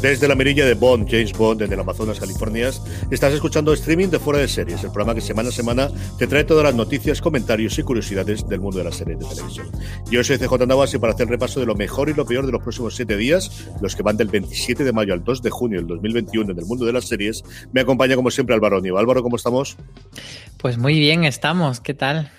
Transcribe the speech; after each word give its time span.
Desde 0.00 0.26
la 0.28 0.34
mirilla 0.34 0.64
de 0.64 0.72
Bond, 0.72 1.06
James 1.10 1.34
Bond, 1.34 1.60
desde 1.60 1.74
el 1.74 1.80
Amazonas, 1.80 2.18
California, 2.18 2.70
estás 3.10 3.34
escuchando 3.34 3.70
streaming 3.74 4.08
de 4.08 4.18
Fuera 4.18 4.40
de 4.40 4.48
Series, 4.48 4.82
el 4.82 4.90
programa 4.90 5.14
que 5.14 5.20
semana 5.20 5.50
a 5.50 5.52
semana 5.52 5.90
te 6.18 6.26
trae 6.26 6.44
todas 6.44 6.64
las 6.64 6.74
noticias, 6.74 7.20
comentarios 7.20 7.78
y 7.78 7.82
curiosidades 7.82 8.48
del 8.48 8.60
mundo 8.60 8.78
de 8.78 8.84
las 8.84 8.96
series 8.96 9.18
de 9.18 9.26
televisión. 9.26 9.66
Yo 10.10 10.24
soy 10.24 10.38
CJ 10.38 10.66
Navas 10.66 10.94
y 10.94 10.98
para 10.98 11.12
hacer 11.12 11.28
repaso 11.28 11.60
de 11.60 11.66
lo 11.66 11.74
mejor 11.74 12.08
y 12.08 12.14
lo 12.14 12.24
peor 12.24 12.46
de 12.46 12.52
los 12.52 12.62
próximos 12.62 12.96
siete 12.96 13.14
días, 13.18 13.68
los 13.82 13.94
que 13.94 14.02
van 14.02 14.16
del 14.16 14.28
27 14.28 14.84
de 14.84 14.92
mayo 14.92 15.12
al 15.12 15.22
2 15.22 15.42
de 15.42 15.50
junio 15.50 15.80
del 15.80 15.88
2021 15.88 16.52
en 16.52 16.58
el 16.58 16.64
mundo 16.64 16.86
de 16.86 16.94
las 16.94 17.06
series, 17.06 17.44
me 17.72 17.82
acompaña 17.82 18.16
como 18.16 18.30
siempre 18.30 18.54
Álvaro 18.54 18.80
Nío. 18.80 18.96
Álvaro, 18.96 19.22
¿cómo 19.22 19.36
estamos? 19.36 19.76
Pues 20.56 20.78
muy 20.78 20.98
bien 20.98 21.24
estamos, 21.24 21.80
¿qué 21.80 21.92
tal? 21.92 22.32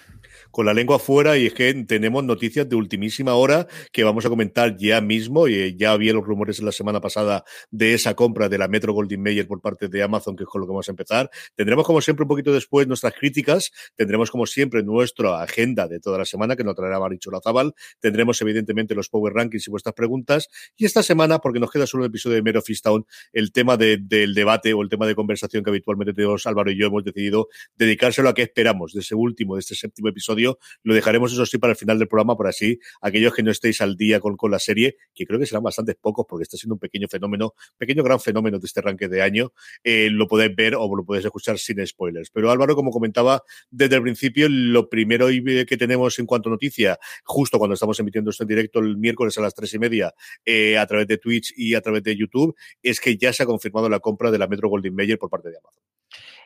Con 0.52 0.66
la 0.66 0.74
lengua 0.74 0.98
afuera 0.98 1.38
y 1.38 1.48
es 1.48 1.54
que 1.54 1.74
tenemos 1.86 2.24
noticias 2.24 2.68
de 2.68 2.76
ultimísima 2.76 3.34
hora 3.36 3.68
que 3.92 4.04
vamos 4.04 4.26
a 4.26 4.30
comentar 4.30 4.78
ya 4.78 5.02
mismo. 5.02 5.48
Y 5.48 5.56
eh, 5.56 5.76
ya 5.76 5.92
había 5.92 6.14
los 6.14 6.26
rumores 6.26 6.60
en 6.60 6.66
la 6.66 6.72
semana 6.72 7.02
pasada 7.02 7.44
de 7.72 7.94
esa 7.94 8.14
compra 8.14 8.50
de 8.50 8.58
la 8.58 8.68
Metro 8.68 8.94
Goldwyn 8.94 9.22
Mayer 9.22 9.48
por 9.48 9.62
parte 9.62 9.88
de 9.88 10.04
Amazon, 10.04 10.36
que 10.36 10.44
es 10.44 10.50
con 10.50 10.62
lo 10.62 10.68
que 10.68 10.72
vamos 10.72 10.88
a 10.90 10.92
empezar. 10.92 11.30
Tendremos, 11.56 11.86
como 11.86 12.02
siempre, 12.02 12.24
un 12.24 12.30
poquito 12.30 12.54
después 12.54 12.88
nuestras 12.88 13.14
críticas. 13.14 13.72
Tendremos, 13.96 14.30
como 14.30 14.46
siempre, 14.46 14.84
nuestra 14.84 15.42
agenda 15.42 15.88
de 15.88 16.00
toda 16.00 16.18
la 16.18 16.26
semana 16.26 16.56
que 16.56 16.64
nos 16.64 16.76
traerá 16.76 17.00
Maricho 17.00 17.32
Lazabal. 17.32 17.74
Tendremos, 18.00 18.42
evidentemente, 18.42 18.94
los 18.96 19.10
Power 19.10 19.34
Rankings 19.34 19.68
y 19.68 19.72
vuestras 19.72 19.96
preguntas. 19.96 20.50
Y 20.76 20.86
esta 20.86 21.04
semana, 21.04 21.40
porque 21.40 21.60
nos 21.60 21.72
queda 21.72 21.88
solo 21.88 22.04
un 22.04 22.10
episodio 22.10 22.36
de 22.36 22.42
Mero 22.42 22.62
Fistown, 22.62 23.06
el 23.32 23.52
tema 23.52 23.78
del 23.78 24.34
debate 24.34 24.74
o 24.74 24.82
el 24.82 24.90
tema 24.90 25.08
de 25.08 25.16
conversación 25.16 25.64
que 25.64 25.70
habitualmente 25.70 26.14
tenemos 26.14 26.46
Álvaro 26.46 26.72
y 26.72 26.78
yo 26.78 26.88
hemos 26.88 27.04
decidido 27.04 27.48
dedicárselo 27.76 28.30
a 28.30 28.34
qué 28.34 28.44
esperamos 28.44 28.94
de 28.94 29.00
ese 29.00 29.16
último, 29.16 29.56
de 29.56 29.62
este 29.62 29.76
séptimo 29.76 30.10
episodio 30.10 30.41
lo 30.84 30.94
dejaremos, 30.94 31.34
eso 31.34 31.46
sí, 31.46 31.58
para 31.58 31.72
el 31.72 31.78
final 31.78 32.00
del 32.00 32.08
programa, 32.08 32.36
por 32.36 32.48
así, 32.48 32.80
aquellos 33.02 33.34
que 33.34 33.44
no 33.44 33.52
estéis 33.52 33.82
al 33.82 33.96
día 33.96 34.20
con, 34.20 34.38
con 34.38 34.52
la 34.52 34.60
serie, 34.60 34.98
que 35.14 35.26
creo 35.26 35.40
que 35.40 35.46
serán 35.46 35.64
bastante 35.64 35.96
pocos, 35.96 36.26
porque 36.28 36.44
está 36.44 36.58
siendo 36.58 36.76
un 36.76 36.80
pequeño 36.80 37.08
fenómeno, 37.08 37.54
pequeño 37.78 38.04
gran 38.04 38.20
fenómeno 38.20 38.60
de 38.60 38.66
este 38.66 38.80
arranque 38.80 39.08
de 39.08 39.22
año, 39.22 39.54
eh, 39.84 40.10
lo 40.12 40.28
podéis 40.28 40.56
ver 40.56 40.76
o 40.76 40.96
lo 40.96 41.04
podéis 41.04 41.26
escuchar 41.26 41.58
sin 41.58 41.86
spoilers. 41.86 42.30
Pero 42.32 42.52
Álvaro, 42.52 42.76
como 42.76 42.92
comentaba 42.92 43.44
desde 43.70 43.96
el 43.96 44.02
principio, 44.02 44.48
lo 44.50 44.90
primero 44.90 45.28
que 45.28 45.78
tenemos 45.78 46.18
en 46.20 46.26
cuanto 46.26 46.50
a 46.50 46.52
noticia, 46.52 46.98
justo 47.24 47.58
cuando 47.58 47.74
estamos 47.74 48.00
emitiendo 48.00 48.32
esto 48.32 48.44
en 48.44 48.50
directo 48.50 48.80
el 48.80 48.98
miércoles 48.98 49.38
a 49.38 49.42
las 49.42 49.54
tres 49.54 49.74
y 49.74 49.80
media, 49.80 50.14
eh, 50.46 50.78
a 50.78 50.86
través 50.86 51.08
de 51.08 51.18
Twitch 51.18 51.54
y 51.56 51.76
a 51.76 51.82
través 51.82 52.04
de 52.04 52.16
YouTube, 52.16 52.56
es 52.82 53.00
que 53.00 53.18
ya 53.18 53.34
se 53.34 53.44
ha 53.44 53.46
confirmado 53.46 53.90
la 53.90 54.00
compra 54.00 54.32
de 54.32 54.38
la 54.38 54.48
Metro 54.48 54.70
Goldwyn 54.70 54.96
Mayer 54.96 55.18
por 55.18 55.30
parte 55.30 55.50
de 55.50 55.58
Amazon. 55.58 55.84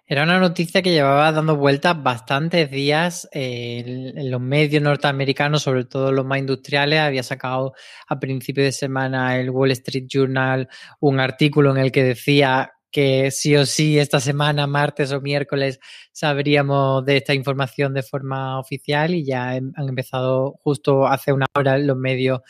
Era 0.08 0.22
una 0.22 0.38
noticia 0.39 0.84
que 0.84 0.92
llevaba 0.92 1.31
dando 1.31 1.56
vueltas 1.56 2.02
bastantes 2.03 2.70
días 2.70 3.28
eh, 3.31 4.14
en, 4.16 4.30
los 4.30 4.39
medios 4.39 4.84
norteamericanos, 4.84 5.64
sobre 5.64 5.86
todo 5.86 6.11
los 6.11 6.23
más 6.23 6.38
industriales. 6.38 7.00
Había 7.00 7.23
sacado 7.23 7.73
a 8.08 8.20
principio 8.20 8.64
de 8.64 8.72
semana 8.72 9.39
el 9.39 9.50
Wall 9.50 9.72
Street 9.72 10.06
Journal 10.08 10.70
un 11.00 11.20
artículo 11.20 11.72
en 11.72 11.78
el 11.78 11.92
que 11.92 12.03
decía 12.03 12.73
que 12.92 13.31
sí 13.31 13.56
o 13.56 13.66
sí 13.66 13.98
esta 13.98 14.20
semana, 14.20 14.67
martes 14.67 15.11
o 15.11 15.22
miércoles, 15.22 15.80
sabríamos 16.11 17.03
de 17.03 17.17
esta 17.17 17.33
información 17.33 17.94
de 17.95 18.03
forma 18.03 18.59
oficial 18.59 19.15
y 19.15 19.26
ya 19.26 19.49
han 19.49 19.73
empezado 19.76 20.60
justo 20.64 21.08
hace 21.08 21.33
una 21.33 21.48
hora 21.55 21.77
los 21.80 21.98
medios 21.98 22.42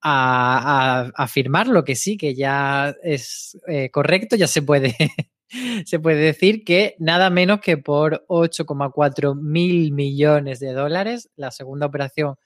a, 0.00 1.10
afirmar 1.16 1.66
lo 1.66 1.84
que 1.84 1.96
sí, 1.96 2.16
que 2.16 2.34
ya 2.34 2.94
es 3.02 3.58
eh, 3.68 3.90
correcto, 3.90 4.36
ya 4.36 4.46
se 4.46 4.62
puede 4.62 4.96
se 5.86 5.98
puede 5.98 6.18
decir 6.18 6.64
que 6.64 6.94
nada 6.98 7.30
menos 7.30 7.60
que 7.60 7.76
por 7.76 8.24
8,4 8.28 9.34
mil 9.34 9.92
millones 9.92 10.60
de 10.60 10.72
dólares, 10.72 11.30
la 11.36 11.50
segunda 11.50 11.86
operación 11.86 12.36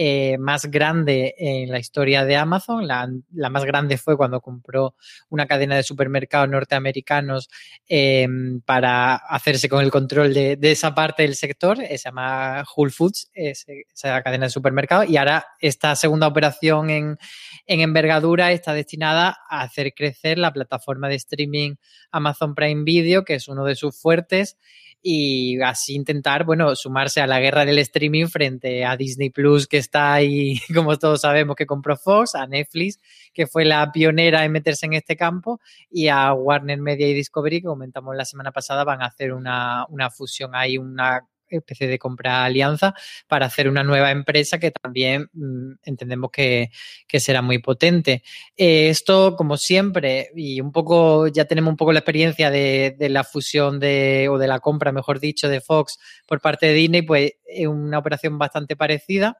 eh, 0.00 0.38
más 0.38 0.66
grande 0.66 1.34
en 1.36 1.72
la 1.72 1.80
historia 1.80 2.24
de 2.24 2.36
Amazon. 2.36 2.86
La, 2.86 3.08
más 3.50 3.64
grande 3.64 3.98
fue 3.98 4.16
cuando 4.16 4.40
compró 4.40 4.94
una 5.28 5.48
cadena 5.48 5.74
de 5.74 5.82
supermercados 5.82 6.48
norteamericanos 6.48 7.48
em, 7.88 8.60
para 8.60 9.16
hacerse 9.16 9.68
con 9.68 9.82
el 9.82 9.90
control 9.90 10.32
de, 10.32 10.56
esa 10.62 10.94
parte 10.94 11.24
del 11.24 11.34
sector. 11.34 11.80
Eh, 11.80 11.98
se 11.98 12.10
llama 12.10 12.62
Whole 12.76 12.92
Foods, 12.92 13.28
esa 13.34 14.22
cadena 14.22 14.46
de 14.46 14.50
supermercados. 14.50 15.08
Y 15.08 15.16
ahora 15.16 15.44
esta 15.58 15.96
segunda 15.96 16.28
operación 16.28 16.90
en, 16.90 17.18
en 17.66 17.80
envergadura 17.80 18.52
está 18.52 18.74
destinada 18.74 19.36
a 19.50 19.62
hacer 19.62 19.94
crecer 19.94 20.38
la 20.38 20.52
plataforma 20.52 21.08
de 21.08 21.16
streaming 21.16 21.74
Amazon 22.12 22.54
Prime 22.54 22.84
Video, 22.84 23.24
que 23.24 23.34
es 23.34 23.48
uno 23.48 23.64
de 23.64 23.74
sus 23.74 24.00
fuertes 24.00 24.58
y 25.02 25.60
así 25.62 25.94
intentar, 25.94 26.44
bueno, 26.44 26.74
sumarse 26.74 27.20
a 27.20 27.26
la 27.26 27.40
guerra 27.40 27.64
del 27.64 27.78
streaming 27.78 28.26
frente 28.26 28.84
a 28.84 28.96
Disney 28.96 29.30
Plus, 29.30 29.66
que 29.66 29.78
está 29.78 30.14
ahí, 30.14 30.60
como 30.74 30.98
todos 30.98 31.20
sabemos, 31.20 31.56
que 31.56 31.66
compró 31.66 31.96
Fox, 31.96 32.34
a 32.34 32.46
Netflix, 32.46 33.00
que 33.32 33.46
fue 33.46 33.64
la 33.64 33.90
pionera 33.92 34.44
en 34.44 34.52
meterse 34.52 34.86
en 34.86 34.94
este 34.94 35.16
campo, 35.16 35.60
y 35.90 36.08
a 36.08 36.32
Warner 36.32 36.80
Media 36.80 37.08
y 37.08 37.14
Discovery, 37.14 37.60
que 37.60 37.68
comentamos 37.68 38.16
la 38.16 38.24
semana 38.24 38.52
pasada, 38.52 38.84
van 38.84 39.02
a 39.02 39.06
hacer 39.06 39.32
una, 39.32 39.86
una 39.88 40.10
fusión 40.10 40.54
ahí, 40.54 40.78
una 40.78 41.22
especie 41.50 41.86
de 41.86 41.98
compra 41.98 42.44
alianza 42.44 42.94
para 43.26 43.46
hacer 43.46 43.68
una 43.68 43.82
nueva 43.82 44.10
empresa 44.10 44.58
que 44.58 44.70
también 44.70 45.28
mm, 45.32 45.72
entendemos 45.84 46.30
que, 46.30 46.70
será 47.18 47.42
muy 47.42 47.58
potente. 47.58 48.22
Eh, 48.56 48.88
esto, 48.88 49.34
como 49.36 49.56
siempre, 49.56 50.30
y 50.34 50.60
un 50.60 50.72
poco, 50.72 51.28
ya 51.28 51.46
tenemos 51.46 51.70
un 51.70 51.76
poco 51.76 51.92
la 51.92 52.00
experiencia 52.00 52.50
de, 52.50 52.94
de, 52.98 53.08
la 53.08 53.24
fusión 53.24 53.80
de, 53.80 54.28
o 54.30 54.38
de 54.38 54.46
la 54.46 54.60
compra, 54.60 54.92
mejor 54.92 55.20
dicho, 55.20 55.48
de 55.48 55.60
Fox 55.60 55.98
por 56.26 56.40
parte 56.40 56.66
de 56.66 56.74
Disney, 56.74 57.02
pues 57.02 57.32
es 57.46 57.66
una 57.66 57.98
operación 57.98 58.38
bastante 58.38 58.76
parecida 58.76 59.38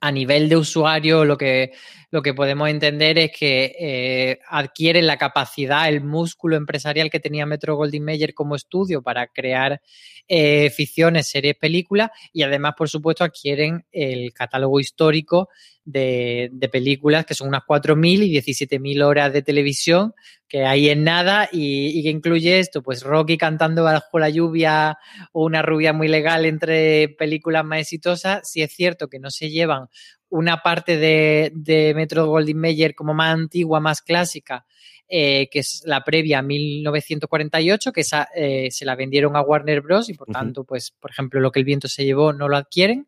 a 0.00 0.12
nivel 0.12 0.48
de 0.48 0.56
usuario, 0.56 1.24
lo 1.24 1.36
que, 1.36 1.72
lo 2.10 2.22
que 2.22 2.34
podemos 2.34 2.68
entender 2.68 3.18
es 3.18 3.32
que 3.32 3.76
eh, 3.78 4.38
adquieren 4.48 5.06
la 5.06 5.16
capacidad, 5.16 5.88
el 5.88 6.02
músculo 6.02 6.56
empresarial 6.56 7.10
que 7.10 7.20
tenía 7.20 7.46
Metro 7.46 7.76
Goldwyn 7.76 8.04
Mayer 8.04 8.34
como 8.34 8.56
estudio 8.56 9.02
para 9.02 9.26
crear 9.28 9.80
eh, 10.28 10.70
ficciones, 10.70 11.28
series, 11.28 11.56
películas 11.56 12.10
y 12.32 12.42
además, 12.42 12.74
por 12.76 12.88
supuesto, 12.88 13.24
adquieren 13.24 13.84
el 13.92 14.32
catálogo 14.32 14.80
histórico 14.80 15.48
de, 15.84 16.50
películas 16.70 17.26
que 17.26 17.34
son 17.34 17.48
unas 17.48 17.62
4.000 17.62 18.24
y 18.24 18.40
17.000 18.40 19.02
horas 19.02 19.32
de 19.32 19.42
televisión 19.42 20.14
que 20.50 20.66
hay 20.66 20.90
en 20.90 21.04
nada 21.04 21.48
y, 21.50 21.96
y, 21.96 22.02
que 22.02 22.10
incluye 22.10 22.58
esto, 22.58 22.82
pues 22.82 23.04
Rocky 23.04 23.38
cantando 23.38 23.84
bajo 23.84 24.18
la 24.18 24.28
lluvia 24.28 24.98
o 25.32 25.44
una 25.44 25.62
rubia 25.62 25.92
muy 25.92 26.08
legal 26.08 26.44
entre 26.44 27.08
películas 27.08 27.64
más 27.64 27.80
exitosas. 27.80 28.50
Si 28.50 28.60
es 28.60 28.72
cierto 28.72 29.08
que 29.08 29.20
no 29.20 29.30
se 29.30 29.48
llevan 29.48 29.86
una 30.28 30.58
parte 30.58 30.96
de, 30.96 31.52
de 31.54 31.94
Metro 31.94 32.26
Goldwyn 32.26 32.58
Mayer 32.58 32.94
como 32.96 33.14
más 33.14 33.32
antigua, 33.32 33.78
más 33.78 34.02
clásica, 34.02 34.66
eh, 35.08 35.48
que 35.50 35.60
es 35.60 35.82
la 35.86 36.02
previa 36.02 36.40
a 36.40 36.42
1948, 36.42 37.92
que 37.92 38.00
esa 38.00 38.28
eh, 38.34 38.68
se 38.72 38.84
la 38.84 38.96
vendieron 38.96 39.36
a 39.36 39.42
Warner 39.42 39.82
Bros. 39.82 40.08
y 40.08 40.14
por 40.14 40.28
tanto, 40.28 40.64
pues, 40.64 40.90
por 40.90 41.12
ejemplo, 41.12 41.40
lo 41.40 41.52
que 41.52 41.60
el 41.60 41.64
viento 41.64 41.86
se 41.86 42.04
llevó 42.04 42.32
no 42.32 42.48
lo 42.48 42.56
adquieren. 42.56 43.06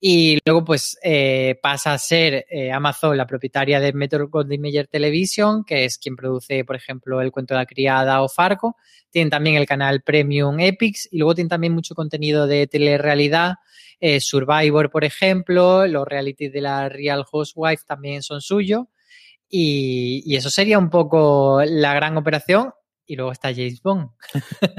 Y 0.00 0.38
luego, 0.44 0.64
pues, 0.64 0.96
eh, 1.02 1.58
pasa 1.60 1.92
a 1.92 1.98
ser 1.98 2.46
Amazon 2.72 3.16
la 3.16 3.26
propietaria 3.26 3.80
de 3.80 3.92
Metro 3.92 4.28
Goldwyn 4.28 4.60
Mayer 4.60 4.86
Television, 4.86 5.64
que 5.64 5.84
es 5.84 5.98
quien 5.98 6.14
produce, 6.14 6.64
por 6.64 6.76
ejemplo, 6.76 7.20
El 7.20 7.32
cuento 7.32 7.54
de 7.54 7.60
la 7.60 7.66
criada 7.66 8.22
o 8.22 8.28
Fargo. 8.28 8.76
Tienen 9.10 9.30
también 9.30 9.56
el 9.56 9.66
canal 9.66 10.02
Premium 10.02 10.60
Epics 10.60 11.08
y 11.10 11.18
luego 11.18 11.34
tienen 11.34 11.48
también 11.48 11.72
mucho 11.72 11.94
contenido 11.94 12.46
de 12.46 12.66
telerrealidad 12.66 13.56
eh, 14.00 14.20
Survivor, 14.20 14.90
por 14.90 15.04
ejemplo, 15.04 15.86
los 15.86 16.06
realities 16.06 16.52
de 16.52 16.60
la 16.60 16.88
Real 16.88 17.24
Housewife 17.24 17.82
también 17.86 18.22
son 18.22 18.40
suyos. 18.40 18.84
Y, 19.48 20.22
y, 20.26 20.36
eso 20.36 20.50
sería 20.50 20.78
un 20.78 20.90
poco 20.90 21.62
la 21.64 21.94
gran 21.94 22.16
operación 22.18 22.72
y 23.08 23.16
luego 23.16 23.32
está 23.32 23.52
James 23.54 23.80
Bond. 23.82 24.10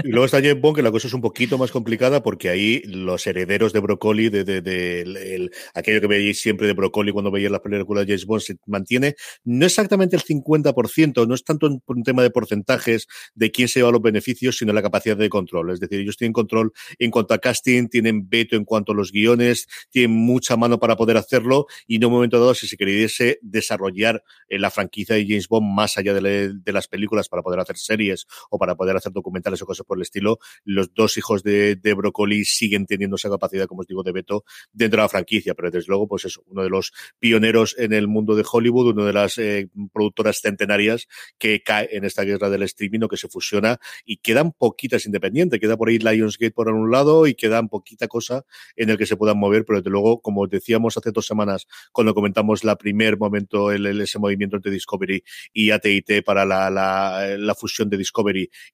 Y 0.03 0.09
luego 0.09 0.25
está 0.25 0.37
James 0.37 0.61
Bond, 0.61 0.75
que 0.75 0.83
la 0.83 0.91
cosa 0.91 1.07
es 1.07 1.13
un 1.13 1.21
poquito 1.21 1.57
más 1.57 1.71
complicada 1.71 2.21
porque 2.21 2.49
ahí 2.49 2.81
los 2.85 3.25
herederos 3.25 3.73
de 3.73 3.79
Broccoli, 3.79 4.29
de, 4.29 4.43
de, 4.43 5.49
aquello 5.73 5.99
que 5.99 6.07
veíais 6.07 6.39
siempre 6.39 6.67
de 6.67 6.73
Broccoli 6.73 7.11
cuando 7.11 7.31
veíais 7.31 7.51
las 7.51 7.61
películas 7.61 8.05
de 8.05 8.13
James 8.13 8.25
Bond, 8.25 8.41
se 8.41 8.57
mantiene 8.67 9.15
no 9.43 9.65
exactamente 9.65 10.15
el 10.15 10.21
50%, 10.21 11.27
no 11.27 11.33
es 11.33 11.43
tanto 11.43 11.67
un, 11.67 12.03
tema 12.03 12.21
de 12.21 12.29
porcentajes 12.29 13.07
de 13.33 13.51
quién 13.51 13.67
se 13.67 13.79
lleva 13.79 13.91
los 13.91 14.01
beneficios, 14.01 14.57
sino 14.57 14.73
la 14.73 14.83
capacidad 14.83 15.17
de 15.17 15.27
control. 15.27 15.71
Es 15.71 15.79
decir, 15.79 15.99
ellos 15.99 16.15
tienen 16.15 16.33
control 16.33 16.71
en 16.99 17.09
cuanto 17.09 17.33
a 17.33 17.39
casting, 17.39 17.87
tienen 17.87 18.29
veto 18.29 18.55
en 18.55 18.63
cuanto 18.63 18.91
a 18.91 18.95
los 18.95 19.11
guiones, 19.11 19.67
tienen 19.89 20.11
mucha 20.11 20.55
mano 20.55 20.79
para 20.79 20.95
poder 20.95 21.17
hacerlo 21.17 21.65
y 21.87 21.95
en 21.95 22.05
un 22.05 22.11
momento 22.11 22.39
dado, 22.39 22.53
si 22.53 22.67
se 22.67 22.77
queriese 22.77 23.39
desarrollar 23.41 24.23
eh, 24.49 24.59
la 24.59 24.69
franquicia 24.69 25.15
de 25.15 25.25
James 25.27 25.47
Bond 25.47 25.73
más 25.73 25.97
allá 25.97 26.13
de, 26.13 26.53
de 26.53 26.71
las 26.71 26.87
películas 26.87 27.27
para 27.27 27.41
poder 27.41 27.59
hacer 27.59 27.77
series 27.77 28.18
o 28.49 28.57
para 28.57 28.75
poder 28.75 28.95
hacer 28.95 29.11
documentales 29.11 29.61
o 29.61 29.65
cosas 29.65 29.85
por 29.85 29.97
el 29.97 30.03
estilo, 30.03 30.39
los 30.63 30.93
dos 30.93 31.17
hijos 31.17 31.43
de, 31.43 31.75
de 31.75 31.93
Broccoli 31.93 32.45
siguen 32.45 32.85
teniendo 32.85 33.15
esa 33.15 33.29
capacidad, 33.29 33.67
como 33.67 33.81
os 33.81 33.87
digo, 33.87 34.03
de 34.03 34.11
veto 34.11 34.43
dentro 34.71 34.97
de 34.97 35.03
la 35.03 35.09
franquicia, 35.09 35.53
pero 35.53 35.71
desde 35.71 35.87
luego, 35.87 36.07
pues 36.07 36.25
es 36.25 36.37
uno 36.45 36.63
de 36.63 36.69
los 36.69 36.91
pioneros 37.19 37.75
en 37.77 37.93
el 37.93 38.07
mundo 38.07 38.35
de 38.35 38.45
Hollywood, 38.49 38.93
una 38.93 39.05
de 39.05 39.13
las 39.13 39.37
eh, 39.37 39.69
productoras 39.93 40.39
centenarias 40.41 41.07
que 41.37 41.61
cae 41.63 41.89
en 41.91 42.05
esta 42.05 42.23
guerra 42.23 42.49
del 42.49 42.63
streaming 42.63 43.01
o 43.03 43.07
que 43.07 43.17
se 43.17 43.27
fusiona 43.27 43.79
y 44.05 44.17
quedan 44.17 44.51
poquitas 44.51 45.05
independientes, 45.05 45.59
queda 45.59 45.77
por 45.77 45.89
ahí 45.89 45.99
Lionsgate 45.99 46.51
por 46.51 46.69
un 46.69 46.91
lado 46.91 47.27
y 47.27 47.35
quedan 47.35 47.69
poquita 47.69 48.07
cosa 48.07 48.45
en 48.75 48.89
el 48.89 48.97
que 48.97 49.05
se 49.05 49.17
puedan 49.17 49.37
mover, 49.37 49.65
pero 49.65 49.79
desde 49.79 49.89
luego, 49.89 50.21
como 50.21 50.47
decíamos 50.47 50.97
hace 50.97 51.11
dos 51.11 51.25
semanas 51.25 51.67
cuando 51.91 52.13
comentamos 52.13 52.63
la 52.63 52.77
primer 52.77 53.17
momento, 53.17 53.71
el, 53.71 53.85
ese 54.01 54.19
movimiento 54.19 54.55
entre 54.55 54.71
Discovery 54.71 55.23
y 55.53 55.71
AT&T 55.71 56.23
para 56.23 56.45
la, 56.45 56.69
la, 56.69 57.37
la, 57.37 57.55
fusión 57.55 57.89
de 57.89 57.97
Discovery 57.97 58.08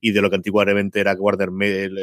y 0.01 0.11
de 0.11 0.21
lo 0.21 0.29
que 0.29 0.35
antiguamente 0.35 0.99
era 0.99 1.13
Warner 1.13 1.49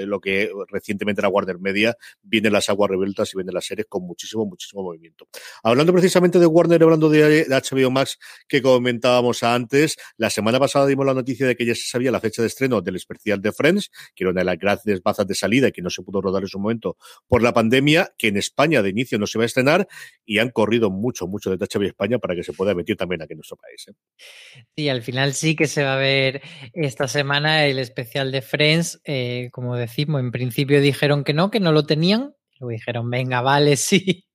lo 0.06 0.20
que 0.20 0.50
recientemente 0.68 1.20
era 1.20 1.28
Warner 1.28 1.58
Media, 1.58 1.96
vienen 2.22 2.52
las 2.52 2.68
aguas 2.68 2.90
revueltas 2.90 3.32
y 3.32 3.36
vienen 3.36 3.54
las 3.54 3.66
series 3.66 3.86
con 3.88 4.04
muchísimo, 4.04 4.46
muchísimo 4.46 4.82
movimiento. 4.82 5.26
Hablando 5.62 5.92
precisamente 5.92 6.38
de 6.38 6.46
Warner, 6.46 6.82
hablando 6.82 7.08
de 7.08 7.46
HBO 7.48 7.90
Max 7.90 8.18
que 8.48 8.62
comentábamos 8.62 9.42
antes, 9.42 9.96
la 10.16 10.30
semana 10.30 10.58
pasada 10.58 10.86
dimos 10.86 11.06
la 11.06 11.14
noticia 11.14 11.46
de 11.46 11.56
que 11.56 11.66
ya 11.66 11.74
se 11.74 11.84
sabía 11.84 12.10
la 12.10 12.20
fecha 12.20 12.42
de 12.42 12.48
estreno 12.48 12.80
del 12.80 12.96
especial 12.96 13.40
de 13.40 13.52
Friends, 13.52 13.90
que 14.14 14.24
era 14.24 14.30
una 14.30 14.40
de 14.40 14.44
las 14.44 14.58
grandes 14.58 15.02
bazas 15.02 15.26
de 15.26 15.34
salida 15.34 15.68
y 15.68 15.72
que 15.72 15.82
no 15.82 15.90
se 15.90 16.02
pudo 16.02 16.20
rodar 16.20 16.42
en 16.42 16.48
su 16.48 16.58
momento 16.58 16.96
por 17.26 17.42
la 17.42 17.52
pandemia, 17.52 18.12
que 18.16 18.28
en 18.28 18.36
España 18.36 18.82
de 18.82 18.90
inicio 18.90 19.18
no 19.18 19.26
se 19.26 19.38
va 19.38 19.44
a 19.44 19.46
estrenar 19.46 19.88
y 20.24 20.38
han 20.38 20.50
corrido 20.50 20.90
mucho, 20.90 21.26
mucho 21.26 21.50
de 21.50 21.56
HBO 21.56 21.84
España 21.84 22.18
para 22.18 22.34
que 22.34 22.42
se 22.42 22.52
pueda 22.52 22.72
emitir 22.72 22.96
también 22.96 23.22
aquí 23.22 23.32
en 23.32 23.38
nuestro 23.38 23.56
país. 23.56 23.88
¿eh? 23.88 24.64
Sí, 24.76 24.88
al 24.88 25.02
final 25.02 25.34
sí 25.34 25.56
que 25.56 25.66
se 25.66 25.82
va 25.82 25.94
a 25.94 25.98
ver 25.98 26.42
esta 26.72 27.08
semana 27.08 27.21
el 27.22 27.78
especial 27.78 28.32
de 28.32 28.42
Friends. 28.42 29.00
Eh, 29.04 29.48
como 29.52 29.76
decimos, 29.76 30.20
en 30.20 30.30
principio 30.30 30.80
dijeron 30.80 31.24
que 31.24 31.34
no, 31.34 31.50
que 31.50 31.60
no 31.60 31.72
lo 31.72 31.84
tenían. 31.84 32.34
Luego 32.58 32.70
dijeron, 32.70 33.10
venga, 33.10 33.40
vale, 33.40 33.76
sí. 33.76 34.26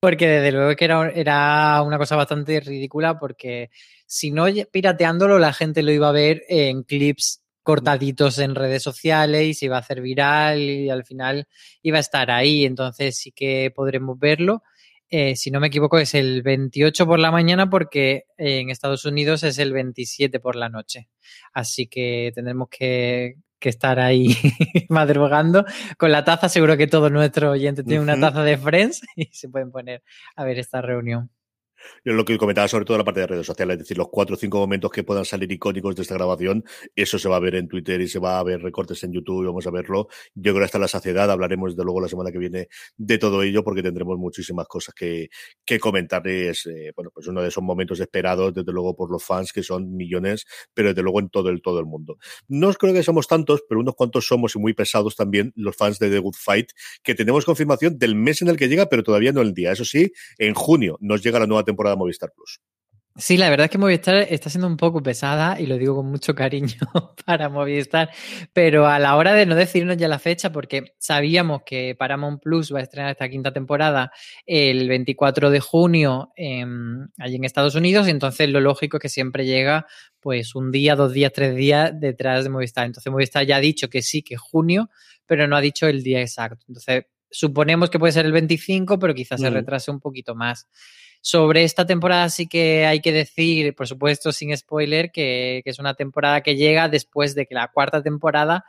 porque 0.00 0.26
desde 0.26 0.52
luego 0.52 0.74
que 0.76 0.84
era, 0.84 1.10
era 1.10 1.82
una 1.82 1.98
cosa 1.98 2.16
bastante 2.16 2.58
ridícula 2.60 3.18
porque 3.18 3.70
si 4.06 4.30
no 4.30 4.46
pirateándolo 4.70 5.38
la 5.38 5.52
gente 5.52 5.82
lo 5.82 5.92
iba 5.92 6.08
a 6.08 6.12
ver 6.12 6.42
en 6.48 6.84
clips 6.84 7.42
cortaditos 7.62 8.38
en 8.38 8.54
redes 8.54 8.82
sociales 8.82 9.46
y 9.46 9.54
se 9.54 9.66
iba 9.66 9.76
a 9.76 9.80
hacer 9.80 10.00
viral 10.00 10.60
y 10.60 10.90
al 10.90 11.04
final 11.04 11.46
iba 11.82 11.98
a 11.98 12.00
estar 12.00 12.30
ahí. 12.30 12.64
Entonces 12.64 13.16
sí 13.16 13.32
que 13.32 13.72
podremos 13.74 14.18
verlo. 14.18 14.62
Eh, 15.14 15.36
si 15.36 15.50
no 15.50 15.60
me 15.60 15.66
equivoco, 15.66 15.98
es 15.98 16.14
el 16.14 16.40
28 16.42 17.04
por 17.04 17.18
la 17.18 17.30
mañana 17.30 17.68
porque 17.68 18.24
en 18.38 18.70
Estados 18.70 19.04
Unidos 19.04 19.42
es 19.42 19.58
el 19.58 19.74
27 19.74 20.40
por 20.40 20.56
la 20.56 20.70
noche. 20.70 21.10
Así 21.52 21.86
que 21.86 22.32
tendremos 22.34 22.68
que, 22.70 23.34
que 23.58 23.68
estar 23.68 24.00
ahí 24.00 24.28
madrugando 24.88 25.66
con 25.98 26.12
la 26.12 26.24
taza. 26.24 26.48
Seguro 26.48 26.78
que 26.78 26.86
todos 26.86 27.12
nuestros 27.12 27.52
oyentes 27.52 27.84
tienen 27.84 28.04
una 28.04 28.18
taza 28.18 28.42
de 28.42 28.56
Friends 28.56 29.02
y 29.16 29.26
se 29.32 29.50
pueden 29.50 29.70
poner 29.70 30.02
a 30.34 30.44
ver 30.44 30.58
esta 30.58 30.80
reunión. 30.80 31.30
Lo 32.04 32.24
que 32.24 32.38
comentaba 32.38 32.68
sobre 32.68 32.84
todo 32.84 32.98
la 32.98 33.04
parte 33.04 33.20
de 33.20 33.26
redes 33.26 33.46
sociales, 33.46 33.74
es 33.74 33.78
decir, 33.80 33.98
los 33.98 34.08
cuatro 34.08 34.34
o 34.34 34.38
cinco 34.38 34.58
momentos 34.58 34.90
que 34.90 35.04
puedan 35.04 35.24
salir 35.24 35.50
icónicos 35.50 35.96
de 35.96 36.02
esta 36.02 36.14
grabación, 36.14 36.64
eso 36.96 37.18
se 37.18 37.28
va 37.28 37.36
a 37.36 37.40
ver 37.40 37.54
en 37.54 37.68
Twitter 37.68 38.00
y 38.00 38.08
se 38.08 38.18
va 38.18 38.38
a 38.38 38.42
ver 38.42 38.62
recortes 38.62 39.02
en 39.04 39.12
YouTube, 39.12 39.46
vamos 39.46 39.66
a 39.66 39.70
verlo. 39.70 40.08
Yo 40.34 40.52
creo 40.52 40.58
que 40.58 40.64
hasta 40.64 40.78
la 40.78 40.88
saciedad 40.88 41.30
hablaremos 41.30 41.76
de 41.76 41.84
luego 41.84 42.00
la 42.00 42.08
semana 42.08 42.30
que 42.30 42.38
viene 42.38 42.68
de 42.96 43.18
todo 43.18 43.42
ello 43.42 43.64
porque 43.64 43.82
tendremos 43.82 44.18
muchísimas 44.18 44.66
cosas 44.66 44.94
que, 44.94 45.28
que 45.64 45.78
comentar. 45.78 46.26
Es, 46.26 46.66
eh, 46.66 46.92
bueno, 46.94 47.10
pues 47.12 47.26
uno 47.28 47.42
de 47.42 47.48
esos 47.48 47.62
momentos 47.62 48.00
esperados, 48.00 48.54
desde 48.54 48.72
luego, 48.72 48.94
por 48.94 49.10
los 49.10 49.24
fans, 49.24 49.52
que 49.52 49.62
son 49.62 49.96
millones, 49.96 50.46
pero 50.74 50.88
desde 50.88 51.02
luego 51.02 51.20
en 51.20 51.28
todo 51.28 51.48
el, 51.48 51.62
todo 51.62 51.80
el 51.80 51.86
mundo. 51.86 52.18
No 52.48 52.72
creo 52.74 52.94
que 52.94 53.02
somos 53.02 53.26
tantos, 53.26 53.62
pero 53.68 53.80
unos 53.80 53.94
cuantos 53.94 54.26
somos 54.26 54.54
y 54.56 54.58
muy 54.58 54.74
pesados 54.74 55.16
también 55.16 55.52
los 55.56 55.76
fans 55.76 55.98
de 55.98 56.10
The 56.10 56.18
Good 56.18 56.36
Fight, 56.38 56.70
que 57.02 57.14
tenemos 57.14 57.44
confirmación 57.44 57.98
del 57.98 58.14
mes 58.14 58.42
en 58.42 58.48
el 58.48 58.56
que 58.56 58.68
llega, 58.68 58.86
pero 58.86 59.02
todavía 59.02 59.32
no 59.32 59.40
el 59.40 59.54
día. 59.54 59.72
Eso 59.72 59.84
sí, 59.84 60.12
en 60.38 60.54
junio 60.54 60.98
nos 61.00 61.22
llega 61.22 61.38
la 61.38 61.46
nueva 61.46 61.64
temporada 61.64 61.71
temporada 61.72 61.96
Movistar 61.96 62.32
Plus. 62.34 62.60
Sí, 63.14 63.36
la 63.36 63.50
verdad 63.50 63.66
es 63.66 63.70
que 63.70 63.76
Movistar 63.76 64.26
está 64.30 64.48
siendo 64.48 64.66
un 64.66 64.78
poco 64.78 65.02
pesada 65.02 65.60
y 65.60 65.66
lo 65.66 65.76
digo 65.76 65.96
con 65.96 66.06
mucho 66.06 66.34
cariño 66.34 66.78
para 67.26 67.50
Movistar, 67.50 68.10
pero 68.54 68.86
a 68.86 68.98
la 68.98 69.16
hora 69.16 69.34
de 69.34 69.44
no 69.44 69.54
decirnos 69.54 69.98
ya 69.98 70.08
la 70.08 70.18
fecha, 70.18 70.50
porque 70.50 70.94
sabíamos 70.96 71.60
que 71.66 71.94
Paramount 71.94 72.40
Plus 72.40 72.72
va 72.72 72.78
a 72.78 72.82
estrenar 72.82 73.10
esta 73.10 73.28
quinta 73.28 73.52
temporada 73.52 74.12
el 74.46 74.88
24 74.88 75.50
de 75.50 75.60
junio 75.60 76.32
allí 76.38 77.36
en 77.36 77.44
Estados 77.44 77.74
Unidos, 77.74 78.08
y 78.08 78.12
entonces 78.12 78.48
lo 78.48 78.60
lógico 78.60 78.96
es 78.96 79.02
que 79.02 79.08
siempre 79.10 79.44
llega 79.44 79.86
pues 80.18 80.54
un 80.54 80.72
día, 80.72 80.96
dos 80.96 81.12
días, 81.12 81.32
tres 81.34 81.54
días 81.54 81.92
detrás 81.94 82.44
de 82.44 82.50
Movistar. 82.50 82.86
Entonces 82.86 83.12
Movistar 83.12 83.44
ya 83.44 83.56
ha 83.56 83.60
dicho 83.60 83.90
que 83.90 84.00
sí, 84.00 84.22
que 84.22 84.36
es 84.36 84.40
junio, 84.40 84.88
pero 85.26 85.46
no 85.46 85.56
ha 85.56 85.60
dicho 85.60 85.86
el 85.86 86.02
día 86.02 86.22
exacto. 86.22 86.64
Entonces 86.66 87.04
suponemos 87.30 87.90
que 87.90 87.98
puede 87.98 88.12
ser 88.12 88.24
el 88.24 88.32
25, 88.32 88.98
pero 88.98 89.12
quizás 89.14 89.40
se 89.40 89.50
mm. 89.50 89.54
retrase 89.54 89.90
un 89.90 90.00
poquito 90.00 90.34
más. 90.34 90.68
Sobre 91.24 91.62
esta 91.62 91.86
temporada 91.86 92.28
sí 92.30 92.48
que 92.48 92.84
hay 92.84 93.00
que 93.00 93.12
decir, 93.12 93.76
por 93.76 93.86
supuesto, 93.86 94.32
sin 94.32 94.56
spoiler, 94.56 95.12
que, 95.12 95.62
es 95.64 95.78
una 95.78 95.94
temporada 95.94 96.40
que 96.40 96.56
llega 96.56 96.88
después 96.88 97.36
de 97.36 97.46
que 97.46 97.54
la 97.54 97.68
cuarta 97.68 98.02
temporada 98.02 98.64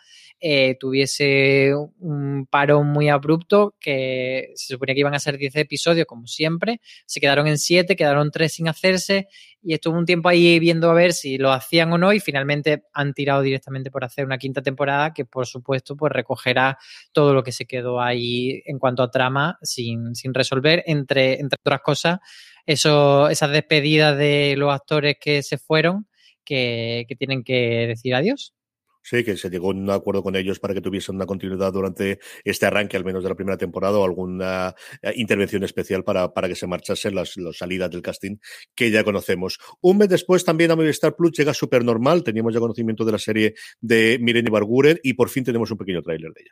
eh, 0.46 0.76
tuviese 0.78 1.74
un 2.00 2.46
paro 2.52 2.84
muy 2.84 3.08
abrupto, 3.08 3.76
que 3.80 4.52
se 4.56 4.74
suponía 4.74 4.94
que 4.94 5.00
iban 5.00 5.16
a 5.16 5.20
ser 5.20 5.38
10 5.38 5.56
episodios, 5.56 6.06
como 6.06 6.28
siempre. 6.28 6.82
Se 7.06 7.22
quedaron 7.22 7.48
en 7.48 7.58
7, 7.58 7.96
quedaron 7.96 8.30
3 8.30 8.52
sin 8.52 8.68
hacerse 8.68 9.30
y 9.62 9.74
estuvo 9.74 9.98
un 9.98 10.06
tiempo 10.06 10.28
ahí 10.28 10.60
viendo 10.60 10.92
a 10.92 10.94
ver 10.94 11.14
si 11.14 11.38
lo 11.38 11.54
hacían 11.54 11.94
o 11.94 11.98
no 11.98 12.12
y 12.12 12.20
finalmente 12.20 12.84
han 12.92 13.14
tirado 13.14 13.42
directamente 13.42 13.90
por 13.90 14.04
hacer 14.04 14.26
una 14.26 14.38
quinta 14.38 14.62
temporada 14.62 15.14
que 15.14 15.24
por 15.24 15.48
supuesto 15.48 15.96
pues 15.96 16.12
recogerá 16.12 16.78
todo 17.14 17.34
lo 17.34 17.44
que 17.44 17.54
se 17.54 17.66
quedó 17.66 18.02
ahí 18.02 18.62
en 18.66 18.80
cuanto 18.80 19.02
a 19.02 19.10
trama 19.10 19.58
sin, 19.62 20.14
sin 20.16 20.34
resolver 20.34 20.84
entre, 20.88 21.40
entre 21.40 21.56
otras 21.64 21.80
cosas 21.80 22.20
eso, 22.66 23.30
esas 23.30 23.52
despedidas 23.52 24.18
de 24.18 24.56
los 24.58 24.74
actores 24.74 25.16
que 25.18 25.42
se 25.42 25.58
fueron 25.58 26.08
que, 26.44 27.06
que 27.08 27.16
tienen 27.16 27.44
que 27.46 27.88
decir 27.88 28.16
adiós. 28.16 28.54
Sí, 29.04 29.24
que 29.24 29.36
se 29.36 29.50
llegó 29.50 29.68
a 29.68 29.74
un 29.74 29.90
acuerdo 29.90 30.24
con 30.24 30.36
ellos 30.38 30.60
para 30.60 30.74
que 30.74 30.80
tuviesen 30.80 31.16
una 31.16 31.26
continuidad 31.26 31.74
durante 31.74 32.20
este 32.46 32.66
arranque, 32.66 32.96
al 32.96 33.04
menos 33.04 33.22
de 33.22 33.30
la 33.30 33.36
primera 33.36 33.58
temporada, 33.58 33.98
o 33.98 34.06
alguna 34.06 34.74
eh, 35.02 35.12
intervención 35.18 35.64
especial 35.64 36.06
para, 36.06 36.34
para 36.34 36.48
que 36.48 36.56
se 36.56 36.68
marchasen 36.68 37.14
las, 37.14 37.36
las, 37.36 37.58
salidas 37.58 37.92
del 37.92 38.02
casting 38.02 38.38
que 38.74 38.92
ya 38.92 39.04
conocemos. 39.04 39.60
Un 39.82 39.98
mes 39.98 40.08
después 40.08 40.46
también 40.46 40.72
a 40.72 40.78
Movistar 40.78 41.16
Plus 41.16 41.34
llega 41.38 41.54
Supernormal, 41.54 42.24
teníamos 42.24 42.54
ya 42.54 42.62
conocimiento 42.62 43.04
de 43.04 43.12
la 43.12 43.20
serie 43.20 43.56
de 43.82 44.18
Mireni 44.22 44.50
Barguren 44.50 44.98
y 45.04 45.14
por 45.14 45.30
fin 45.30 45.44
tenemos 45.44 45.70
un 45.70 45.78
pequeño 45.78 46.02
tráiler 46.02 46.32
de 46.32 46.42
ella. 46.42 46.52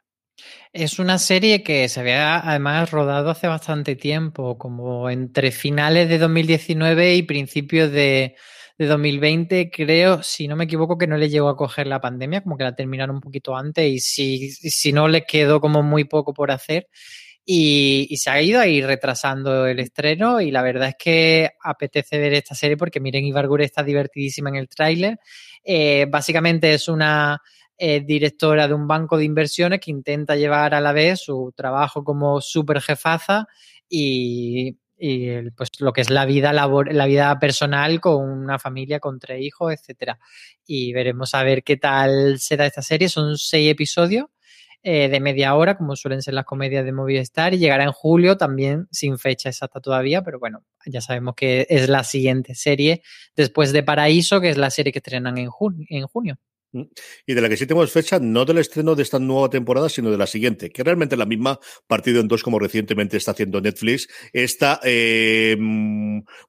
Es 0.74 1.00
una 1.00 1.20
serie 1.20 1.64
que 1.64 1.88
se 1.88 2.00
había 2.00 2.38
además 2.38 2.92
rodado 2.92 3.30
hace 3.30 3.48
bastante 3.48 3.96
tiempo, 3.96 4.58
como 4.58 5.10
entre 5.10 5.52
finales 5.52 6.10
de 6.10 6.18
2019 6.18 7.16
y 7.16 7.24
principios 7.24 7.92
de, 7.92 8.36
de 8.82 8.88
2020, 8.88 9.70
creo, 9.70 10.24
si 10.24 10.48
no 10.48 10.56
me 10.56 10.64
equivoco, 10.64 10.98
que 10.98 11.06
no 11.06 11.16
le 11.16 11.30
llegó 11.30 11.50
a 11.50 11.56
coger 11.56 11.86
la 11.86 12.02
pandemia, 12.02 12.42
como 12.42 12.58
que 12.58 12.64
la 12.64 12.76
terminaron 12.76 13.18
un 13.18 13.22
poquito 13.22 13.56
antes 13.56 13.86
y 13.86 14.00
si, 14.00 14.50
si 14.52 14.92
no 14.92 15.08
le 15.08 15.24
quedó 15.24 15.62
como 15.62 15.84
muy 15.84 16.06
poco 16.06 16.34
por 16.34 16.50
hacer. 16.50 16.88
Y, 17.46 18.08
y, 18.10 18.18
se 18.18 18.30
ha 18.32 18.42
ido 18.42 18.60
ahí 18.60 18.82
retrasando 18.82 19.68
el 19.68 19.80
estreno 19.80 20.42
y 20.42 20.52
la 20.52 20.62
verdad 20.62 20.90
es 20.90 20.96
que 20.98 21.52
apetece 21.64 22.18
ver 22.20 22.34
esta 22.34 22.56
serie 22.56 22.78
porque 22.78 23.00
miren 23.00 23.26
Ibargure 23.26 23.66
está 23.66 23.84
divertidísima 23.84 24.50
en 24.50 24.56
el 24.56 24.68
tráiler. 24.68 25.20
Eh, 25.64 26.08
básicamente 26.10 26.74
es 26.74 26.88
una 26.88 27.40
eh, 27.78 28.02
directora 28.02 28.68
de 28.68 28.74
un 28.74 28.88
banco 28.88 29.18
de 29.18 29.26
inversiones 29.26 29.80
que 29.80 29.92
intenta 29.92 30.36
llevar 30.36 30.74
a 30.74 30.82
la 30.82 30.92
vez 30.92 31.22
su 31.22 31.54
trabajo 31.56 32.04
como 32.04 32.42
super 32.42 32.82
jefaza 32.82 33.48
y, 33.90 34.78
y 35.04 35.50
pues 35.52 35.72
lo 35.80 35.94
que 35.94 36.02
es 36.02 36.12
la 36.12 36.26
vida 36.26 36.54
labor, 36.54 36.94
la 36.94 37.08
vida 37.08 37.40
personal 37.40 38.00
con 38.00 38.24
una 38.24 38.60
familia 38.60 39.00
con 39.00 39.18
tres 39.18 39.42
hijos, 39.42 39.74
etcétera. 39.74 40.20
Y 40.64 40.94
veremos 40.94 41.34
a 41.34 41.44
ver 41.44 41.64
qué 41.64 41.76
tal 41.76 42.38
será 42.38 42.68
esta 42.68 42.84
serie. 42.84 43.10
Son 43.10 43.36
seis 43.36 43.72
episodios 43.72 44.28
eh, 44.84 45.10
de 45.10 45.20
media 45.20 45.56
hora, 45.56 45.76
como 45.76 45.96
suelen 45.96 46.22
ser 46.22 46.36
las 46.36 46.46
comedias 46.46 46.86
de 46.86 46.92
Movistar, 46.92 47.56
y 47.56 47.58
llegará 47.58 47.84
en 47.84 47.92
julio 47.92 48.38
también 48.38 48.88
sin 48.92 49.18
fecha 49.18 49.50
exacta 49.50 49.80
todavía, 49.82 50.22
pero 50.22 50.38
bueno, 50.38 50.66
ya 50.86 51.02
sabemos 51.02 51.34
que 51.36 51.66
es 51.68 51.90
la 51.90 52.04
siguiente 52.04 52.54
serie 52.54 53.02
después 53.36 53.74
de 53.74 53.82
Paraíso, 53.82 54.40
que 54.40 54.52
es 54.52 54.58
la 54.58 54.70
serie 54.70 54.92
que 54.92 55.00
estrenan 55.00 55.40
en, 55.40 55.50
en 55.90 56.06
junio. 56.06 56.38
Mm. 56.74 56.84
Y 57.26 57.34
de 57.34 57.42
la 57.42 57.50
que 57.50 57.58
sí 57.58 57.66
tenemos 57.66 57.92
fecha, 57.92 58.20
no 58.20 58.46
del 58.46 58.60
estreno 58.60 58.96
de 58.96 59.04
esta 59.04 59.20
nueva 59.20 59.50
temporada, 59.50 59.90
sino 59.90 60.10
de 60.10 60.18
la 60.18 60.28
siguiente, 60.28 60.70
que 60.70 60.84
realmente 60.84 61.16
es 61.16 61.20
la 61.20 61.26
misma, 61.26 61.60
partido 61.88 62.22
en 62.22 62.28
dos, 62.28 62.44
como 62.44 62.60
recientemente 62.60 63.18
está 63.18 63.32
haciendo 63.32 63.60
Netflix. 63.60 64.08
Esta 64.32 64.80
eh, 64.84 65.58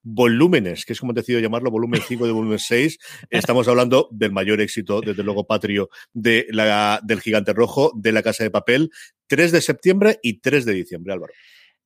volúmenes, 0.03 0.85
que 0.85 0.93
es 0.93 1.01
como 1.01 1.13
he 1.13 1.15
decidido 1.15 1.41
llamarlo, 1.41 1.71
volumen 1.71 2.01
5 2.07 2.27
de 2.27 2.33
volumen 2.33 2.59
6. 2.59 2.99
Estamos 3.31 3.67
hablando 3.69 4.09
del 4.13 4.33
mayor 4.33 4.61
éxito, 4.61 5.01
desde 5.01 5.23
luego, 5.25 5.47
patrio 5.47 5.91
de 6.13 6.47
la, 6.51 7.01
del 7.03 7.21
gigante 7.21 7.53
rojo, 7.53 7.93
de 7.97 8.13
la 8.13 8.23
casa 8.23 8.45
de 8.45 8.51
papel, 8.51 8.91
3 9.27 9.53
de 9.53 9.61
septiembre 9.61 10.19
y 10.23 10.41
3 10.41 10.65
de 10.65 10.73
diciembre, 10.73 11.13
Álvaro. 11.13 11.33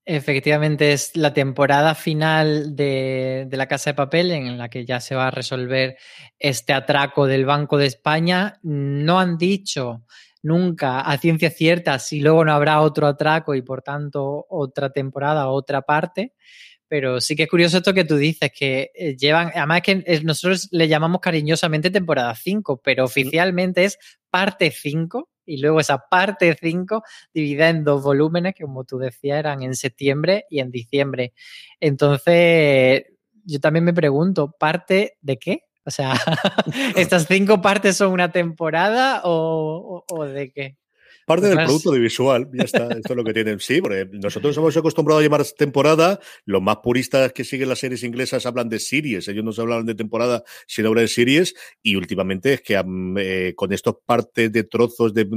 Efectivamente, 0.08 0.92
es 0.92 1.16
la 1.16 1.34
temporada 1.34 1.96
final 1.96 2.76
de, 2.76 3.46
de, 3.48 3.56
La 3.56 3.66
Casa 3.66 3.90
de 3.90 3.94
Papel 3.94 4.30
en 4.30 4.56
la 4.56 4.68
que 4.68 4.86
ya 4.86 5.00
se 5.00 5.16
va 5.16 5.26
a 5.26 5.30
resolver 5.32 5.96
este 6.38 6.72
atraco 6.72 7.26
del 7.26 7.44
Banco 7.44 7.76
de 7.76 7.86
España. 7.86 8.60
No 8.62 9.18
han 9.18 9.36
dicho 9.36 10.04
nunca 10.42 11.00
a 11.00 11.18
ciencia 11.18 11.50
cierta 11.50 11.98
si 11.98 12.20
luego 12.20 12.44
no 12.44 12.52
habrá 12.52 12.82
otro 12.82 13.08
atraco 13.08 13.56
y 13.56 13.62
por 13.62 13.82
tanto 13.82 14.46
otra 14.48 14.90
temporada, 14.90 15.48
otra 15.48 15.82
parte. 15.82 16.34
Pero 16.86 17.20
sí 17.20 17.34
que 17.34 17.42
es 17.42 17.48
curioso 17.48 17.78
esto 17.78 17.92
que 17.92 18.04
tú 18.04 18.16
dices, 18.16 18.52
que 18.56 18.92
eh, 18.94 19.16
llevan, 19.16 19.50
además 19.56 19.82
que 19.82 20.04
eh, 20.06 20.20
nosotros 20.22 20.68
le 20.70 20.86
llamamos 20.86 21.20
cariñosamente 21.20 21.90
temporada 21.90 22.32
5, 22.32 22.80
pero 22.80 23.04
oficialmente 23.06 23.84
es 23.84 23.98
parte 24.30 24.70
5 24.70 25.28
y 25.46 25.58
luego 25.58 25.80
esa 25.80 25.98
parte 26.10 26.56
5 26.60 27.02
dividida 27.32 27.68
en 27.68 27.84
dos 27.84 28.02
volúmenes 28.02 28.54
que 28.54 28.64
como 28.64 28.84
tú 28.84 28.98
decías 28.98 29.38
eran 29.38 29.62
en 29.62 29.74
septiembre 29.74 30.44
y 30.50 30.60
en 30.60 30.70
diciembre. 30.70 31.32
Entonces, 31.80 33.04
yo 33.44 33.60
también 33.60 33.84
me 33.84 33.94
pregunto, 33.94 34.54
¿parte 34.58 35.16
de 35.20 35.38
qué? 35.38 35.60
O 35.84 35.90
sea, 35.90 36.14
¿estas 36.96 37.26
cinco 37.26 37.62
partes 37.62 37.96
son 37.96 38.12
una 38.12 38.32
temporada 38.32 39.22
o, 39.24 40.04
o, 40.08 40.14
o 40.14 40.24
de 40.24 40.50
qué? 40.50 40.76
Parte 41.26 41.48
del 41.48 41.56
producto 41.56 41.90
de 41.90 41.98
visual, 41.98 42.48
ya 42.52 42.62
está, 42.62 42.84
esto 42.84 43.12
es 43.12 43.16
lo 43.16 43.24
que 43.24 43.32
tienen. 43.32 43.58
Sí, 43.58 43.80
porque 43.80 44.08
nosotros 44.12 44.56
hemos 44.56 44.76
acostumbrado 44.76 45.18
a 45.18 45.24
llamar 45.24 45.44
temporada, 45.58 46.20
los 46.44 46.62
más 46.62 46.76
puristas 46.76 47.32
que 47.32 47.42
siguen 47.42 47.68
las 47.68 47.80
series 47.80 48.04
inglesas 48.04 48.46
hablan 48.46 48.68
de 48.68 48.78
series, 48.78 49.26
ellos 49.26 49.44
no 49.44 49.50
se 49.50 49.60
hablan 49.60 49.84
de 49.86 49.96
temporada, 49.96 50.44
sino 50.68 50.94
de 50.94 51.08
series, 51.08 51.56
y 51.82 51.96
últimamente 51.96 52.52
es 52.52 52.60
que 52.62 52.80
eh, 53.18 53.54
con 53.56 53.72
estos 53.72 53.96
partes 54.06 54.52
de 54.52 54.62
trozos 54.62 55.14
de 55.14 55.28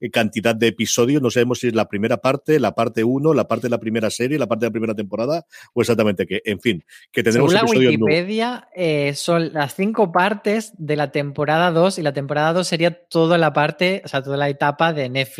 eh, 0.00 0.10
cantidad 0.10 0.54
de 0.54 0.66
episodios, 0.66 1.22
no 1.22 1.30
sabemos 1.30 1.60
si 1.60 1.68
es 1.68 1.74
la 1.74 1.88
primera 1.88 2.18
parte, 2.18 2.60
la 2.60 2.74
parte 2.74 3.02
uno, 3.02 3.32
la 3.32 3.48
parte 3.48 3.68
de 3.68 3.70
la 3.70 3.80
primera 3.80 4.10
serie, 4.10 4.38
la 4.38 4.48
parte 4.48 4.66
de 4.66 4.68
la 4.68 4.72
primera 4.72 4.94
temporada, 4.94 5.46
o 5.72 5.80
exactamente 5.80 6.26
qué. 6.26 6.42
En 6.44 6.60
fin, 6.60 6.84
que 7.10 7.22
tendremos 7.22 7.52
Según 7.52 7.74
la 7.74 7.90
Wikipedia, 7.90 8.68
eh, 8.76 9.14
son 9.14 9.54
las 9.54 9.74
cinco 9.74 10.12
partes 10.12 10.74
de 10.76 10.96
la 10.96 11.10
temporada 11.10 11.70
2, 11.70 12.00
y 12.00 12.02
la 12.02 12.12
temporada 12.12 12.52
2 12.52 12.68
sería 12.68 12.90
toda 13.08 13.38
la 13.38 13.54
parte, 13.54 14.02
o 14.04 14.08
sea, 14.08 14.22
toda 14.22 14.36
la 14.36 14.50
etapa 14.50 14.92
de 14.92 15.08
Netflix 15.08 15.37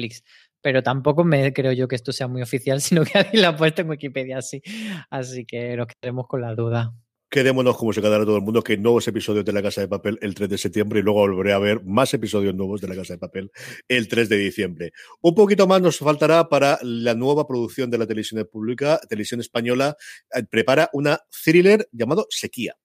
pero 0.61 0.83
tampoco 0.83 1.25
me 1.25 1.53
creo 1.53 1.73
yo 1.73 1.89
que 1.89 1.97
esto 1.97 2.13
sea 2.13 2.29
muy 2.29 2.43
oficial, 2.43 2.81
sino 2.81 3.05
que 3.05 3.19
alguien 3.19 3.43
lo 3.43 3.49
ha 3.49 3.57
puesto 3.57 3.83
en 3.83 3.91
Wikipedia 3.91 4.39
así. 4.39 4.63
Así 5.11 5.45
que 5.45 5.77
nos 5.77 5.87
quedemos 5.87 6.27
con 6.27 6.41
la 6.41 6.55
duda. 6.55 6.93
Quedémonos 7.31 7.77
como 7.77 7.93
se 7.93 8.01
quedará 8.01 8.25
todo 8.25 8.39
el 8.39 8.43
mundo, 8.43 8.63
que 8.63 8.79
nuevos 8.79 9.07
episodios 9.07 9.45
de 9.45 9.53
La 9.53 9.61
Casa 9.61 9.83
de 9.83 9.89
Papel 9.89 10.19
el 10.23 10.35
3 10.35 10.49
de 10.49 10.57
septiembre 10.57 11.01
y 11.01 11.03
luego 11.03 11.21
volveré 11.21 11.53
a 11.53 11.59
ver 11.59 11.85
más 11.85 12.15
episodios 12.15 12.55
nuevos 12.55 12.81
de 12.81 12.89
La 12.89 12.97
Casa 12.97 13.13
de 13.13 13.19
Papel 13.19 13.51
el 13.87 14.09
3 14.09 14.31
de 14.31 14.39
diciembre. 14.39 14.93
Un 15.21 15.35
poquito 15.35 15.67
más 15.67 15.83
nos 15.83 15.99
faltará 15.99 16.49
para 16.49 16.79
la 16.81 17.15
nueva 17.15 17.47
producción 17.47 17.91
de 17.91 17.99
la 17.99 18.07
televisión 18.07 18.49
pública, 18.51 18.99
televisión 19.11 19.41
española, 19.41 19.95
eh, 20.35 20.43
prepara 20.51 20.89
una 20.95 21.21
thriller 21.45 21.87
llamado 21.93 22.27
Sequía. 22.31 22.77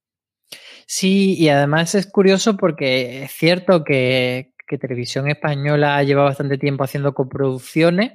Sí, 0.85 1.35
y 1.35 1.49
además 1.49 1.95
es 1.95 2.07
curioso 2.07 2.57
porque 2.57 3.23
es 3.23 3.31
cierto 3.31 3.83
que, 3.83 4.52
que 4.73 4.79
Televisión 4.79 5.29
Española 5.29 6.01
lleva 6.03 6.23
bastante 6.23 6.57
tiempo 6.57 6.83
haciendo 6.83 7.13
coproducciones, 7.13 8.13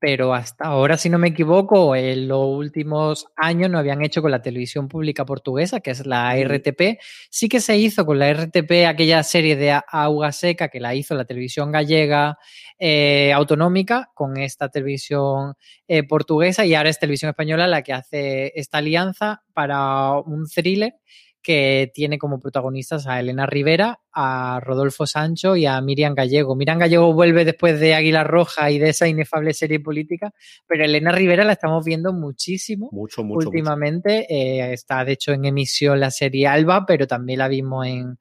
pero 0.00 0.34
hasta 0.34 0.64
ahora, 0.64 0.96
si 0.98 1.08
no 1.08 1.18
me 1.18 1.28
equivoco, 1.28 1.94
en 1.94 2.26
los 2.26 2.44
últimos 2.44 3.26
años 3.36 3.70
no 3.70 3.78
habían 3.78 4.02
hecho 4.02 4.20
con 4.20 4.32
la 4.32 4.42
televisión 4.42 4.88
pública 4.88 5.24
portuguesa, 5.24 5.78
que 5.78 5.92
es 5.92 6.04
la 6.06 6.36
RTP. 6.36 6.98
Sí 7.30 7.48
que 7.48 7.60
se 7.60 7.76
hizo 7.76 8.04
con 8.04 8.18
la 8.18 8.32
RTP 8.32 8.84
aquella 8.88 9.22
serie 9.22 9.54
de 9.54 9.80
Agua 9.86 10.32
Seca 10.32 10.66
que 10.70 10.80
la 10.80 10.96
hizo 10.96 11.14
la 11.14 11.24
televisión 11.24 11.70
gallega 11.70 12.36
eh, 12.80 13.32
autonómica 13.32 14.10
con 14.12 14.38
esta 14.38 14.68
televisión 14.70 15.54
eh, 15.86 16.02
portuguesa 16.02 16.66
y 16.66 16.74
ahora 16.74 16.90
es 16.90 16.98
televisión 16.98 17.28
española 17.28 17.68
la 17.68 17.82
que 17.82 17.92
hace 17.92 18.50
esta 18.56 18.78
alianza 18.78 19.44
para 19.54 20.18
un 20.18 20.46
thriller 20.52 20.94
que 21.42 21.90
tiene 21.92 22.18
como 22.18 22.38
protagonistas 22.38 23.06
a 23.06 23.18
Elena 23.18 23.46
Rivera, 23.46 24.00
a 24.12 24.60
Rodolfo 24.62 25.06
Sancho 25.06 25.56
y 25.56 25.66
a 25.66 25.80
Miriam 25.80 26.14
Gallego. 26.14 26.54
Miriam 26.54 26.78
Gallego 26.78 27.12
vuelve 27.12 27.44
después 27.44 27.80
de 27.80 27.94
Águila 27.94 28.24
Roja 28.24 28.70
y 28.70 28.78
de 28.78 28.90
esa 28.90 29.08
inefable 29.08 29.52
serie 29.52 29.80
política, 29.80 30.32
pero 30.66 30.84
Elena 30.84 31.12
Rivera 31.12 31.44
la 31.44 31.52
estamos 31.52 31.84
viendo 31.84 32.12
muchísimo. 32.12 32.88
Mucho, 32.92 33.24
mucho. 33.24 33.48
Últimamente 33.48 34.26
eh, 34.32 34.72
está, 34.72 35.04
de 35.04 35.12
hecho, 35.12 35.32
en 35.32 35.44
emisión 35.44 35.98
la 35.98 36.10
serie 36.10 36.46
Alba, 36.46 36.84
pero 36.86 37.06
también 37.06 37.40
la 37.40 37.48
vimos 37.48 37.86
en, 37.86 38.18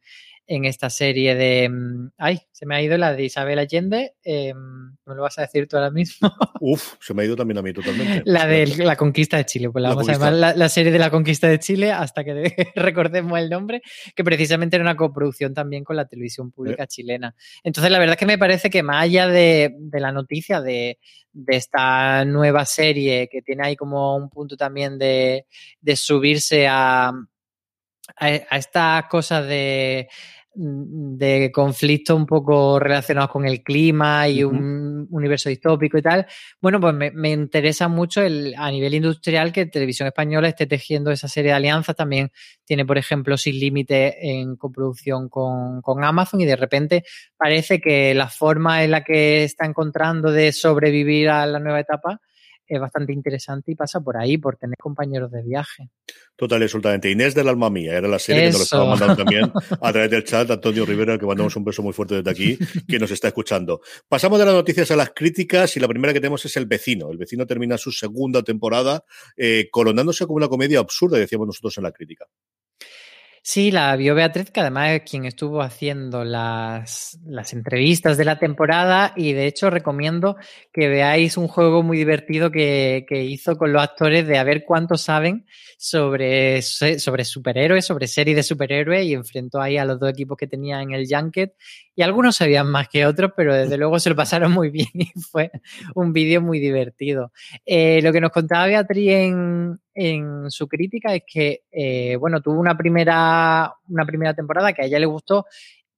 en 0.47 0.65
esta 0.65 0.89
serie 0.89 1.35
de. 1.35 1.69
Mm, 1.69 2.11
ay, 2.17 2.41
se 2.51 2.65
me 2.65 2.75
ha 2.75 2.81
ido 2.81 2.97
la 2.97 3.13
de 3.13 3.23
Isabel 3.23 3.59
Allende. 3.59 4.15
Eh, 4.23 4.53
¿Me 4.53 5.15
lo 5.15 5.21
vas 5.21 5.37
a 5.39 5.43
decir 5.43 5.67
tú 5.67 5.77
ahora 5.77 5.91
mismo? 5.91 6.29
Uf, 6.59 6.95
se 6.99 7.13
me 7.13 7.23
ha 7.23 7.25
ido 7.25 7.35
también 7.35 7.57
a 7.57 7.61
mí 7.61 7.73
totalmente. 7.73 8.21
La 8.25 8.45
de 8.45 8.67
la 8.77 8.95
conquista 8.95 9.37
de 9.37 9.45
Chile. 9.45 9.69
Pues 9.69 9.81
la, 9.81 9.89
vamos 9.89 10.09
a 10.09 10.13
llamar 10.13 10.33
la, 10.33 10.69
serie 10.69 10.91
de 10.91 10.99
la 10.99 11.09
conquista 11.09 11.47
de 11.47 11.59
Chile 11.59 11.91
hasta 11.91 12.23
que 12.23 12.53
recordemos 12.75 13.39
el 13.39 13.49
nombre, 13.49 13.81
que 14.15 14.23
precisamente 14.23 14.75
era 14.75 14.83
una 14.83 14.95
coproducción 14.95 15.53
también 15.53 15.83
con 15.83 15.95
la 15.95 16.05
televisión 16.05 16.51
pública 16.51 16.83
eh. 16.83 16.87
chilena. 16.87 17.35
Entonces, 17.63 17.91
la 17.91 17.99
verdad 17.99 18.13
es 18.13 18.19
que 18.19 18.25
me 18.25 18.37
parece 18.37 18.69
que 18.69 18.83
más 18.83 19.03
allá 19.03 19.27
de, 19.27 19.73
de 19.77 19.99
la 19.99 20.11
noticia 20.11 20.61
de, 20.61 20.99
de 21.33 21.55
esta 21.55 22.25
nueva 22.25 22.65
serie 22.65 23.29
que 23.29 23.41
tiene 23.41 23.67
ahí 23.67 23.75
como 23.75 24.15
un 24.15 24.29
punto 24.29 24.57
también 24.57 24.97
de, 24.97 25.45
de 25.79 25.95
subirse 25.95 26.67
a, 26.67 27.11
a, 28.17 28.25
a 28.25 28.57
estas 28.57 29.05
cosas 29.05 29.47
de 29.47 30.07
de 30.53 31.49
conflictos 31.53 32.15
un 32.15 32.25
poco 32.25 32.77
relacionados 32.77 33.29
con 33.29 33.45
el 33.45 33.63
clima 33.63 34.27
y 34.27 34.43
un 34.43 35.07
universo 35.09 35.47
distópico 35.47 35.97
y 35.97 36.01
tal. 36.01 36.27
Bueno, 36.59 36.79
pues 36.81 36.93
me, 36.93 37.29
interesa 37.31 37.87
mucho 37.87 38.21
el, 38.21 38.53
a 38.57 38.69
nivel 38.69 38.93
industrial 38.93 39.53
que 39.53 39.65
Televisión 39.67 40.07
Española 40.07 40.49
esté 40.49 40.67
tejiendo 40.67 41.09
esa 41.11 41.29
serie 41.29 41.51
de 41.51 41.55
alianzas. 41.55 41.95
También 41.95 42.31
tiene, 42.65 42.85
por 42.85 42.97
ejemplo, 42.97 43.37
Sin 43.37 43.59
Límite 43.59 44.41
en 44.41 44.57
coproducción 44.57 45.29
con, 45.29 45.81
con 45.81 46.03
Amazon 46.03 46.41
y 46.41 46.45
de 46.45 46.57
repente 46.57 47.05
parece 47.37 47.79
que 47.79 48.13
la 48.13 48.27
forma 48.27 48.83
en 48.83 48.91
la 48.91 49.03
que 49.03 49.45
está 49.45 49.65
encontrando 49.65 50.31
de 50.31 50.51
sobrevivir 50.51 51.29
a 51.29 51.45
la 51.45 51.59
nueva 51.59 51.79
etapa 51.79 52.19
es 52.71 52.79
bastante 52.79 53.11
interesante 53.11 53.71
y 53.71 53.75
pasa 53.75 53.99
por 53.99 54.17
ahí, 54.17 54.37
por 54.37 54.55
tener 54.55 54.77
compañeros 54.77 55.29
de 55.29 55.43
viaje. 55.43 55.89
Total, 56.37 56.63
absolutamente. 56.63 57.11
Inés 57.11 57.35
del 57.35 57.49
alma 57.49 57.69
mía, 57.69 57.97
era 57.97 58.07
la 58.07 58.17
serie 58.17 58.45
que 58.45 58.51
nos 58.53 58.61
estaba 58.61 58.85
mandando 58.85 59.17
también 59.17 59.51
a 59.81 59.91
través 59.91 60.09
del 60.09 60.23
chat, 60.23 60.49
Antonio 60.49 60.85
Rivera, 60.85 61.17
que 61.17 61.25
mandamos 61.25 61.53
un 61.57 61.65
beso 61.65 61.83
muy 61.83 61.91
fuerte 61.91 62.15
desde 62.15 62.31
aquí, 62.31 62.57
que 62.87 62.97
nos 62.97 63.11
está 63.11 63.27
escuchando. 63.27 63.81
Pasamos 64.07 64.39
de 64.39 64.45
las 64.45 64.53
noticias 64.53 64.89
a 64.91 64.95
las 64.95 65.11
críticas 65.11 65.75
y 65.75 65.81
la 65.81 65.87
primera 65.89 66.13
que 66.13 66.21
tenemos 66.21 66.45
es 66.45 66.55
El 66.55 66.65
Vecino. 66.65 67.11
El 67.11 67.17
Vecino 67.17 67.45
termina 67.45 67.77
su 67.77 67.91
segunda 67.91 68.41
temporada 68.41 69.03
eh, 69.35 69.67
coronándose 69.69 70.25
como 70.25 70.37
una 70.37 70.47
comedia 70.47 70.79
absurda, 70.79 71.17
decíamos 71.17 71.47
nosotros 71.47 71.77
en 71.77 71.83
la 71.83 71.91
crítica. 71.91 72.25
Sí, 73.43 73.71
la 73.71 73.95
vio 73.95 74.13
Beatriz, 74.13 74.51
que 74.51 74.59
además 74.59 74.91
es 74.91 75.01
quien 75.01 75.25
estuvo 75.25 75.63
haciendo 75.63 76.23
las, 76.23 77.19
las, 77.25 77.53
entrevistas 77.53 78.15
de 78.15 78.23
la 78.23 78.37
temporada 78.37 79.13
y 79.15 79.33
de 79.33 79.47
hecho 79.47 79.71
recomiendo 79.71 80.35
que 80.71 80.87
veáis 80.87 81.37
un 81.37 81.47
juego 81.47 81.81
muy 81.81 81.97
divertido 81.97 82.51
que, 82.51 83.03
que 83.09 83.23
hizo 83.23 83.57
con 83.57 83.73
los 83.73 83.81
actores 83.81 84.27
de 84.27 84.37
a 84.37 84.43
ver 84.43 84.63
cuántos 84.63 85.01
saben 85.01 85.47
sobre, 85.83 86.61
sobre 86.61 87.25
superhéroes, 87.25 87.83
sobre 87.83 88.05
series 88.05 88.35
de 88.37 88.43
superhéroes 88.43 89.03
y 89.07 89.15
enfrentó 89.15 89.59
ahí 89.59 89.77
a 89.77 89.85
los 89.85 89.99
dos 89.99 90.11
equipos 90.11 90.37
que 90.37 90.45
tenía 90.45 90.79
en 90.79 90.91
el 90.91 91.07
Junket 91.09 91.55
y 91.95 92.03
algunos 92.03 92.35
sabían 92.35 92.67
más 92.69 92.87
que 92.87 93.07
otros, 93.07 93.31
pero 93.35 93.55
desde 93.55 93.77
luego 93.77 93.99
se 93.99 94.11
lo 94.11 94.15
pasaron 94.15 94.51
muy 94.51 94.69
bien 94.69 94.89
y 94.93 95.11
fue 95.19 95.49
un 95.95 96.13
vídeo 96.13 96.39
muy 96.39 96.59
divertido. 96.59 97.31
Eh, 97.65 97.99
lo 98.03 98.13
que 98.13 98.21
nos 98.21 98.29
contaba 98.29 98.67
Beatriz 98.67 99.11
en, 99.11 99.79
en 99.93 100.49
su 100.49 100.67
crítica 100.67 101.13
es 101.13 101.23
que, 101.25 101.63
eh, 101.71 102.15
bueno, 102.15 102.41
tuvo 102.41 102.59
una 102.59 102.77
primera, 102.77 103.73
una 103.87 104.05
primera 104.05 104.33
temporada 104.33 104.73
que 104.73 104.83
a 104.83 104.85
ella 104.85 104.99
le 104.99 105.05
gustó, 105.05 105.45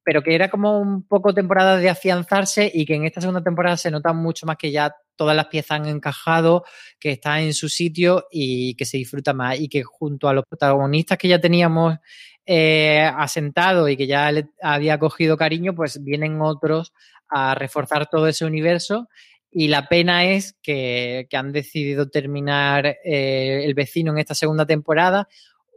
pero 0.03 0.21
que 0.21 0.35
era 0.35 0.49
como 0.49 0.79
un 0.79 1.07
poco 1.07 1.33
temporada 1.33 1.77
de 1.77 1.89
afianzarse 1.89 2.69
y 2.73 2.85
que 2.85 2.95
en 2.95 3.05
esta 3.05 3.21
segunda 3.21 3.41
temporada 3.41 3.77
se 3.77 3.91
nota 3.91 4.13
mucho 4.13 4.45
más 4.45 4.57
que 4.57 4.71
ya 4.71 4.93
todas 5.15 5.35
las 5.35 5.47
piezas 5.47 5.79
han 5.79 5.87
encajado, 5.87 6.65
que 6.99 7.11
está 7.11 7.39
en 7.41 7.53
su 7.53 7.69
sitio 7.69 8.25
y 8.31 8.75
que 8.75 8.85
se 8.85 8.97
disfruta 8.97 9.33
más 9.33 9.59
y 9.59 9.69
que 9.69 9.83
junto 9.83 10.27
a 10.27 10.33
los 10.33 10.45
protagonistas 10.45 11.17
que 11.17 11.27
ya 11.27 11.39
teníamos 11.39 11.97
eh, 12.45 13.09
asentados 13.15 13.89
y 13.89 13.95
que 13.95 14.07
ya 14.07 14.31
le 14.31 14.49
había 14.61 14.99
cogido 14.99 15.37
cariño, 15.37 15.73
pues 15.73 16.03
vienen 16.03 16.41
otros 16.41 16.93
a 17.29 17.55
reforzar 17.55 18.09
todo 18.09 18.27
ese 18.27 18.45
universo 18.45 19.07
y 19.53 19.67
la 19.67 19.87
pena 19.87 20.25
es 20.25 20.57
que, 20.61 21.27
han 21.31 21.51
decidido 21.51 22.09
terminar 22.09 22.85
eh, 22.87 23.61
el 23.63 23.73
vecino 23.75 24.11
en 24.11 24.17
esta 24.17 24.33
segunda 24.33 24.65
temporada, 24.65 25.27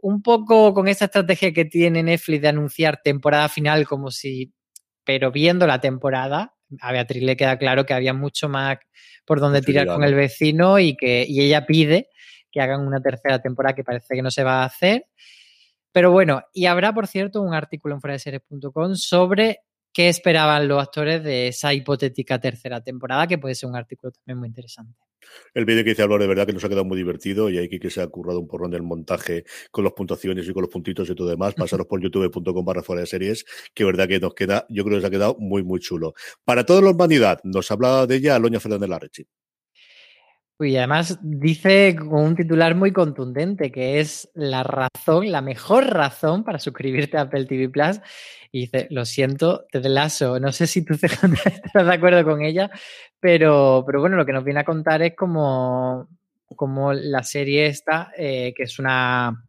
un 0.01 0.21
poco 0.21 0.73
con 0.73 0.87
esa 0.87 1.05
estrategia 1.05 1.53
que 1.53 1.65
tiene 1.65 2.03
Netflix 2.03 2.41
de 2.41 2.47
anunciar 2.47 3.01
temporada 3.03 3.49
final 3.49 3.87
como 3.87 4.09
si, 4.09 4.53
pero 5.03 5.31
viendo 5.31 5.67
la 5.67 5.79
temporada, 5.79 6.55
a 6.81 6.91
Beatriz 6.91 7.23
le 7.23 7.37
queda 7.37 7.57
claro 7.57 7.85
que 7.85 7.93
había 7.93 8.13
mucho 8.13 8.49
más 8.49 8.77
por 9.25 9.39
donde 9.39 9.61
tirar 9.61 9.87
con 9.87 10.03
el 10.03 10.15
vecino 10.15 10.79
y 10.79 10.95
que 10.95 11.25
y 11.27 11.41
ella 11.41 11.65
pide 11.65 12.09
que 12.51 12.61
hagan 12.61 12.85
una 12.85 12.99
tercera 12.99 13.41
temporada 13.41 13.75
que 13.75 13.83
parece 13.83 14.15
que 14.15 14.21
no 14.21 14.31
se 14.31 14.43
va 14.43 14.63
a 14.63 14.65
hacer. 14.65 15.05
Pero 15.91 16.11
bueno, 16.11 16.43
y 16.53 16.65
habrá, 16.65 16.93
por 16.93 17.07
cierto, 17.07 17.41
un 17.41 17.53
artículo 17.53 17.95
en 17.95 18.01
fueradeseries.com 18.01 18.95
sobre 18.95 19.61
qué 19.93 20.09
esperaban 20.09 20.67
los 20.67 20.81
actores 20.81 21.23
de 21.23 21.47
esa 21.47 21.73
hipotética 21.73 22.39
tercera 22.39 22.81
temporada, 22.81 23.27
que 23.27 23.37
puede 23.37 23.55
ser 23.55 23.69
un 23.69 23.75
artículo 23.75 24.11
también 24.11 24.39
muy 24.39 24.47
interesante. 24.47 24.93
El 25.53 25.65
vídeo 25.65 25.83
que 25.83 25.91
dice 25.91 26.03
Álvaro 26.03 26.21
de 26.21 26.27
verdad 26.27 26.45
que 26.45 26.53
nos 26.53 26.63
ha 26.63 26.69
quedado 26.69 26.85
muy 26.85 26.97
divertido 26.97 27.49
y 27.49 27.57
hay 27.57 27.67
que 27.67 27.89
se 27.89 28.01
ha 28.01 28.07
currado 28.07 28.39
un 28.39 28.47
porrón 28.47 28.71
del 28.71 28.83
montaje 28.83 29.43
con 29.71 29.83
las 29.83 29.93
puntuaciones 29.93 30.47
y 30.47 30.53
con 30.53 30.61
los 30.61 30.71
puntitos 30.71 31.09
y 31.09 31.15
todo 31.15 31.27
demás. 31.27 31.53
Pasaros 31.55 31.87
por 31.87 32.01
youtube.com 32.01 32.65
barra 32.65 32.83
fuera 32.83 33.01
de 33.01 33.07
series, 33.07 33.45
que 33.73 33.83
verdad 33.83 34.07
que 34.07 34.19
nos 34.19 34.33
queda, 34.33 34.65
yo 34.69 34.83
creo 34.83 34.97
que 34.97 35.01
se 35.01 35.07
ha 35.07 35.11
quedado 35.11 35.35
muy, 35.39 35.63
muy 35.63 35.79
chulo. 35.79 36.13
Para 36.45 36.65
toda 36.65 36.81
la 36.81 36.91
humanidad, 36.91 37.39
nos 37.43 37.71
habla 37.71 38.05
de 38.05 38.15
ella 38.15 38.35
Aloña 38.35 38.59
Fernández 38.59 38.89
Larrechi. 38.89 39.27
Y 40.59 40.75
además 40.77 41.19
dice 41.21 41.95
con 41.95 42.23
un 42.23 42.35
titular 42.35 42.73
muy 42.73 42.91
contundente 42.91 43.71
que 43.71 43.99
es 43.99 44.29
la 44.33 44.63
razón, 44.63 45.31
la 45.31 45.41
mejor 45.41 45.85
razón 45.93 46.43
para 46.43 46.57
suscribirte 46.57 47.17
a 47.17 47.21
Apple 47.21 47.45
TV 47.45 47.69
Plus. 47.69 47.99
Y 48.51 48.61
dice, 48.61 48.87
lo 48.89 49.05
siento, 49.05 49.65
te 49.71 49.87
Lasso. 49.87 50.39
No 50.39 50.51
sé 50.51 50.65
si 50.65 50.83
tú 50.83 50.93
estás 51.01 51.85
de 51.85 51.93
acuerdo 51.93 52.23
con 52.23 52.41
ella, 52.41 52.71
pero, 53.19 53.83
pero 53.85 53.99
bueno, 53.99 54.15
lo 54.15 54.25
que 54.25 54.33
nos 54.33 54.43
viene 54.43 54.61
a 54.61 54.65
contar 54.65 55.03
es 55.03 55.15
como, 55.15 56.09
como 56.55 56.91
la 56.91 57.21
serie 57.21 57.67
esta, 57.67 58.11
eh, 58.17 58.53
que 58.55 58.63
es 58.63 58.79
una 58.79 59.46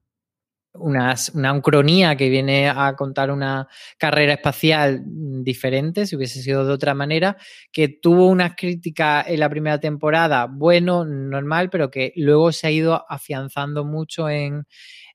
una, 0.81 1.15
una 1.35 2.17
que 2.17 2.29
viene 2.29 2.69
a 2.69 2.95
contar 2.97 3.31
una 3.31 3.69
carrera 3.97 4.35
espacial 4.35 5.03
diferente, 5.05 6.07
si 6.07 6.17
hubiese 6.17 6.43
sido 6.43 6.67
de 6.67 6.73
otra 6.73 6.95
manera, 6.95 7.37
que 7.73 7.89
tuvo 7.89 8.27
unas 8.29 8.55
críticas 8.57 9.27
en 9.29 9.41
la 9.41 9.49
primera 9.49 9.79
temporada, 9.79 10.47
bueno, 10.51 11.05
normal, 11.05 11.71
pero 11.71 11.91
que 11.91 12.13
luego 12.17 12.53
se 12.53 12.67
ha 12.67 12.71
ido 12.71 13.05
afianzando 13.09 13.85
mucho 13.85 14.29
en, 14.29 14.67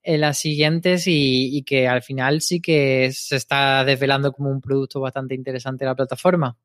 en 0.04 0.22
las 0.22 0.38
siguientes 0.38 1.06
y, 1.08 1.64
que 1.64 1.88
al 1.88 2.04
final 2.04 2.42
sí 2.42 2.62
que 2.62 3.10
se 3.14 3.38
está 3.38 3.84
desvelando 3.86 4.34
como 4.34 4.50
un 4.50 4.62
producto 4.62 5.00
bastante 5.00 5.34
interesante 5.34 5.86
la 5.86 5.96
plataforma. 5.96 6.58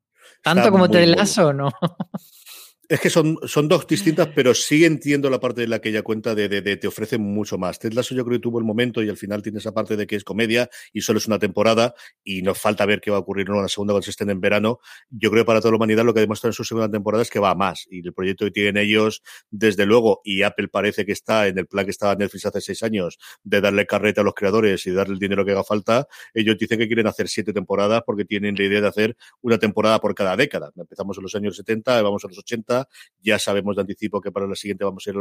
Tanto 0.43 0.71
como 0.71 0.89
te 0.89 1.05
Lasso, 1.07 1.53
¿no? 1.53 1.71
Es 2.91 2.99
que 2.99 3.11
son, 3.11 3.37
son 3.43 3.67
dos 3.67 3.85
distintas, 3.85 4.29
pero 4.33 4.55
sí 4.55 4.83
entiendo 4.83 5.29
la 5.29 5.39
parte 5.39 5.61
de 5.61 5.67
la 5.67 5.77
que 5.77 5.89
ella 5.89 6.01
cuenta 6.01 6.33
de, 6.33 6.49
de, 6.49 6.75
te 6.75 6.87
ofrece 6.87 7.19
mucho 7.19 7.59
más. 7.59 7.77
Ted 7.77 7.93
Lasso 7.93 8.15
yo 8.15 8.25
creo 8.25 8.39
que 8.39 8.41
tuvo 8.41 8.57
el 8.57 8.65
momento 8.65 9.03
y 9.03 9.09
al 9.09 9.15
final 9.15 9.43
tiene 9.43 9.59
esa 9.59 9.71
parte 9.71 9.95
de 9.95 10.07
que 10.07 10.15
es 10.15 10.23
comedia 10.23 10.71
y 10.91 11.01
solo 11.01 11.19
es 11.19 11.27
una 11.27 11.37
temporada 11.37 11.93
y 12.23 12.41
nos 12.41 12.57
falta 12.57 12.87
ver 12.87 12.99
qué 12.99 13.11
va 13.11 13.17
a 13.17 13.19
ocurrir 13.19 13.47
en 13.47 13.61
la 13.61 13.67
segunda 13.67 13.93
cuando 13.93 14.05
se 14.05 14.09
estén 14.09 14.31
en 14.31 14.41
verano. 14.41 14.79
Yo 15.11 15.29
creo 15.29 15.43
que 15.43 15.45
para 15.45 15.59
toda 15.61 15.73
la 15.73 15.77
humanidad 15.77 16.03
lo 16.03 16.15
que 16.15 16.21
demuestra 16.21 16.47
en 16.47 16.53
su 16.53 16.63
segunda 16.63 16.89
temporada 16.89 17.21
es 17.21 17.29
que 17.29 17.37
va 17.37 17.53
más 17.53 17.85
y 17.91 17.99
el 17.99 18.11
proyecto 18.11 18.45
que 18.45 18.51
tienen 18.51 18.77
ellos, 18.77 19.21
desde 19.51 19.85
luego, 19.85 20.21
y 20.23 20.41
Apple 20.41 20.69
parece 20.69 21.05
que 21.05 21.11
está 21.11 21.45
en 21.45 21.59
el 21.59 21.67
plan 21.67 21.85
que 21.85 21.91
estaba 21.91 22.15
Netflix 22.15 22.47
hace 22.47 22.59
seis 22.59 22.81
años 22.81 23.19
de 23.43 23.61
darle 23.61 23.85
carreta 23.85 24.21
a 24.21 24.23
los 24.23 24.33
creadores 24.33 24.87
y 24.87 24.91
darle 24.93 25.13
el 25.13 25.19
dinero 25.19 25.45
que 25.45 25.51
haga 25.51 25.63
falta, 25.63 26.07
ellos 26.33 26.57
dicen 26.57 26.79
que 26.79 26.87
quieren 26.87 27.05
hacer 27.05 27.27
siete 27.27 27.53
temporadas 27.53 28.01
porque 28.03 28.25
tienen 28.25 28.55
la 28.55 28.63
idea 28.63 28.81
de 28.81 28.87
hacer 28.87 29.15
una 29.41 29.59
temporada 29.59 29.99
por 29.99 30.15
cada 30.15 30.35
década. 30.35 30.71
Empezamos 30.75 31.17
en 31.17 31.21
los 31.21 31.35
años 31.35 31.55
70, 31.55 32.01
vamos 32.01 32.25
a 32.25 32.29
los 32.29 32.39
80, 32.39 32.78
ya 33.21 33.39
sabemos 33.39 33.75
de 33.75 33.81
anticipo 33.81 34.21
que 34.21 34.31
para 34.31 34.47
la 34.47 34.55
siguiente 34.55 34.83
vamos 34.83 35.05
a 35.05 35.09
ir 35.09 35.15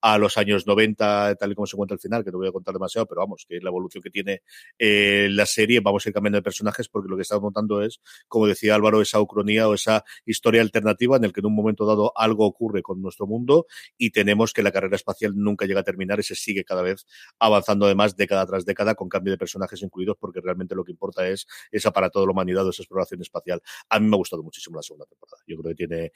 a, 0.00 0.18
los 0.18 0.36
años 0.38 0.66
90, 0.66 1.34
tal 1.36 1.52
y 1.52 1.54
como 1.54 1.66
se 1.66 1.76
cuenta 1.76 1.94
al 1.94 2.00
final, 2.00 2.24
que 2.24 2.30
no 2.30 2.38
voy 2.38 2.48
a 2.48 2.52
contar 2.52 2.72
demasiado, 2.72 3.06
pero 3.06 3.20
vamos, 3.20 3.44
que 3.48 3.56
es 3.56 3.62
la 3.62 3.70
evolución 3.70 4.02
que 4.02 4.10
tiene 4.10 4.42
eh, 4.78 5.28
la 5.30 5.46
serie, 5.46 5.80
vamos 5.80 6.06
a 6.06 6.08
ir 6.08 6.14
cambiando 6.14 6.38
de 6.38 6.42
personajes 6.42 6.88
porque 6.88 7.08
lo 7.08 7.16
que 7.16 7.22
estamos 7.22 7.42
montando 7.42 7.82
es, 7.82 8.00
como 8.28 8.46
decía 8.46 8.74
Álvaro, 8.74 9.02
esa 9.02 9.20
ucronía 9.20 9.68
o 9.68 9.74
esa 9.74 10.04
historia 10.24 10.62
alternativa 10.62 11.16
en 11.16 11.24
el 11.24 11.32
que 11.32 11.40
en 11.40 11.46
un 11.46 11.54
momento 11.54 11.86
dado 11.86 12.12
algo 12.16 12.46
ocurre 12.46 12.82
con 12.82 13.00
nuestro 13.02 13.26
mundo 13.26 13.66
y 13.98 14.10
tenemos 14.10 14.52
que 14.52 14.62
la 14.62 14.72
carrera 14.72 14.96
espacial 14.96 15.32
nunca 15.36 15.66
llega 15.66 15.80
a 15.80 15.84
terminar 15.84 16.20
y 16.20 16.22
se 16.22 16.34
sigue 16.34 16.64
cada 16.64 16.82
vez 16.82 17.06
avanzando 17.38 17.86
además 17.86 18.16
década 18.16 18.46
tras 18.46 18.64
década 18.64 18.94
con 18.94 19.08
cambio 19.08 19.32
de 19.32 19.38
personajes 19.38 19.82
incluidos 19.82 20.16
porque 20.18 20.40
realmente 20.40 20.74
lo 20.74 20.84
que 20.84 20.92
importa 20.92 21.28
es 21.28 21.46
esa 21.70 21.92
para 21.92 22.10
toda 22.10 22.26
la 22.26 22.32
humanidad 22.32 22.68
esa 22.68 22.82
exploración 22.82 23.20
espacial. 23.20 23.60
A 23.88 24.00
mí 24.00 24.08
me 24.08 24.16
ha 24.16 24.18
gustado 24.18 24.42
muchísimo 24.42 24.76
la 24.76 24.82
segunda 24.82 25.06
temporada. 25.06 25.42
Yo 25.46 25.56
creo 25.56 25.74
que 25.74 25.86
tiene 25.86 26.12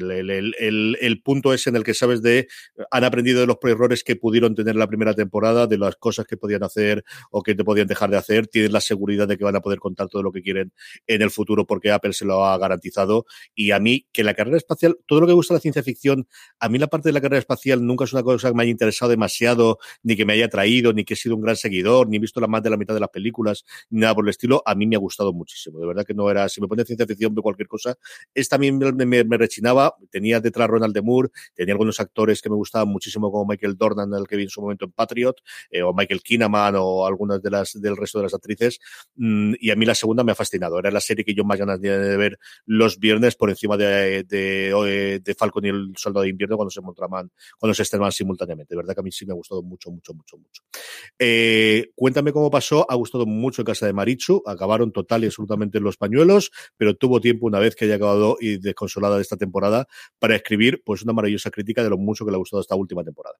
mm, 0.00 0.10
eh, 0.10 0.96
el, 1.00 1.22
punto 1.22 1.52
es 1.52 1.66
en 1.66 1.76
el 1.76 1.84
que 1.84 1.94
sabes 1.94 2.22
de, 2.22 2.48
han 2.90 3.04
aprendido 3.04 3.40
de 3.40 3.46
los 3.46 3.56
errores 3.62 4.04
que 4.04 4.16
pudieron 4.16 4.54
tener 4.54 4.74
en 4.74 4.78
la 4.78 4.86
primera 4.86 5.14
temporada, 5.14 5.66
de 5.66 5.78
las 5.78 5.96
cosas 5.96 6.26
que 6.26 6.36
podían 6.36 6.62
hacer 6.62 7.04
o 7.30 7.42
que 7.42 7.54
te 7.54 7.64
podían 7.64 7.86
dejar 7.86 8.10
de 8.10 8.16
hacer, 8.16 8.46
tienen 8.46 8.72
la 8.72 8.80
seguridad 8.80 9.28
de 9.28 9.36
que 9.36 9.44
van 9.44 9.56
a 9.56 9.60
poder 9.60 9.78
contar 9.78 10.08
todo 10.08 10.22
lo 10.22 10.32
que 10.32 10.42
quieren 10.42 10.72
en 11.06 11.22
el 11.22 11.30
futuro 11.30 11.66
porque 11.66 11.90
Apple 11.90 12.12
se 12.12 12.24
lo 12.24 12.44
ha 12.44 12.56
garantizado. 12.58 13.26
Y 13.54 13.72
a 13.72 13.80
mí, 13.80 14.06
que 14.12 14.24
la 14.24 14.34
carrera 14.34 14.56
espacial, 14.56 14.98
todo 15.06 15.20
lo 15.20 15.26
que 15.26 15.32
gusta 15.32 15.54
la 15.54 15.60
ciencia 15.60 15.82
ficción, 15.82 16.28
a 16.58 16.68
mí 16.68 16.78
la 16.78 16.86
parte 16.86 17.08
de 17.08 17.12
la 17.12 17.20
carrera 17.20 17.40
espacial 17.40 17.84
nunca 17.84 18.04
es 18.04 18.12
una 18.12 18.22
cosa 18.22 18.48
que 18.48 18.54
me 18.54 18.62
haya 18.62 18.70
interesado 18.70 19.10
demasiado, 19.10 19.78
ni 20.02 20.16
que 20.16 20.24
me 20.24 20.34
haya 20.34 20.48
traído, 20.48 20.92
ni 20.92 21.04
que 21.04 21.14
he 21.14 21.16
sido 21.16 21.36
un 21.36 21.42
gran 21.42 21.56
seguidor, 21.56 22.08
ni 22.08 22.16
he 22.16 22.20
visto 22.20 22.40
la 22.40 22.46
más 22.46 22.62
de 22.62 22.70
la 22.70 22.76
mitad 22.76 22.94
de 22.94 23.00
las 23.00 23.10
películas, 23.10 23.64
nada 23.90 24.14
por 24.14 24.24
el 24.24 24.30
estilo. 24.30 24.62
A 24.64 24.74
mí 24.74 24.86
me 24.86 24.96
ha 24.96 25.00
gustado 25.00 25.32
muchísimo. 25.32 25.80
De 25.80 25.86
verdad 25.86 26.04
que 26.04 26.14
no 26.14 26.30
era, 26.30 26.48
si 26.48 26.60
me 26.60 26.68
pone 26.68 26.84
ciencia 26.84 27.06
ficción 27.06 27.34
de 27.34 27.42
cualquier 27.42 27.68
cosa, 27.68 27.96
esta 28.34 28.52
también 28.52 28.78
me 28.78 29.38
rechinaba 29.42 29.94
tenía 30.10 30.40
detrás 30.40 30.68
Ronald 30.68 30.94
de 30.94 31.02
Moore, 31.02 31.30
tenía 31.54 31.74
algunos 31.74 31.98
actores 32.00 32.40
que 32.40 32.48
me 32.48 32.56
gustaban 32.56 32.88
muchísimo 32.88 33.30
como 33.30 33.46
Michael 33.46 33.76
Dornan, 33.76 34.12
el 34.14 34.26
que 34.26 34.36
vi 34.36 34.44
en 34.44 34.48
su 34.48 34.60
momento 34.60 34.84
en 34.84 34.92
Patriot, 34.92 35.36
eh, 35.70 35.82
o 35.82 35.92
Michael 35.92 36.22
Kinnaman 36.22 36.74
o 36.78 37.06
algunas 37.06 37.42
de 37.42 37.50
las 37.50 37.80
del 37.80 37.96
resto 37.96 38.18
de 38.18 38.24
las 38.24 38.34
actrices, 38.34 38.78
mm, 39.16 39.54
y 39.58 39.70
a 39.70 39.76
mí 39.76 39.84
la 39.84 39.94
segunda 39.94 40.24
me 40.24 40.32
ha 40.32 40.34
fascinado, 40.34 40.78
era 40.78 40.90
la 40.90 41.00
serie 41.00 41.24
que 41.24 41.34
yo 41.34 41.44
más 41.44 41.58
ganas 41.58 41.80
tenía 41.80 41.98
de 41.98 42.16
ver 42.16 42.38
los 42.66 42.98
viernes 42.98 43.36
por 43.36 43.50
encima 43.50 43.76
de, 43.76 44.24
de, 44.24 45.20
de, 45.24 45.34
Falcon 45.34 45.64
y 45.64 45.68
el 45.68 45.92
Soldado 45.96 46.22
de 46.22 46.30
Invierno 46.30 46.56
cuando 46.56 46.70
se 46.70 46.80
montaban, 46.80 47.30
cuando 47.58 47.74
se 47.74 47.82
estrenaban 47.82 48.12
simultáneamente, 48.12 48.74
de 48.74 48.76
verdad 48.76 48.94
que 48.94 49.00
a 49.00 49.04
mí 49.04 49.12
sí 49.12 49.26
me 49.26 49.32
ha 49.32 49.36
gustado 49.36 49.62
mucho, 49.62 49.90
mucho, 49.90 50.14
mucho, 50.14 50.36
mucho. 50.36 50.62
Eh, 51.18 51.90
cuéntame 51.94 52.32
cómo 52.32 52.50
pasó, 52.50 52.86
ha 52.90 52.94
gustado 52.94 53.26
mucho 53.26 53.62
en 53.62 53.66
casa 53.66 53.86
de 53.86 53.92
Marichu, 53.92 54.42
acabaron 54.46 54.92
total 54.92 55.24
y 55.24 55.26
absolutamente 55.26 55.80
los 55.80 55.96
pañuelos, 55.96 56.50
pero 56.76 56.94
tuvo 56.94 57.20
tiempo 57.20 57.46
una 57.46 57.58
vez 57.58 57.74
que 57.74 57.86
haya 57.86 57.96
acabado 57.96 58.36
y 58.40 58.58
desconsolada 58.58 59.16
de 59.16 59.22
esta 59.22 59.31
temporada 59.36 59.86
para 60.18 60.36
escribir 60.36 60.82
pues 60.84 61.02
una 61.02 61.12
maravillosa 61.12 61.50
crítica 61.50 61.82
de 61.82 61.90
lo 61.90 61.98
mucho 61.98 62.24
que 62.24 62.30
le 62.30 62.36
ha 62.36 62.38
gustado 62.38 62.60
esta 62.60 62.76
última 62.76 63.04
temporada. 63.04 63.36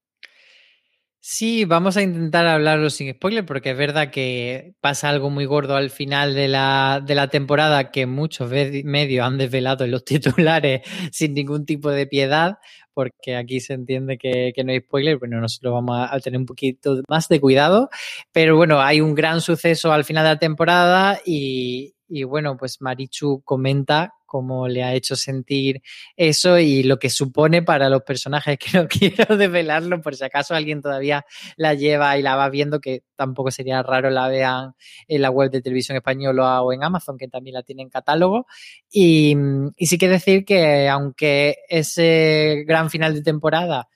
Sí, 1.25 1.65
vamos 1.65 1.97
a 1.97 2.03
intentar 2.03 2.49
hablarlo 2.49 2.91
sin 2.91 3.13
spoiler 3.15 3.47
porque 3.47 3.71
es 3.71 3.77
verdad 3.77 4.11
que 4.11 4.75
pasa 4.81 5.09
algo 5.09 5.31
muy 5.31 5.45
gordo 5.45 5.77
al 5.77 5.91
final 5.91 6.35
de 6.35 6.49
la, 6.49 7.01
de 7.07 7.15
la 7.15 7.29
temporada 7.29 7.93
que 7.93 8.07
muchos 8.07 8.51
medios 8.51 9.25
han 9.25 9.39
desvelado 9.39 9.85
en 9.85 9.93
los 9.93 10.05
titulares 10.05 10.83
sin 11.13 11.35
ningún 11.35 11.65
tipo 11.65 11.91
de 11.91 12.09
piedad 12.09 12.59
porque 12.93 13.37
aquí 13.37 13.61
se 13.61 13.75
entiende 13.75 14.19
que, 14.19 14.53
no 14.65 14.73
hay 14.73 14.81
spoiler, 14.81 15.19
bueno, 15.19 15.41
nosotros 15.41 15.73
vamos 15.73 16.09
a, 16.11 16.19
tener 16.19 16.41
un 16.41 16.47
poquito 16.47 17.01
más 17.09 17.29
de 17.29 17.41
cuidado, 17.41 17.89
pero 18.33 18.57
bueno, 18.57 18.81
hay 18.81 19.01
un 19.01 19.15
gran 19.15 19.41
suceso 19.41 19.93
al 19.93 20.05
final 20.05 20.25
de 20.25 20.31
la 20.31 20.39
temporada 20.39 21.21
y, 21.25 21.95
y 22.09 22.25
bueno, 22.25 22.57
pues 22.57 22.81
Marichu 22.81 23.43
comenta 23.45 24.13
cómo 24.33 24.67
le 24.67 24.83
ha 24.83 24.95
hecho 24.95 25.15
sentir 25.15 25.83
eso 26.17 26.59
y 26.59 26.85
lo 26.85 26.99
que 26.99 27.11
supone 27.11 27.63
para 27.63 27.91
los 27.91 28.03
personajes, 28.03 28.59
que 28.73 28.79
no 28.79 28.89
quiero 28.89 29.37
desvelarlo 29.37 30.01
por 30.01 30.17
si 30.17 30.25
acaso 30.25 30.55
alguien 30.55 30.81
todavía 30.81 31.27
la 31.57 31.75
lleva 31.75 32.17
y 32.17 32.23
la 32.23 32.35
va 32.35 32.49
viendo, 32.49 32.81
que 32.81 33.03
tampoco 33.15 33.51
sería 33.51 33.83
raro 33.83 34.09
la 34.09 34.29
vean 34.29 34.73
en 35.07 35.21
la 35.21 35.31
web 35.31 35.51
de 35.51 35.61
televisión 35.61 35.97
española 35.99 36.63
o 36.63 36.73
en 36.73 36.83
Amazon, 36.83 37.19
que 37.19 37.29
también 37.29 37.53
la 37.53 37.63
tiene 37.63 37.83
en 37.83 37.91
catálogo. 37.91 38.47
Y, 38.91 39.37
y 39.77 39.87
sí 39.87 39.99
que 39.99 40.09
decir 40.09 40.47
que 40.47 40.89
aunque 40.89 41.59
ese 41.69 42.65
gran 42.67 42.89
final 42.89 43.13
de 43.13 43.21
temporada 43.21 43.91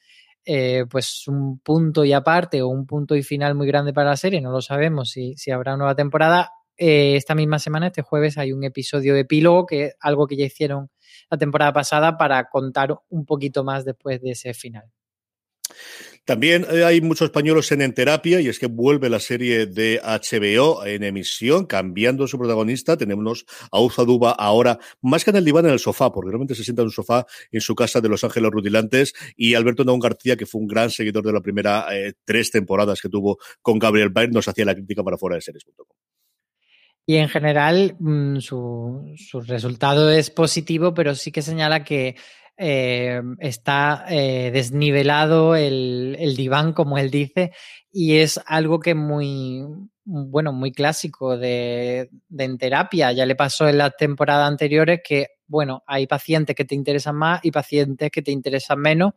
eh, 0.44 0.84
pues 0.90 1.26
un 1.28 1.60
punto 1.60 2.04
y 2.04 2.12
aparte 2.12 2.60
o 2.60 2.68
un 2.68 2.86
punto 2.86 3.16
y 3.16 3.22
final 3.22 3.54
muy 3.54 3.66
grande 3.66 3.94
para 3.94 4.10
la 4.10 4.16
serie, 4.18 4.42
no 4.42 4.52
lo 4.52 4.60
sabemos 4.60 5.10
si, 5.10 5.34
si 5.36 5.50
habrá 5.50 5.78
nueva 5.78 5.96
temporada, 5.96 6.52
eh, 6.76 7.16
esta 7.16 7.34
misma 7.34 7.58
semana, 7.58 7.88
este 7.88 8.02
jueves, 8.02 8.38
hay 8.38 8.52
un 8.52 8.64
episodio 8.64 9.14
de 9.14 9.20
epílogo, 9.20 9.66
que 9.66 9.84
es 9.84 9.96
algo 10.00 10.26
que 10.26 10.36
ya 10.36 10.44
hicieron 10.44 10.90
la 11.30 11.38
temporada 11.38 11.72
pasada 11.72 12.16
para 12.16 12.48
contar 12.48 12.96
un 13.08 13.24
poquito 13.24 13.64
más 13.64 13.84
después 13.84 14.20
de 14.20 14.32
ese 14.32 14.54
final. 14.54 14.90
También 16.24 16.66
eh, 16.72 16.84
hay 16.84 17.00
muchos 17.00 17.26
españoles 17.26 17.70
en, 17.70 17.94
terapia 17.94 18.40
y 18.40 18.48
es 18.48 18.58
que 18.58 18.66
vuelve 18.66 19.08
la 19.08 19.20
serie 19.20 19.66
de 19.66 20.00
HBO 20.02 20.84
en 20.84 21.04
emisión, 21.04 21.66
cambiando 21.66 22.26
su 22.26 22.36
protagonista. 22.36 22.96
Tenemos 22.96 23.46
a 23.70 23.80
Uza 23.80 24.02
Duba 24.02 24.32
ahora, 24.32 24.80
más 25.00 25.22
que 25.22 25.30
en 25.30 25.36
el 25.36 25.44
diván, 25.44 25.66
en 25.66 25.72
el 25.72 25.78
sofá, 25.78 26.10
porque 26.12 26.30
realmente 26.30 26.56
se 26.56 26.64
sienta 26.64 26.82
en 26.82 26.86
un 26.86 26.92
sofá 26.92 27.26
en 27.52 27.60
su 27.60 27.76
casa 27.76 28.00
de 28.00 28.08
Los 28.08 28.24
Ángeles 28.24 28.50
Rudilantes, 28.50 29.14
y 29.36 29.54
Alberto 29.54 29.84
Naón 29.84 30.00
García, 30.00 30.36
que 30.36 30.46
fue 30.46 30.60
un 30.60 30.66
gran 30.66 30.90
seguidor 30.90 31.24
de 31.24 31.32
la 31.32 31.40
primera 31.40 31.86
eh, 31.92 32.14
tres 32.24 32.50
temporadas 32.50 33.00
que 33.00 33.08
tuvo 33.08 33.38
con 33.62 33.78
Gabriel 33.78 34.08
Bayer, 34.08 34.32
nos 34.32 34.48
hacía 34.48 34.64
la 34.64 34.74
crítica 34.74 35.04
para 35.04 35.16
fuera 35.16 35.36
de 35.36 35.42
series.com. 35.42 36.05
Y 37.06 37.16
en 37.16 37.28
general 37.28 37.96
mm, 38.00 38.38
su, 38.40 39.14
su, 39.16 39.40
resultado 39.40 40.10
es 40.10 40.30
positivo, 40.30 40.92
pero 40.92 41.14
sí 41.14 41.30
que 41.30 41.40
señala 41.40 41.84
que 41.84 42.16
eh, 42.56 43.22
está 43.38 44.06
eh, 44.08 44.50
desnivelado 44.52 45.54
el, 45.54 46.16
el, 46.18 46.34
diván, 46.36 46.72
como 46.72 46.98
él 46.98 47.10
dice, 47.10 47.52
y 47.92 48.16
es 48.16 48.40
algo 48.46 48.80
que 48.80 48.94
muy, 48.94 49.62
bueno, 50.06 50.52
muy 50.52 50.72
clásico 50.72 51.36
de, 51.36 52.08
de, 52.28 52.44
en 52.44 52.58
terapia. 52.58 53.12
Ya 53.12 53.26
le 53.26 53.34
pasó 53.34 53.68
en 53.68 53.78
las 53.78 53.96
temporadas 53.96 54.48
anteriores 54.48 55.00
que, 55.04 55.26
bueno, 55.48 55.82
hay 55.86 56.06
pacientes 56.06 56.54
que 56.54 56.64
te 56.64 56.76
interesan 56.76 57.16
más 57.16 57.40
y 57.42 57.50
pacientes 57.50 58.10
que 58.10 58.22
te 58.22 58.30
interesan 58.30 58.78
menos, 58.78 59.14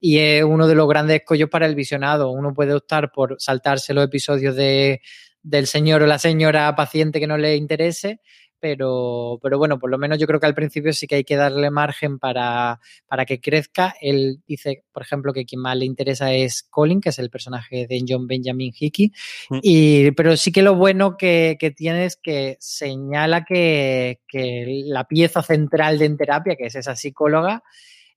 y 0.00 0.18
es 0.18 0.42
uno 0.42 0.66
de 0.66 0.74
los 0.74 0.88
grandes 0.88 1.20
escollos 1.20 1.50
para 1.50 1.66
el 1.66 1.74
visionado. 1.74 2.30
Uno 2.32 2.54
puede 2.54 2.74
optar 2.74 3.12
por 3.12 3.36
saltarse 3.38 3.94
los 3.94 4.04
episodios 4.04 4.56
de 4.56 5.00
del 5.42 5.66
señor 5.66 6.02
o 6.02 6.06
la 6.06 6.18
señora 6.18 6.74
paciente 6.74 7.18
que 7.18 7.26
no 7.26 7.38
le 7.38 7.56
interese, 7.56 8.20
pero, 8.60 9.38
pero 9.42 9.58
bueno, 9.58 9.78
por 9.78 9.90
lo 9.90 9.98
menos 9.98 10.18
yo 10.18 10.26
creo 10.26 10.38
que 10.38 10.46
al 10.46 10.54
principio 10.54 10.92
sí 10.92 11.06
que 11.06 11.16
hay 11.16 11.24
que 11.24 11.36
darle 11.36 11.70
margen 11.70 12.18
para, 12.18 12.80
para 13.08 13.24
que 13.24 13.40
crezca. 13.40 13.94
Él 14.00 14.40
dice, 14.46 14.84
por 14.92 15.02
ejemplo, 15.02 15.32
que 15.32 15.44
quien 15.44 15.62
más 15.62 15.76
le 15.76 15.86
interesa 15.86 16.32
es 16.32 16.62
Colin, 16.62 17.00
que 17.00 17.08
es 17.08 17.18
el 17.18 17.30
personaje 17.30 17.86
de 17.86 18.04
John 18.06 18.26
Benjamin 18.26 18.72
Hickey, 18.78 19.12
mm. 19.48 19.58
y, 19.62 20.10
pero 20.12 20.36
sí 20.36 20.52
que 20.52 20.62
lo 20.62 20.74
bueno 20.74 21.16
que, 21.16 21.56
que 21.58 21.70
tiene 21.70 22.04
es 22.04 22.16
que 22.16 22.56
señala 22.60 23.44
que, 23.44 24.20
que 24.28 24.82
la 24.86 25.04
pieza 25.04 25.42
central 25.42 25.98
de 25.98 26.04
En 26.06 26.16
Terapia, 26.16 26.56
que 26.56 26.66
es 26.66 26.74
esa 26.74 26.96
psicóloga, 26.96 27.62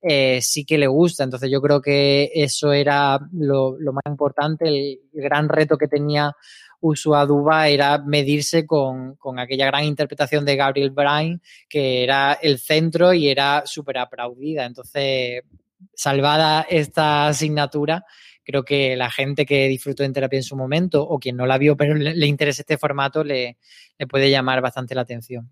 eh, 0.06 0.42
sí 0.42 0.66
que 0.66 0.78
le 0.78 0.88
gusta. 0.88 1.24
Entonces 1.24 1.50
yo 1.50 1.62
creo 1.62 1.82
que 1.82 2.30
eso 2.34 2.74
era 2.74 3.20
lo, 3.32 3.78
lo 3.80 3.94
más 3.94 4.04
importante, 4.06 4.68
el, 4.68 5.00
gran 5.14 5.48
reto 5.48 5.78
que 5.78 5.88
tenía 5.88 6.36
Duba 7.28 7.68
era 7.68 7.98
medirse 8.00 8.66
con, 8.66 9.16
con, 9.16 9.40
aquella 9.40 9.68
gran 9.68 9.86
interpretación 9.86 10.46
de 10.46 10.56
Gabriel 10.56 10.92
Bryan, 10.92 11.42
que 11.70 12.04
era 12.04 12.34
el 12.34 12.60
centro 12.60 13.14
y 13.14 13.30
era 13.30 13.64
súper 13.66 13.98
aplaudida. 13.98 14.66
Entonces, 14.66 15.42
salvada 15.94 16.66
esta 16.70 17.28
asignatura, 17.28 18.06
creo 18.44 18.64
que 18.64 18.96
la 18.96 19.10
gente 19.10 19.46
que 19.46 19.68
disfrutó 19.68 20.04
en 20.04 20.14
terapia 20.14 20.38
en 20.38 20.44
su 20.44 20.58
momento 20.58 21.02
o 21.04 21.20
quien 21.20 21.38
no 21.38 21.46
la 21.46 21.58
vio 21.58 21.78
pero 21.78 21.96
le, 21.96 22.14
le 22.14 22.28
interesa 22.28 22.62
este 22.62 22.78
formato 22.78 23.24
le, 23.24 23.58
le 23.98 24.08
puede 24.08 24.30
llamar 24.30 24.62
bastante 24.62 24.96
la 24.96 25.02
atención. 25.02 25.50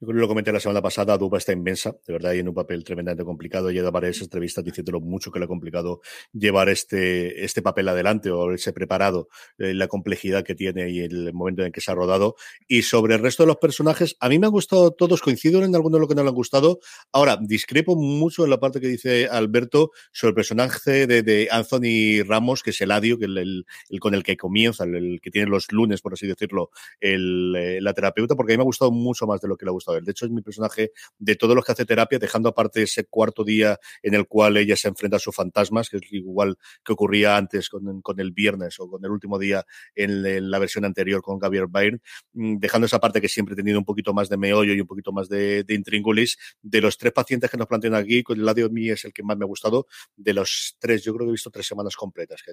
Yo 0.00 0.08
creo 0.08 0.16
que 0.16 0.22
lo 0.22 0.28
comenté 0.28 0.52
la 0.52 0.58
semana 0.58 0.82
pasada, 0.82 1.16
Duba 1.16 1.38
está 1.38 1.52
inmensa, 1.52 1.96
de 2.04 2.12
verdad, 2.12 2.32
y 2.32 2.40
en 2.40 2.48
un 2.48 2.54
papel 2.54 2.82
tremendamente 2.82 3.24
complicado. 3.24 3.70
Y 3.70 3.78
he 3.78 3.80
dado 3.80 3.92
varias 3.92 4.20
entrevistas 4.20 4.64
diciéndolo 4.64 5.00
mucho 5.00 5.30
que 5.30 5.38
le 5.38 5.44
ha 5.44 5.48
complicado 5.48 6.00
llevar 6.32 6.68
este, 6.68 7.44
este 7.44 7.62
papel 7.62 7.88
adelante 7.88 8.28
o 8.30 8.42
haberse 8.42 8.72
preparado, 8.72 9.28
eh, 9.58 9.72
la 9.72 9.86
complejidad 9.86 10.44
que 10.44 10.56
tiene 10.56 10.90
y 10.90 11.00
el 11.00 11.32
momento 11.32 11.64
en 11.64 11.70
que 11.70 11.80
se 11.80 11.92
ha 11.92 11.94
rodado. 11.94 12.34
Y 12.66 12.82
sobre 12.82 13.14
el 13.14 13.20
resto 13.20 13.44
de 13.44 13.46
los 13.46 13.58
personajes, 13.58 14.16
a 14.18 14.28
mí 14.28 14.40
me 14.40 14.46
han 14.46 14.52
gustado 14.52 14.90
todos, 14.90 15.22
coincido 15.22 15.62
en 15.62 15.74
algunos 15.76 15.98
de 15.98 16.00
lo 16.00 16.08
que 16.08 16.16
no 16.16 16.24
le 16.24 16.28
han 16.28 16.34
gustado. 16.34 16.80
Ahora, 17.12 17.38
discrepo 17.40 17.94
mucho 17.94 18.42
en 18.42 18.50
la 18.50 18.58
parte 18.58 18.80
que 18.80 18.88
dice 18.88 19.28
Alberto 19.28 19.92
sobre 20.10 20.30
el 20.30 20.34
personaje 20.34 21.06
de, 21.06 21.22
de 21.22 21.48
Anthony 21.52 22.24
Ramos, 22.26 22.64
que 22.64 22.70
es 22.70 22.80
el 22.80 22.90
adio, 22.90 23.16
que 23.16 23.26
el, 23.26 23.38
el, 23.38 23.66
el 23.88 24.00
con 24.00 24.14
el 24.14 24.24
que 24.24 24.36
comienza, 24.36 24.82
el, 24.82 25.20
que 25.22 25.30
tiene 25.30 25.48
los 25.48 25.70
lunes, 25.70 26.02
por 26.02 26.14
así 26.14 26.26
decirlo, 26.26 26.70
el, 27.00 27.54
eh, 27.56 27.80
la 27.80 27.94
terapeuta, 27.94 28.34
porque 28.34 28.52
a 28.52 28.54
mí 28.54 28.58
me 28.58 28.62
ha 28.62 28.66
gustado 28.66 28.90
mucho 28.90 29.26
más 29.28 29.40
de 29.40 29.46
lo 29.46 29.56
que 29.56 29.64
le 29.64 29.70
ha 29.70 29.72
gustado 29.72 29.83
de 29.92 30.10
hecho, 30.10 30.26
es 30.26 30.30
mi 30.30 30.42
personaje 30.42 30.92
de 31.18 31.36
todos 31.36 31.54
los 31.54 31.64
que 31.64 31.72
hace 31.72 31.84
terapia, 31.84 32.18
dejando 32.18 32.48
aparte 32.48 32.82
ese 32.82 33.04
cuarto 33.04 33.44
día 33.44 33.78
en 34.02 34.14
el 34.14 34.26
cual 34.26 34.56
ella 34.56 34.76
se 34.76 34.88
enfrenta 34.88 35.16
a 35.16 35.20
sus 35.20 35.34
fantasmas, 35.34 35.88
que 35.88 35.98
es 35.98 36.02
igual 36.12 36.56
que 36.84 36.92
ocurría 36.92 37.36
antes 37.36 37.68
con, 37.68 38.00
con 38.00 38.20
el 38.20 38.32
viernes 38.32 38.78
o 38.80 38.88
con 38.88 39.04
el 39.04 39.10
último 39.10 39.38
día 39.38 39.64
en, 39.94 40.50
la 40.50 40.58
versión 40.58 40.84
anterior 40.84 41.22
con 41.22 41.38
Gabriel 41.38 41.66
Byrne, 41.68 42.00
mm, 42.32 42.56
dejando 42.58 42.86
esa 42.86 42.98
parte 42.98 43.20
que 43.20 43.28
siempre 43.28 43.54
he 43.54 43.56
tenido 43.56 43.78
un 43.78 43.84
poquito 43.84 44.12
más 44.14 44.28
de 44.28 44.36
meollo 44.36 44.74
y 44.74 44.80
un 44.80 44.86
poquito 44.86 45.12
más 45.12 45.28
de, 45.28 45.64
de 45.64 45.74
intríngulis. 45.74 46.36
De 46.62 46.80
los 46.80 46.96
tres 46.98 47.12
pacientes 47.12 47.50
que 47.50 47.56
nos 47.56 47.66
plantean 47.66 47.94
aquí, 47.94 48.22
con 48.22 48.38
el 48.38 48.54
de 48.54 48.68
mí 48.70 48.90
es 48.90 49.04
el 49.04 49.12
que 49.12 49.22
más 49.22 49.36
me 49.36 49.44
ha 49.44 49.48
gustado. 49.48 49.86
De 50.16 50.32
los 50.32 50.76
tres, 50.78 51.02
yo 51.02 51.12
creo 51.14 51.26
que 51.26 51.30
he 51.30 51.32
visto 51.32 51.50
tres 51.50 51.66
semanas 51.66 51.96
completas, 51.96 52.42
que 52.42 52.52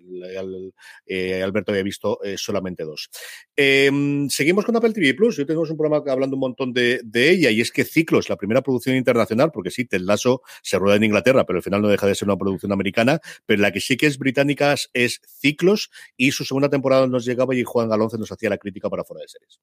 eh, 1.06 1.44
Alberto 1.44 1.72
había 1.72 1.84
visto 1.84 2.24
eh, 2.24 2.38
solamente 2.38 2.84
dos. 2.84 3.10
Eh, 3.56 3.92
seguimos 4.30 4.66
con 4.66 4.76
Apple 4.76 4.94
TV 4.94 5.14
Plus. 5.14 5.38
Yo 5.38 5.46
tenemos 5.46 5.70
un 5.70 5.78
programa 5.78 6.04
hablando 6.12 6.36
un 6.36 6.42
montón 6.42 6.74
de 6.74 7.02
ella 7.30 7.52
y 7.52 7.62
es 7.62 7.72
que 7.72 7.84
Ciclos, 7.84 8.30
la 8.30 8.38
primera 8.38 8.62
producción 8.62 8.96
internacional, 8.96 9.52
porque 9.52 9.72
sí, 9.72 9.86
Ted 9.86 10.02
Lasso 10.02 10.42
se 10.62 10.80
rueda 10.80 10.96
en 10.96 11.04
Inglaterra, 11.04 11.46
pero 11.46 11.58
al 11.58 11.64
final 11.64 11.82
no 11.82 11.88
deja 11.88 12.08
de 12.08 12.16
ser 12.16 12.28
una 12.28 12.38
producción 12.38 12.72
americana, 12.72 13.20
pero 13.46 13.62
la 13.62 13.72
que 13.72 13.80
sí 13.80 13.98
que 13.98 14.08
es 14.08 14.18
británica 14.18 14.76
es 14.94 15.22
Ciclos 15.26 15.92
y 16.18 16.32
su 16.32 16.46
segunda 16.46 16.70
temporada 16.70 17.08
nos 17.08 17.26
llegaba 17.26 17.56
y 17.56 17.64
Juan 17.64 17.90
Galonce 17.90 18.18
nos 18.18 18.32
hacía 18.32 18.50
la 18.50 18.58
crítica 18.58 18.90
para 18.90 19.04
fuera 19.04 19.22
de 19.22 19.28
series. 19.28 19.60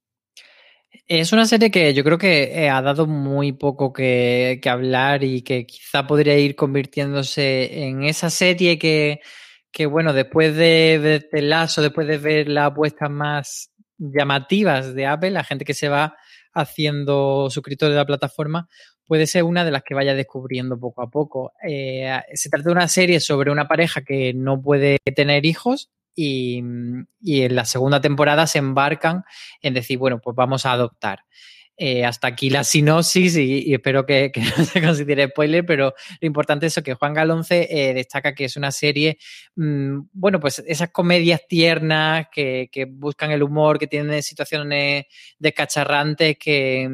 Es 1.06 1.32
una 1.32 1.46
serie 1.46 1.70
que 1.70 1.92
yo 1.94 2.04
creo 2.04 2.18
que 2.18 2.44
eh, 2.44 2.68
ha 2.68 2.82
dado 2.82 3.06
muy 3.06 3.52
poco 3.52 3.92
que, 3.92 4.60
hablar 4.66 5.24
y 5.24 5.42
que 5.42 5.66
quizá 5.66 6.06
podría 6.06 6.38
ir 6.38 6.54
convirtiéndose 6.54 7.84
en 7.84 8.04
esa 8.04 8.30
serie 8.30 8.78
que, 8.78 9.20
que 9.70 9.86
bueno, 9.86 10.12
después 10.12 10.54
de, 10.56 10.98
de 10.98 11.20
Ted 11.20 11.42
Lasso, 11.42 11.82
después 11.82 12.06
de 12.06 12.18
ver 12.18 12.48
las 12.48 12.72
apuestas 12.72 13.10
más 13.10 13.70
llamativas 13.98 14.94
de 14.94 15.06
Apple, 15.06 15.30
la 15.30 15.44
gente 15.44 15.64
que 15.64 15.74
se 15.74 15.88
va 15.88 16.16
haciendo 16.60 17.48
suscriptor 17.50 17.90
de 17.90 17.96
la 17.96 18.06
plataforma, 18.06 18.68
puede 19.06 19.26
ser 19.26 19.44
una 19.44 19.64
de 19.64 19.70
las 19.70 19.82
que 19.82 19.94
vaya 19.94 20.14
descubriendo 20.14 20.78
poco 20.78 21.02
a 21.02 21.10
poco. 21.10 21.52
Eh, 21.66 22.20
se 22.34 22.50
trata 22.50 22.68
de 22.68 22.72
una 22.72 22.88
serie 22.88 23.20
sobre 23.20 23.50
una 23.50 23.66
pareja 23.66 24.02
que 24.02 24.34
no 24.34 24.60
puede 24.60 24.98
tener 25.16 25.46
hijos 25.46 25.90
y, 26.14 26.62
y, 27.20 27.42
en 27.42 27.54
la 27.54 27.64
segunda 27.64 28.00
temporada 28.00 28.46
se 28.46 28.58
embarcan 28.58 29.24
en 29.62 29.74
decir, 29.74 29.98
bueno, 29.98 30.20
pues 30.20 30.34
vamos 30.34 30.66
a 30.66 30.72
adoptar. 30.72 31.20
Eh, 31.80 32.04
hasta 32.04 32.26
aquí 32.26 32.50
la 32.50 32.64
sinopsis 32.64 33.36
y, 33.36 33.72
espero 33.72 34.04
que, 34.04 34.32
no 34.58 34.64
se 34.64 34.82
considere 34.82 35.28
spoiler, 35.28 35.64
pero 35.64 35.94
lo 36.20 36.26
importante 36.26 36.66
es 36.66 36.72
eso, 36.72 36.82
que 36.82 36.94
Juan 36.94 37.14
Galonce 37.14 37.68
eh, 37.70 37.94
destaca 37.94 38.34
que 38.34 38.46
es 38.46 38.56
una 38.56 38.72
serie, 38.72 39.16
mmm, 39.54 40.00
bueno, 40.12 40.40
pues 40.40 40.58
esas 40.66 40.90
comedias 40.90 41.46
tiernas 41.46 42.26
que, 42.32 42.68
buscan 42.90 43.30
el 43.30 43.44
humor, 43.44 43.78
que 43.78 43.86
tienen 43.86 44.24
situaciones 44.24 45.04
descacharrantes, 45.38 46.36
que, 46.36 46.90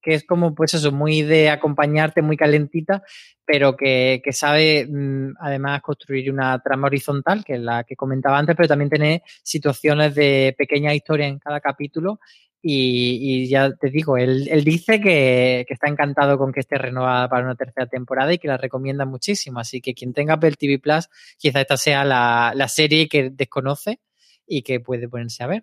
que 0.00 0.14
es 0.14 0.24
como, 0.24 0.54
pues 0.54 0.72
eso, 0.72 0.90
muy 0.90 1.20
de 1.20 1.50
acompañarte, 1.50 2.22
muy 2.22 2.38
calentita, 2.38 3.02
pero 3.44 3.76
que, 3.76 4.22
sabe 4.30 4.86
mmm, 4.88 5.34
además 5.38 5.82
construir 5.82 6.32
una 6.32 6.58
trama 6.60 6.86
horizontal, 6.86 7.44
que 7.44 7.56
es 7.56 7.60
la 7.60 7.84
que 7.84 7.94
comentaba 7.94 8.38
antes, 8.38 8.56
pero 8.56 8.68
también 8.68 8.88
tiene 8.88 9.22
situaciones 9.42 10.14
de 10.14 10.54
pequeñas 10.56 10.94
historias 10.94 11.28
en 11.28 11.38
cada 11.38 11.60
capítulo 11.60 12.20
y, 12.60 13.42
y, 13.44 13.48
ya 13.48 13.72
te 13.72 13.88
digo, 13.90 14.16
él, 14.16 14.48
él 14.50 14.64
dice 14.64 15.00
que, 15.00 15.64
que, 15.66 15.74
está 15.74 15.88
encantado 15.88 16.38
con 16.38 16.52
que 16.52 16.60
esté 16.60 16.76
renovada 16.76 17.28
para 17.28 17.44
una 17.44 17.54
tercera 17.54 17.86
temporada 17.86 18.32
y 18.32 18.38
que 18.38 18.48
la 18.48 18.56
recomienda 18.56 19.04
muchísimo. 19.04 19.60
Así 19.60 19.80
que 19.80 19.94
quien 19.94 20.12
tenga 20.12 20.34
Apple 20.34 20.56
TV 20.58 20.78
Plus, 20.78 21.08
quizá 21.38 21.60
esta 21.60 21.76
sea 21.76 22.04
la, 22.04 22.52
la 22.54 22.68
serie 22.68 23.08
que 23.08 23.30
desconoce 23.30 24.00
y 24.46 24.62
que 24.62 24.80
puede 24.80 25.08
ponerse 25.08 25.44
a 25.44 25.46
ver. 25.46 25.62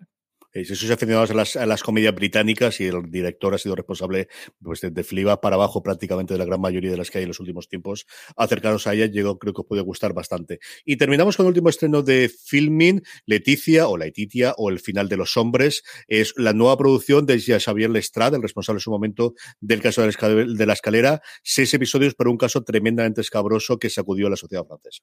Esos 0.62 0.90
aficionados 0.90 1.30
a 1.30 1.34
las, 1.34 1.56
a 1.56 1.66
las, 1.66 1.82
comedias 1.82 2.14
británicas 2.14 2.80
y 2.80 2.86
el 2.86 3.10
director 3.10 3.54
ha 3.54 3.58
sido 3.58 3.74
responsable 3.74 4.28
pues, 4.62 4.80
de, 4.80 5.04
Fliba 5.04 5.38
para 5.40 5.56
abajo 5.56 5.82
prácticamente 5.82 6.32
de 6.32 6.38
la 6.38 6.46
gran 6.46 6.60
mayoría 6.60 6.90
de 6.90 6.96
las 6.96 7.10
que 7.10 7.18
hay 7.18 7.24
en 7.24 7.28
los 7.28 7.40
últimos 7.40 7.68
tiempos. 7.68 8.06
Acercaros 8.36 8.86
a 8.86 8.94
ella, 8.94 9.04
yo 9.06 9.38
creo 9.38 9.52
que 9.52 9.60
os 9.60 9.66
puede 9.66 9.82
gustar 9.82 10.14
bastante. 10.14 10.58
Y 10.86 10.96
terminamos 10.96 11.36
con 11.36 11.44
el 11.44 11.48
último 11.48 11.68
estreno 11.68 12.02
de 12.02 12.30
Filmin, 12.30 13.02
Leticia 13.26 13.86
o 13.88 13.98
Letitia 13.98 14.54
o 14.56 14.70
El 14.70 14.80
final 14.80 15.10
de 15.10 15.18
los 15.18 15.36
hombres. 15.36 15.82
Es 16.08 16.32
la 16.36 16.54
nueva 16.54 16.78
producción 16.78 17.26
de 17.26 17.38
Xavier 17.38 17.90
Lestrade, 17.90 18.36
el 18.36 18.42
responsable 18.42 18.78
en 18.78 18.80
su 18.80 18.90
momento 18.90 19.34
del 19.60 19.82
caso 19.82 20.00
de 20.02 20.66
la 20.66 20.72
escalera. 20.72 21.20
Seis 21.42 21.74
episodios 21.74 22.14
por 22.14 22.28
un 22.28 22.38
caso 22.38 22.64
tremendamente 22.64 23.20
escabroso 23.20 23.78
que 23.78 23.90
sacudió 23.90 24.28
a 24.28 24.30
la 24.30 24.36
sociedad 24.36 24.64
francesa. 24.66 25.02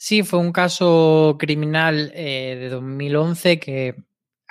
Sí, 0.00 0.22
fue 0.22 0.38
un 0.38 0.52
caso 0.52 1.36
criminal 1.40 2.12
eh, 2.14 2.56
de 2.58 2.68
2011 2.68 3.58
que 3.58 3.96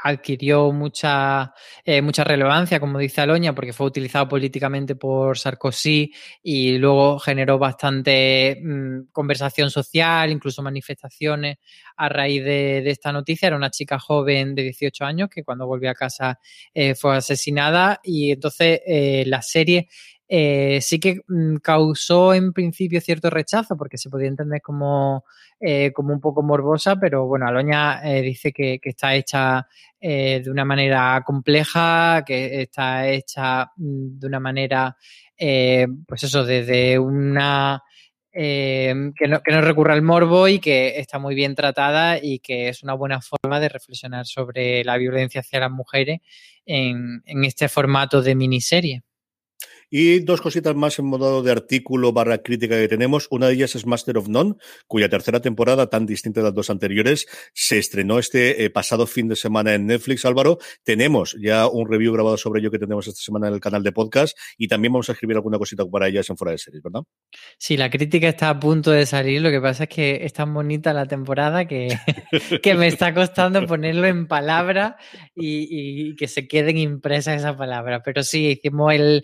adquirió 0.04 0.72
mucha, 0.72 1.54
eh, 1.84 2.02
mucha 2.02 2.24
relevancia, 2.24 2.80
como 2.80 3.00
dice 3.00 3.22
Aloña, 3.22 3.56
porque 3.56 3.74
fue 3.74 3.88
utilizado 3.88 4.28
políticamente 4.28 4.96
por 4.96 5.38
Sarkozy 5.38 6.14
y 6.44 6.78
luego 6.78 7.20
generó 7.20 7.58
bastante 7.58 8.60
mmm, 8.62 9.08
conversación 9.12 9.72
social, 9.72 10.32
incluso 10.32 10.62
manifestaciones 10.62 11.58
a 11.96 12.10
raíz 12.10 12.44
de, 12.44 12.82
de, 12.84 12.92
esta 12.92 13.12
noticia. 13.12 13.48
Era 13.48 13.58
una 13.58 13.72
chica 13.72 14.00
joven 14.00 14.56
de 14.56 14.64
18 14.64 15.06
años 15.06 15.30
que 15.30 15.44
cuando 15.44 15.66
volvió 15.66 15.90
a 15.90 15.96
casa 15.96 16.40
eh, 16.74 16.96
fue 16.96 17.18
asesinada 17.18 18.00
y 18.04 18.32
entonces 18.32 18.82
eh, 18.86 19.24
la 19.26 19.42
serie 19.42 19.88
eh, 20.30 20.80
sí 20.82 21.00
que 21.00 21.22
mm, 21.28 21.58
causó 21.58 22.34
en 22.34 22.52
principio 22.54 23.00
cierto 23.02 23.30
rechazo 23.30 23.78
porque 23.78 23.98
se 23.98 24.10
podía 24.10 24.28
entender 24.28 24.62
como, 24.62 25.24
eh, 25.60 25.92
como 25.94 26.14
un 26.14 26.20
poco 26.20 26.44
morbosa, 26.44 26.98
pero 26.98 27.26
bueno, 27.28 27.48
Aloña 27.48 28.02
eh, 28.04 28.22
dice 28.22 28.52
que, 28.52 28.80
está 28.84 29.16
hecha 29.16 29.68
eh, 30.00 30.42
de 30.44 30.52
una 30.52 30.66
manera 30.66 31.24
compleja, 31.26 32.24
que 32.26 32.62
está 32.62 33.08
hecha 33.08 33.72
mm, 33.78 34.20
de 34.20 34.28
una 34.28 34.40
manera, 34.40 34.98
eh, 35.38 35.88
pues 36.08 36.24
eso, 36.24 36.46
desde 36.46 37.00
una... 37.00 37.82
Eh, 38.40 38.94
que, 39.16 39.28
no, 39.28 39.42
que, 39.42 39.52
no, 39.52 39.62
recurra 39.62 39.96
al 39.96 40.04
morbo 40.04 40.48
y 40.48 40.60
que 40.60 41.00
está 41.00 41.18
muy 41.18 41.34
bien 41.34 41.56
tratada 41.56 42.20
y 42.22 42.38
que 42.38 42.70
es 42.70 42.84
una 42.84 42.94
buena 42.94 43.20
forma 43.20 43.60
de 43.60 43.68
reflexionar 43.68 44.28
sobre 44.28 44.84
la 44.84 44.98
violencia 44.98 45.42
hacia 45.42 45.62
las 45.62 45.72
mujeres 45.72 46.20
en, 46.64 47.24
en 47.26 47.46
este 47.46 47.68
formato 47.68 48.22
de 48.22 48.36
miniserie. 48.36 49.02
Y 49.90 50.20
dos 50.20 50.42
cositas 50.42 50.76
más 50.76 51.00
en 51.00 51.06
modo 51.06 51.42
de 51.42 51.52
artículo 51.52 52.12
barra 52.12 52.40
crítica 52.40 52.76
que 52.76 52.90
tenemos. 52.90 53.28
Una 53.32 53.48
de 53.48 53.54
ellas 53.54 53.76
es 53.76 53.86
Master 53.86 54.18
of 54.18 54.28
None, 54.28 54.56
cuya 54.86 55.08
tercera 55.08 55.42
temporada, 55.42 55.90
tan 55.90 56.06
distinta 56.06 56.42
de 56.42 56.46
las 56.46 56.54
dos 56.54 56.70
anteriores, 56.70 57.26
se 57.54 57.78
estrenó 57.78 58.20
este 58.20 58.66
eh, 58.66 58.70
pasado 58.70 59.08
fin 59.08 59.30
de 59.30 59.38
semana 59.38 59.74
en 59.74 59.86
Netflix, 59.88 60.26
Álvaro. 60.26 60.58
Tenemos 60.84 61.38
ya 61.40 61.68
un 61.68 61.90
review 61.90 62.12
grabado 62.14 62.36
sobre 62.36 62.60
ello 62.60 62.70
que 62.70 62.80
tenemos 62.80 63.08
esta 63.08 63.22
semana 63.22 63.48
en 63.48 63.54
el 63.54 63.62
canal 63.62 63.82
de 63.82 63.94
podcast 63.94 64.38
y 64.58 64.68
también 64.68 64.92
vamos 64.92 65.08
a 65.10 65.14
escribir 65.14 65.38
alguna 65.38 65.58
cosita 65.58 65.86
para 65.86 66.10
ellas 66.10 66.30
en 66.30 66.36
fuera 66.36 66.52
de 66.52 66.58
series, 66.58 66.84
¿verdad? 66.84 67.04
Sí, 67.58 67.78
la 67.78 67.90
crítica 67.90 68.28
está 68.28 68.50
a 68.50 68.60
punto 68.60 68.92
de 68.92 69.06
salir. 69.06 69.42
Lo 69.42 69.52
que 69.52 69.62
pasa 69.62 69.84
es 69.84 69.90
que 69.90 70.20
es 70.24 70.34
tan 70.34 70.54
bonita 70.54 70.92
la 70.92 71.06
temporada 71.06 71.66
que, 71.66 71.88
que 72.62 72.76
me 72.76 72.88
está 72.88 73.14
costando 73.14 73.66
ponerlo 73.66 74.06
en 74.06 74.28
palabra 74.28 74.98
y, 75.34 76.10
y 76.10 76.16
que 76.16 76.28
se 76.28 76.48
queden 76.48 76.78
impresas 76.78 77.40
esa 77.40 77.56
palabra. 77.56 78.04
Pero 78.04 78.24
sí, 78.24 78.48
hicimos 78.48 78.94
el, 78.94 79.24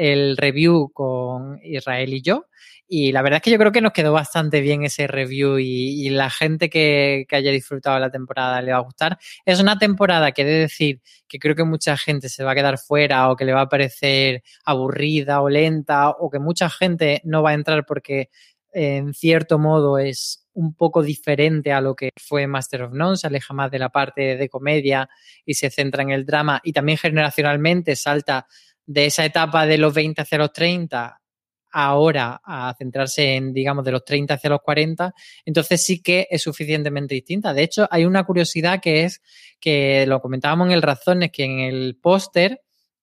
el 0.00 0.38
review 0.38 0.90
con 0.94 1.60
Israel 1.62 2.14
y 2.14 2.22
yo. 2.22 2.46
Y 2.88 3.12
la 3.12 3.20
verdad 3.20 3.36
es 3.36 3.42
que 3.42 3.50
yo 3.50 3.58
creo 3.58 3.70
que 3.70 3.82
nos 3.82 3.92
quedó 3.92 4.12
bastante 4.14 4.62
bien 4.62 4.82
ese 4.82 5.06
review 5.06 5.58
y, 5.58 6.08
la 6.08 6.30
gente 6.30 6.70
que, 6.70 7.26
que, 7.28 7.36
haya 7.36 7.52
disfrutado 7.52 7.98
la 7.98 8.10
temporada 8.10 8.62
le 8.62 8.72
va 8.72 8.78
a 8.78 8.82
gustar. 8.82 9.18
Es 9.44 9.60
una 9.60 9.78
temporada 9.78 10.32
que 10.32 10.42
he 10.42 10.44
de 10.46 10.58
decir 10.58 11.02
que 11.28 11.38
creo 11.38 11.54
que 11.54 11.64
mucha 11.64 11.96
gente 11.98 12.30
se 12.30 12.42
va 12.42 12.52
a 12.52 12.54
quedar 12.54 12.78
fuera 12.78 13.30
o 13.30 13.36
que 13.36 13.44
le 13.44 13.52
va 13.52 13.60
a 13.60 13.68
parecer 13.68 14.42
aburrida 14.64 15.42
o 15.42 15.50
lenta 15.50 16.08
o 16.08 16.30
que 16.30 16.38
mucha 16.38 16.70
gente 16.70 17.20
no 17.24 17.42
va 17.42 17.50
a 17.50 17.54
entrar 17.54 17.84
porque 17.86 18.30
en 18.72 19.12
cierto 19.12 19.58
modo 19.58 19.98
es 19.98 20.46
un 20.52 20.74
poco 20.74 21.02
diferente 21.02 21.72
a 21.72 21.80
lo 21.80 21.94
que 21.94 22.10
fue 22.16 22.46
Master 22.46 22.82
of 22.82 22.92
None, 22.92 23.16
se 23.16 23.26
aleja 23.26 23.54
más 23.54 23.70
de 23.70 23.78
la 23.78 23.90
parte 23.90 24.36
de 24.36 24.48
comedia 24.48 25.08
y 25.44 25.54
se 25.54 25.70
centra 25.70 26.02
en 26.02 26.10
el 26.10 26.26
drama 26.26 26.60
y 26.64 26.72
también 26.72 26.98
generacionalmente 26.98 27.96
salta 27.96 28.46
de 28.90 29.06
esa 29.06 29.24
etapa 29.24 29.66
de 29.66 29.78
los 29.78 29.94
20 29.94 30.20
hacia 30.20 30.38
los 30.38 30.52
30 30.52 31.20
ahora 31.70 32.40
a 32.44 32.74
centrarse 32.76 33.36
en, 33.36 33.52
digamos, 33.52 33.84
de 33.84 33.92
los 33.92 34.04
30 34.04 34.34
hacia 34.34 34.50
los 34.50 34.62
40, 34.62 35.14
entonces 35.44 35.84
sí 35.84 36.02
que 36.02 36.26
es 36.28 36.42
suficientemente 36.42 37.14
distinta. 37.14 37.54
De 37.54 37.62
hecho, 37.62 37.86
hay 37.88 38.04
una 38.04 38.24
curiosidad 38.24 38.80
que 38.80 39.04
es 39.04 39.22
que 39.60 40.06
lo 40.06 40.20
comentábamos 40.20 40.66
en 40.66 40.72
el 40.72 40.82
Razones, 40.82 41.30
que 41.30 41.44
en 41.44 41.60
el 41.60 41.98
póster 42.02 42.62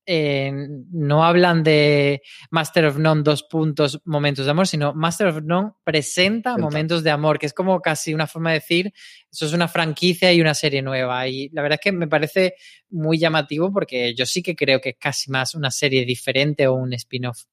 eh, 0.10 0.54
no 0.91 1.26
hablan 1.26 1.63
de 1.63 2.22
Master 2.50 2.86
of 2.86 2.98
None 2.98 3.24
dos 3.24 3.43
puntos 3.43 4.02
momentos 4.06 4.46
de 4.46 4.52
amor, 4.52 4.65
sino 4.65 4.93
Master 4.93 5.28
of 5.28 5.41
None 5.43 5.72
presenta 5.84 6.58
momentos 6.58 7.04
de 7.04 7.12
amor, 7.12 7.38
que 7.38 7.46
es 7.46 7.54
como 7.54 7.82
casi 7.82 8.13
una 8.13 8.26
forma 8.26 8.52
de 8.52 8.60
decir, 8.60 8.93
eso 9.30 9.46
es 9.46 9.52
una 9.52 9.67
franquicia 9.67 10.32
y 10.32 10.39
una 10.39 10.54
serie 10.54 10.82
nueva. 10.82 11.28
Y 11.28 11.50
la 11.50 11.62
verdad 11.62 11.80
es 11.82 11.84
que 11.84 11.91
me 11.91 12.08
parece 12.08 12.56
muy 12.89 13.20
llamativo 13.20 13.72
porque 13.72 14.15
yo 14.15 14.26
sí 14.26 14.41
que 14.41 14.56
creo 14.56 14.80
que 14.80 14.89
es 14.89 14.98
casi 14.98 15.30
más 15.30 15.54
una 15.56 15.72
serie 15.72 16.06
diferente 16.06 16.67
o 16.67 16.76
un 16.76 16.93
spin-off. 16.93 17.43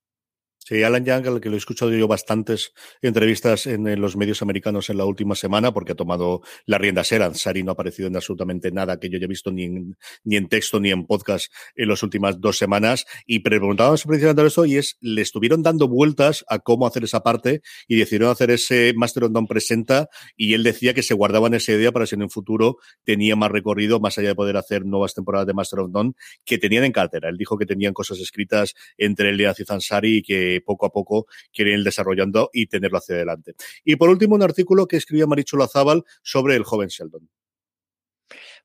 Sí, 0.66 0.83
Alan 0.83 1.05
Young, 1.05 1.27
al 1.27 1.42
que 1.42 1.50
lo 1.50 1.57
he 1.57 1.59
escuchado 1.59 1.92
yo 1.92 2.09
bastantes 2.09 2.72
entrevistas 3.03 3.66
en, 3.66 4.00
los 4.00 4.16
medios 4.16 4.40
americanos 4.40 4.88
en 4.88 4.96
la 4.96 5.05
última 5.05 5.35
semana, 5.35 5.74
porque 5.74 5.92
ha 5.92 5.94
tomado 5.94 6.40
la 6.64 6.79
rienda 6.79 7.05
Seran. 7.05 7.35
Sari 7.35 7.62
no 7.62 7.72
ha 7.72 7.74
aparecido 7.74 8.09
en 8.09 8.16
absolutamente 8.16 8.72
nada 8.72 8.98
que 8.98 9.11
yo 9.11 9.18
haya 9.18 9.27
visto 9.27 9.53
ni 9.53 9.64
en, 9.64 9.98
ni 10.24 10.37
en 10.37 10.48
texto 10.48 10.81
ni 10.81 10.90
en 10.90 11.05
podcast 11.05 11.53
en 11.77 11.90
las 11.90 12.03
últimas 12.03 12.40
dos 12.40 12.57
semanas. 12.57 13.05
Y 13.27 13.40
preguntábamos 13.40 14.05
precisamente 14.05 14.46
eso 14.46 14.64
y 14.64 14.77
es, 14.77 14.96
le 15.03 15.20
estuvieron 15.20 15.62
dando 15.62 15.87
vueltas 15.87 16.46
a 16.48 16.59
cómo 16.61 16.87
hacer 16.87 17.05
esa 17.05 17.22
parte 17.22 17.61
y 17.87 17.96
decidieron 17.96 18.31
hacer 18.31 18.50
ese 18.50 18.94
Master 18.96 19.24
of 19.24 19.33
None 19.33 19.46
presenta 19.46 20.09
y 20.35 20.55
él 20.55 20.62
decía 20.62 20.94
que 20.94 21.03
se 21.03 21.12
guardaban 21.12 21.53
esa 21.53 21.72
idea 21.72 21.92
para 21.92 22.07
si 22.07 22.14
en 22.14 22.22
un 22.22 22.31
futuro 22.31 22.79
tenía 23.05 23.37
más 23.37 23.50
recorrido, 23.50 24.00
más 24.00 24.16
allá 24.16 24.29
de 24.29 24.35
poder 24.35 24.57
hacer 24.57 24.87
nuevas 24.87 25.12
temporadas 25.12 25.46
de 25.46 25.53
Master 25.53 25.81
of 25.81 25.90
None, 25.90 26.12
que 26.46 26.57
tenían 26.57 26.85
en 26.85 26.92
cartera. 26.92 27.29
Él 27.29 27.37
dijo 27.37 27.59
que 27.59 27.66
tenían 27.66 27.92
cosas 27.92 28.18
escritas 28.18 28.72
entre 28.96 29.29
él 29.29 29.38
y 29.42 29.44
Aziz 29.44 29.70
Ansari 29.70 30.18
y 30.18 30.22
que 30.22 30.53
poco 30.60 30.86
a 30.86 30.90
poco 30.90 31.26
quieren 31.52 31.78
ir 31.78 31.84
desarrollando 31.84 32.50
y 32.52 32.66
tenerlo 32.66 32.98
hacia 32.98 33.16
adelante. 33.16 33.54
Y 33.84 33.96
por 33.96 34.08
último, 34.08 34.34
un 34.34 34.42
artículo 34.42 34.86
que 34.86 34.96
escribió 34.96 35.26
Marichu 35.26 35.56
Lazábal 35.56 36.04
sobre 36.22 36.56
el 36.56 36.64
joven 36.64 36.88
Sheldon. 36.88 37.28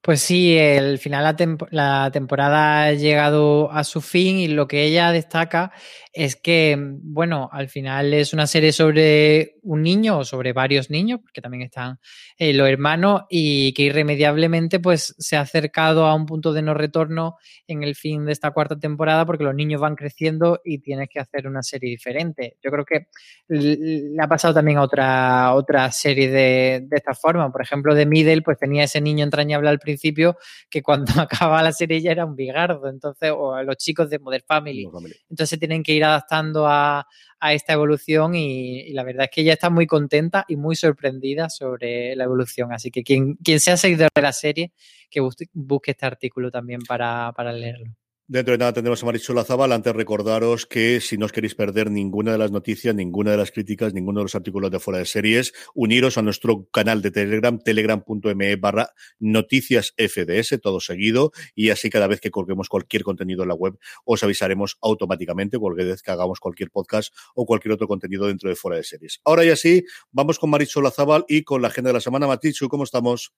Pues 0.02 0.22
sí, 0.22 0.58
el 0.58 0.98
final 0.98 1.24
la, 1.26 1.36
temp 1.36 1.64
la, 1.72 2.10
temporada 2.14 2.84
ha 2.86 2.94
llegado 2.94 3.70
a 3.70 3.84
su 3.84 4.00
fin 4.00 4.38
y 4.38 4.48
lo 4.48 4.66
que 4.66 4.86
ella 4.86 5.12
destaca 5.12 5.74
es 6.14 6.38
que, 6.38 6.78
bueno, 6.80 7.50
al 7.52 7.68
final 7.68 8.14
es 8.14 8.32
una 8.32 8.48
serie 8.48 8.72
sobre 8.72 9.59
un 9.70 9.84
niño 9.84 10.18
o 10.18 10.26
sobre 10.26 10.52
varios 10.52 10.90
niños, 10.90 11.20
porque 11.22 11.42
también 11.42 11.62
están 11.64 12.00
eh, 12.38 12.54
los 12.54 12.68
hermanos, 12.68 13.24
y 13.30 13.72
que 13.74 13.84
irremediablemente 13.84 14.80
pues 14.80 15.14
se 15.20 15.38
ha 15.38 15.42
acercado 15.42 16.08
a 16.08 16.16
un 16.16 16.26
punto 16.26 16.54
de 16.54 16.64
no 16.64 16.74
retorno 16.74 17.38
en 17.68 17.84
el 17.84 17.96
fin 17.96 18.26
de 18.26 18.32
esta 18.32 18.50
cuarta 18.50 18.80
temporada 18.80 19.28
porque 19.28 19.44
los 19.44 19.54
niños 19.54 19.80
van 19.80 19.96
creciendo 19.96 20.60
y 20.66 20.80
tienes 20.80 21.08
que 21.08 21.20
hacer 21.20 21.48
una 21.48 21.62
serie 21.62 21.92
diferente. 21.92 22.58
Yo 22.64 22.72
creo 22.72 22.84
que 22.84 23.08
le 23.48 24.22
ha 24.22 24.28
pasado 24.28 24.56
también 24.56 24.80
a 24.80 24.82
otra, 24.82 25.54
otra 25.54 25.92
serie 25.92 26.30
de, 26.30 26.86
de 26.88 26.98
esta 26.98 27.14
forma. 27.14 27.52
Por 27.52 27.62
ejemplo, 27.62 27.94
de 27.94 28.08
Middle, 28.08 28.42
pues 28.42 28.58
tenía 28.58 28.86
ese 28.86 29.02
niño 29.02 29.24
entrañable 29.24 29.70
al 29.70 29.80
principio 29.80 30.38
que 30.68 30.82
cuando 30.82 31.14
acaba 31.22 31.62
la 31.62 31.72
serie 31.72 32.02
ya 32.02 32.12
era 32.12 32.26
un 32.26 32.36
bigardo, 32.36 32.90
entonces, 32.90 33.32
o 33.36 33.54
a 33.54 33.62
los 33.62 33.78
chicos 33.78 34.10
de 34.10 34.18
Modern 34.18 34.44
Family. 34.48 34.90
Entonces 35.30 35.60
tienen 35.60 35.84
que 35.84 35.94
ir 35.94 36.04
adaptando 36.04 36.68
a, 36.68 37.06
a 37.40 37.54
esta 37.54 37.74
evolución 37.74 38.36
y, 38.36 38.82
y, 38.82 38.94
la 38.94 39.04
verdad 39.04 39.26
es 39.26 39.32
que 39.32 39.42
ella 39.42 39.54
está 39.54 39.70
muy 39.70 39.88
contenta 39.88 40.46
y 40.48 40.58
muy 40.58 40.76
sorprendida 40.76 41.50
sobre 41.50 42.16
la 42.16 42.26
evolución. 42.26 42.74
Así 42.74 42.92
que 42.92 43.04
quien, 43.04 43.36
quien 43.36 43.60
sea 43.60 43.78
seguidor 43.78 44.10
de 44.14 44.22
la 44.22 44.34
serie, 44.34 44.74
que 45.10 45.22
busque, 45.22 45.46
busque 45.54 45.92
este 45.92 46.06
artículo 46.06 46.52
también 46.52 46.82
para, 46.82 47.32
para 47.36 47.54
leerlo. 47.54 47.94
Dentro 48.32 48.52
de 48.52 48.60
nada 48.60 48.74
tendremos 48.74 49.02
a 49.02 49.08
Marichu 49.08 49.34
Zabal. 49.44 49.72
Antes 49.72 49.92
recordaros 49.92 50.68
que 50.68 51.02
si 51.02 51.18
no 51.18 51.26
os 51.26 51.32
queréis 51.32 51.56
perder 51.56 51.90
ninguna 51.90 52.32
de 52.32 52.38
las 52.38 52.52
noticias, 52.52 52.94
ninguna 52.94 53.32
de 53.32 53.38
las 53.38 53.50
críticas, 53.50 53.96
ninguno 53.96 54.20
de 54.20 54.26
los 54.26 54.36
artículos 54.36 54.70
de 54.70 54.80
fuera 54.80 55.00
de 55.00 55.06
series, 55.06 55.52
uniros 55.74 56.20
a 56.20 56.22
nuestro 56.22 56.68
canal 56.70 57.02
de 57.02 57.10
Telegram, 57.10 57.58
telegram.me 57.58 58.56
barra 58.58 58.94
noticias 59.18 59.96
FDS, 59.98 60.62
todo 60.62 60.80
seguido, 60.80 61.32
y 61.56 61.72
así 61.72 61.90
cada 61.90 62.06
vez 62.06 62.22
que 62.22 62.30
colguemos 62.30 62.70
cualquier 62.70 63.02
contenido 63.02 63.42
en 63.42 63.50
la 63.50 63.56
web, 63.56 63.80
os 64.06 64.22
avisaremos 64.22 64.78
automáticamente 64.80 65.58
cualquier 65.58 65.88
vez 65.88 66.04
que 66.04 66.12
hagamos 66.12 66.40
cualquier 66.40 66.70
podcast 66.70 67.12
o 67.34 67.48
cualquier 67.48 67.72
otro 67.72 67.88
contenido 67.88 68.28
dentro 68.28 68.48
de 68.48 68.56
fuera 68.56 68.78
de 68.78 68.84
series. 68.84 69.22
Ahora 69.26 69.44
y 69.44 69.50
así, 69.50 69.86
vamos 70.12 70.38
con 70.38 70.52
Marichu 70.52 70.88
Zabal 70.92 71.26
y 71.28 71.44
con 71.46 71.64
la 71.64 71.70
agenda 71.70 71.90
de 71.90 71.94
la 71.96 72.00
semana. 72.00 72.28
Matichu, 72.28 72.70
¿cómo 72.70 72.84
estamos? 72.84 73.34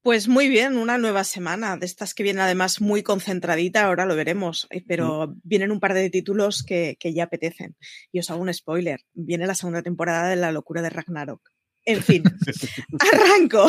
Pues 0.00 0.26
muy 0.26 0.48
bien, 0.48 0.78
una 0.78 0.96
nueva 0.96 1.22
semana, 1.22 1.76
de 1.76 1.84
estas 1.84 2.14
que 2.14 2.22
viene 2.22 2.40
además 2.40 2.80
muy 2.80 3.02
concentradita, 3.02 3.84
ahora 3.84 4.06
lo 4.06 4.21
veremos, 4.24 4.68
pero 4.86 5.28
mm. 5.28 5.40
vienen 5.42 5.72
un 5.72 5.80
par 5.80 5.94
de 5.94 6.10
títulos 6.10 6.62
que, 6.62 6.96
que, 6.98 7.12
ya 7.12 7.24
apetecen. 7.24 7.76
Y 8.12 8.20
os 8.20 8.30
hago 8.30 8.42
un 8.42 8.52
spoiler, 8.52 9.00
viene 9.12 9.46
la 9.46 9.54
segunda 9.54 9.82
temporada 9.82 10.28
de 10.28 10.36
La 10.36 10.52
locura 10.52 10.82
de 10.82 10.90
Ragnarok. 10.90 11.42
En 11.84 12.02
fin, 12.02 12.22
arranco. 13.12 13.66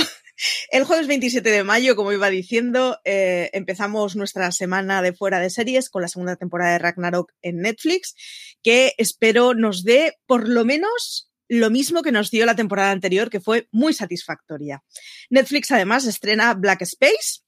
El 0.71 0.83
jueves 0.83 1.07
27 1.07 1.49
de 1.49 1.63
mayo, 1.63 1.95
como 1.95 2.11
iba 2.11 2.29
diciendo, 2.29 2.99
eh, 3.05 3.49
empezamos 3.53 4.15
nuestra 4.15 4.51
semana 4.51 5.01
de 5.01 5.13
fuera 5.13 5.39
de 5.39 5.49
series 5.49 5.89
con 5.89 6.01
la 6.01 6.07
segunda 6.07 6.35
temporada 6.35 6.73
de 6.73 6.79
Ragnarok 6.79 7.31
en 7.41 7.59
Netflix, 7.59 8.15
que 8.61 8.93
espero 8.97 9.53
nos 9.53 9.83
dé 9.83 10.15
por 10.25 10.47
lo 10.47 10.65
menos 10.65 11.31
lo 11.49 11.69
mismo 11.69 12.01
que 12.01 12.11
nos 12.11 12.31
dio 12.31 12.45
la 12.45 12.55
temporada 12.55 12.91
anterior, 12.91 13.29
que 13.29 13.39
fue 13.39 13.67
muy 13.71 13.93
satisfactoria. 13.93 14.83
Netflix 15.29 15.71
además 15.71 16.05
estrena 16.05 16.53
Black 16.53 16.81
Space. 16.83 17.41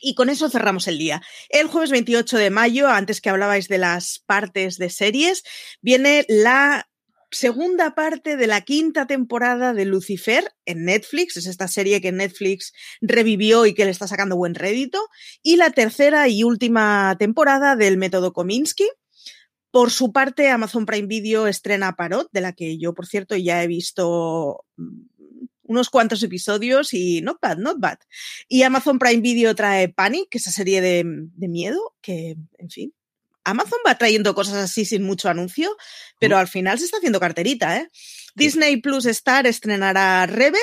Y 0.00 0.14
con 0.14 0.28
eso 0.28 0.50
cerramos 0.50 0.88
el 0.88 0.98
día. 0.98 1.22
El 1.48 1.68
jueves 1.68 1.90
28 1.90 2.36
de 2.36 2.50
mayo, 2.50 2.88
antes 2.88 3.20
que 3.20 3.30
hablabais 3.30 3.68
de 3.68 3.78
las 3.78 4.22
partes 4.26 4.76
de 4.76 4.90
series, 4.90 5.42
viene 5.80 6.24
la 6.28 6.88
segunda 7.30 7.94
parte 7.94 8.36
de 8.36 8.46
la 8.46 8.62
quinta 8.62 9.06
temporada 9.06 9.72
de 9.72 9.84
Lucifer 9.84 10.52
en 10.64 10.84
Netflix. 10.84 11.36
Es 11.36 11.46
esta 11.46 11.68
serie 11.68 12.00
que 12.00 12.12
Netflix 12.12 12.72
revivió 13.00 13.66
y 13.66 13.74
que 13.74 13.84
le 13.84 13.90
está 13.90 14.06
sacando 14.06 14.36
buen 14.36 14.54
rédito. 14.54 15.00
Y 15.42 15.56
la 15.56 15.70
tercera 15.70 16.28
y 16.28 16.44
última 16.44 17.16
temporada 17.18 17.76
del 17.76 17.96
método 17.96 18.32
Kominsky. 18.32 18.88
Por 19.70 19.90
su 19.90 20.12
parte, 20.12 20.48
Amazon 20.48 20.86
Prime 20.86 21.06
Video 21.06 21.46
estrena 21.46 21.96
Parot, 21.96 22.28
de 22.32 22.40
la 22.40 22.52
que 22.52 22.78
yo, 22.78 22.94
por 22.94 23.06
cierto, 23.06 23.36
ya 23.36 23.62
he 23.62 23.66
visto 23.66 24.64
unos 25.66 25.90
cuantos 25.90 26.22
episodios 26.22 26.94
y 26.94 27.20
not 27.22 27.38
bad, 27.40 27.58
not 27.58 27.78
bad. 27.78 27.98
Y 28.48 28.62
Amazon 28.62 28.98
Prime 28.98 29.20
Video 29.20 29.54
trae 29.54 29.88
Panic, 29.88 30.34
esa 30.34 30.50
serie 30.50 30.80
de, 30.80 31.04
de 31.04 31.48
miedo, 31.48 31.94
que, 32.00 32.36
en 32.58 32.70
fin, 32.70 32.94
Amazon 33.44 33.78
va 33.86 33.96
trayendo 33.96 34.34
cosas 34.34 34.56
así 34.56 34.84
sin 34.84 35.04
mucho 35.04 35.28
anuncio, 35.28 35.76
pero 36.18 36.36
al 36.36 36.48
final 36.48 36.78
se 36.78 36.84
está 36.86 36.96
haciendo 36.96 37.20
carterita, 37.20 37.76
¿eh? 37.76 37.88
Disney 38.34 38.78
Plus 38.78 39.06
Star 39.06 39.46
estrenará 39.46 40.26
Rebel, 40.26 40.60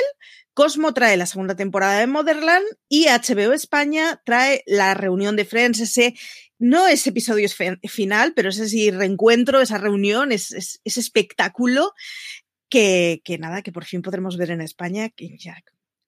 Cosmo 0.54 0.94
trae 0.94 1.18
la 1.18 1.26
segunda 1.26 1.56
temporada 1.56 2.00
de 2.00 2.08
Motherland 2.08 2.66
y 2.88 3.08
HBO 3.08 3.54
España 3.54 4.22
trae 4.24 4.64
la 4.68 4.94
reunión 4.94 5.36
de 5.36 5.46
Friends, 5.46 5.80
ese 5.80 6.14
no 6.60 6.88
es 6.88 7.08
episodio 7.08 7.50
final, 7.90 8.34
pero 8.36 8.50
ese 8.50 8.70
sí 8.70 8.92
reencuentro, 8.92 9.62
esa 9.62 9.80
reunión, 9.80 10.32
ese, 10.32 10.58
ese 10.58 11.00
espectáculo 11.00 11.94
que, 12.74 13.22
que, 13.24 13.38
nada, 13.38 13.62
que 13.62 13.72
por 13.72 13.86
fin 13.86 14.02
podremos 14.02 14.36
ver 14.36 14.50
en 14.50 14.60
España, 14.60 15.10
que 15.10 15.38
ya 15.38 15.56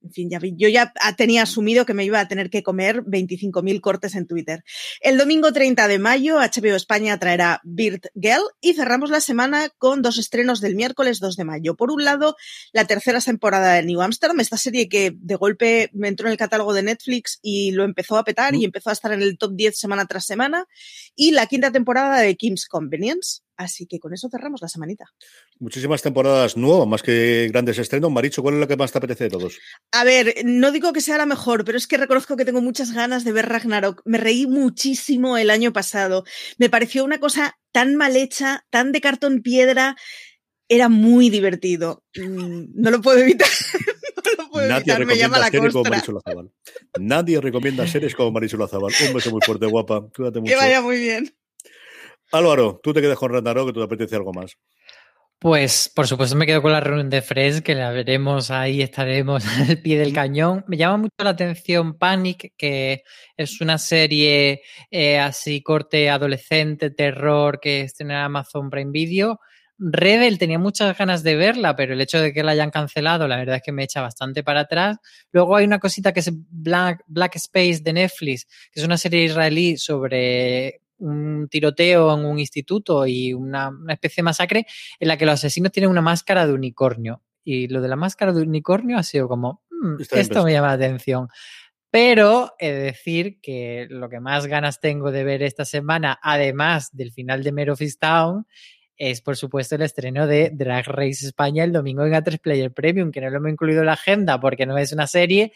en 0.02 0.12
fin, 0.12 0.30
ya 0.30 0.40
vi, 0.40 0.54
yo 0.56 0.68
ya 0.68 0.92
tenía 1.16 1.42
asumido 1.42 1.86
que 1.86 1.94
me 1.94 2.04
iba 2.04 2.18
a 2.18 2.26
tener 2.26 2.50
que 2.50 2.64
comer 2.64 3.02
25.000 3.04 3.80
cortes 3.80 4.16
en 4.16 4.26
Twitter. 4.26 4.64
El 5.00 5.16
domingo 5.16 5.52
30 5.52 5.86
de 5.86 5.98
mayo, 5.98 6.38
HBO 6.38 6.74
España 6.76 7.18
traerá 7.18 7.60
Bird 7.64 8.02
Girl 8.14 8.42
y 8.60 8.74
cerramos 8.74 9.10
la 9.10 9.20
semana 9.20 9.68
con 9.78 10.02
dos 10.02 10.18
estrenos 10.18 10.60
del 10.60 10.74
miércoles 10.74 11.20
2 11.20 11.36
de 11.36 11.44
mayo. 11.44 11.76
Por 11.76 11.92
un 11.92 12.04
lado, 12.04 12.36
la 12.72 12.84
tercera 12.84 13.20
temporada 13.20 13.74
de 13.74 13.84
New 13.84 14.00
Amsterdam, 14.00 14.40
esta 14.40 14.56
serie 14.56 14.88
que 14.88 15.12
de 15.16 15.34
golpe 15.36 15.90
me 15.92 16.08
entró 16.08 16.26
en 16.26 16.32
el 16.32 16.38
catálogo 16.38 16.74
de 16.74 16.82
Netflix 16.82 17.38
y 17.42 17.70
lo 17.72 17.84
empezó 17.84 18.16
a 18.16 18.24
petar 18.24 18.54
y 18.54 18.64
empezó 18.64 18.90
a 18.90 18.92
estar 18.92 19.12
en 19.12 19.22
el 19.22 19.38
top 19.38 19.52
10 19.54 19.76
semana 19.78 20.06
tras 20.06 20.26
semana. 20.26 20.66
Y 21.14 21.30
la 21.30 21.46
quinta 21.46 21.70
temporada 21.70 22.20
de 22.20 22.36
Kim's 22.36 22.66
Convenience. 22.66 23.45
Así 23.56 23.86
que 23.86 23.98
con 23.98 24.12
eso 24.12 24.28
cerramos 24.30 24.60
la 24.60 24.68
semanita. 24.68 25.06
Muchísimas 25.58 26.02
temporadas 26.02 26.56
nuevas, 26.56 26.86
más 26.86 27.02
que 27.02 27.48
grandes 27.50 27.78
estrenos. 27.78 28.10
Maricho, 28.10 28.42
¿cuál 28.42 28.54
es 28.54 28.60
la 28.60 28.66
que 28.66 28.76
más 28.76 28.92
te 28.92 28.98
apetece 28.98 29.24
de 29.24 29.30
todos? 29.30 29.58
A 29.92 30.04
ver, 30.04 30.34
no 30.44 30.72
digo 30.72 30.92
que 30.92 31.00
sea 31.00 31.16
la 31.16 31.26
mejor, 31.26 31.64
pero 31.64 31.78
es 31.78 31.86
que 31.86 31.96
reconozco 31.96 32.36
que 32.36 32.44
tengo 32.44 32.60
muchas 32.60 32.92
ganas 32.92 33.24
de 33.24 33.32
ver 33.32 33.48
Ragnarok. 33.48 34.02
Me 34.04 34.18
reí 34.18 34.46
muchísimo 34.46 35.38
el 35.38 35.50
año 35.50 35.72
pasado. 35.72 36.24
Me 36.58 36.68
pareció 36.68 37.04
una 37.04 37.18
cosa 37.18 37.58
tan 37.72 37.96
mal 37.96 38.16
hecha, 38.16 38.66
tan 38.70 38.92
de 38.92 39.00
cartón 39.00 39.42
piedra. 39.42 39.96
Era 40.68 40.88
muy 40.88 41.30
divertido. 41.30 42.04
Mm, 42.16 42.64
no 42.74 42.90
lo 42.90 43.00
puedo 43.00 43.18
evitar. 43.18 43.48
Nadie 44.54 44.92
evitar. 44.92 45.06
Me 45.06 45.16
llama 45.16 45.38
la 45.38 45.48
series 45.48 45.72
como. 45.72 45.84
Marisol 45.84 46.18
Azabal. 46.18 46.50
Nadie 46.98 47.40
recomienda 47.40 47.86
series 47.86 48.14
como 48.14 48.32
Marisol 48.32 48.62
Azabal. 48.62 48.92
Un 49.06 49.14
beso 49.14 49.30
muy 49.30 49.40
fuerte, 49.44 49.66
guapa. 49.66 50.08
Cuídate 50.14 50.40
mucho. 50.40 50.50
Que 50.50 50.56
vaya 50.56 50.80
muy 50.80 50.98
bien. 50.98 51.34
Álvaro, 52.32 52.80
tú 52.82 52.92
te 52.92 53.00
quedas 53.00 53.18
con 53.18 53.32
Ragnarok 53.32 53.68
que 53.68 53.72
te 53.72 53.82
apetece 53.82 54.16
algo 54.16 54.32
más. 54.32 54.56
Pues, 55.38 55.92
por 55.94 56.06
supuesto, 56.06 56.34
me 56.34 56.46
quedo 56.46 56.62
con 56.62 56.72
la 56.72 56.80
reunión 56.80 57.10
de 57.10 57.20
Fresh, 57.20 57.60
que 57.60 57.74
la 57.74 57.90
veremos 57.90 58.50
ahí, 58.50 58.80
estaremos 58.80 59.44
al 59.68 59.82
pie 59.82 59.98
del 59.98 60.14
cañón. 60.14 60.64
Me 60.66 60.78
llama 60.78 60.96
mucho 60.96 61.14
la 61.18 61.30
atención 61.30 61.98
Panic, 61.98 62.54
que 62.56 63.02
es 63.36 63.60
una 63.60 63.76
serie 63.76 64.62
eh, 64.90 65.18
así 65.18 65.62
corte 65.62 66.08
adolescente, 66.08 66.90
terror, 66.90 67.60
que 67.60 67.82
estrena 67.82 68.20
en 68.20 68.24
Amazon 68.24 68.70
Prime 68.70 68.90
Video. 68.92 69.38
Rebel 69.78 70.38
tenía 70.38 70.58
muchas 70.58 70.96
ganas 70.96 71.22
de 71.22 71.36
verla, 71.36 71.76
pero 71.76 71.92
el 71.92 72.00
hecho 72.00 72.18
de 72.18 72.32
que 72.32 72.42
la 72.42 72.52
hayan 72.52 72.70
cancelado, 72.70 73.28
la 73.28 73.36
verdad 73.36 73.56
es 73.56 73.62
que 73.62 73.72
me 73.72 73.84
echa 73.84 74.00
bastante 74.00 74.42
para 74.42 74.60
atrás. 74.60 74.96
Luego 75.32 75.54
hay 75.54 75.66
una 75.66 75.78
cosita 75.78 76.12
que 76.12 76.20
es 76.20 76.30
Black, 76.32 77.04
Black 77.06 77.36
Space 77.36 77.80
de 77.82 77.92
Netflix, 77.92 78.46
que 78.72 78.80
es 78.80 78.86
una 78.86 78.96
serie 78.96 79.24
israelí 79.24 79.76
sobre 79.76 80.80
un 80.98 81.48
tiroteo 81.48 82.16
en 82.16 82.24
un 82.24 82.38
instituto 82.38 83.06
y 83.06 83.32
una, 83.34 83.68
una, 83.68 83.94
especie 83.94 84.22
de 84.22 84.24
masacre 84.24 84.66
en 84.98 85.08
la 85.08 85.16
que 85.16 85.26
los 85.26 85.34
asesinos 85.34 85.72
tienen 85.72 85.90
una 85.90 86.02
máscara 86.02 86.46
de 86.46 86.52
unicornio. 86.52 87.22
Y 87.44 87.68
lo 87.68 87.80
de 87.80 87.88
la 87.88 87.96
máscara 87.96 88.32
de 88.32 88.42
unicornio 88.42 88.98
ha 88.98 89.02
sido 89.02 89.28
como, 89.28 89.62
mmm, 89.70 89.96
esto 90.12 90.44
me 90.44 90.52
llama 90.52 90.68
la 90.68 90.72
atención. 90.74 91.28
Pero 91.90 92.52
he 92.58 92.72
de 92.72 92.80
decir 92.80 93.40
que 93.40 93.86
lo 93.88 94.08
que 94.08 94.20
más 94.20 94.46
ganas 94.46 94.80
tengo 94.80 95.12
de 95.12 95.24
ver 95.24 95.42
esta 95.42 95.64
semana, 95.64 96.18
además 96.22 96.90
del 96.92 97.12
final 97.12 97.42
de 97.42 97.52
Mare 97.52 97.70
of 97.70 97.80
Town, 98.00 98.46
es 98.96 99.20
por 99.20 99.36
supuesto 99.36 99.74
el 99.74 99.82
estreno 99.82 100.26
de 100.26 100.50
Drag 100.52 100.86
Race 100.86 101.26
España 101.26 101.64
el 101.64 101.72
domingo 101.72 102.04
en 102.04 102.12
A3 102.12 102.40
Player 102.40 102.72
Premium, 102.72 103.10
que 103.12 103.20
no 103.20 103.30
lo 103.30 103.36
hemos 103.36 103.52
incluido 103.52 103.80
en 103.80 103.86
la 103.86 103.92
agenda 103.92 104.40
porque 104.40 104.66
no 104.66 104.76
es 104.78 104.92
una 104.92 105.06
serie, 105.06 105.52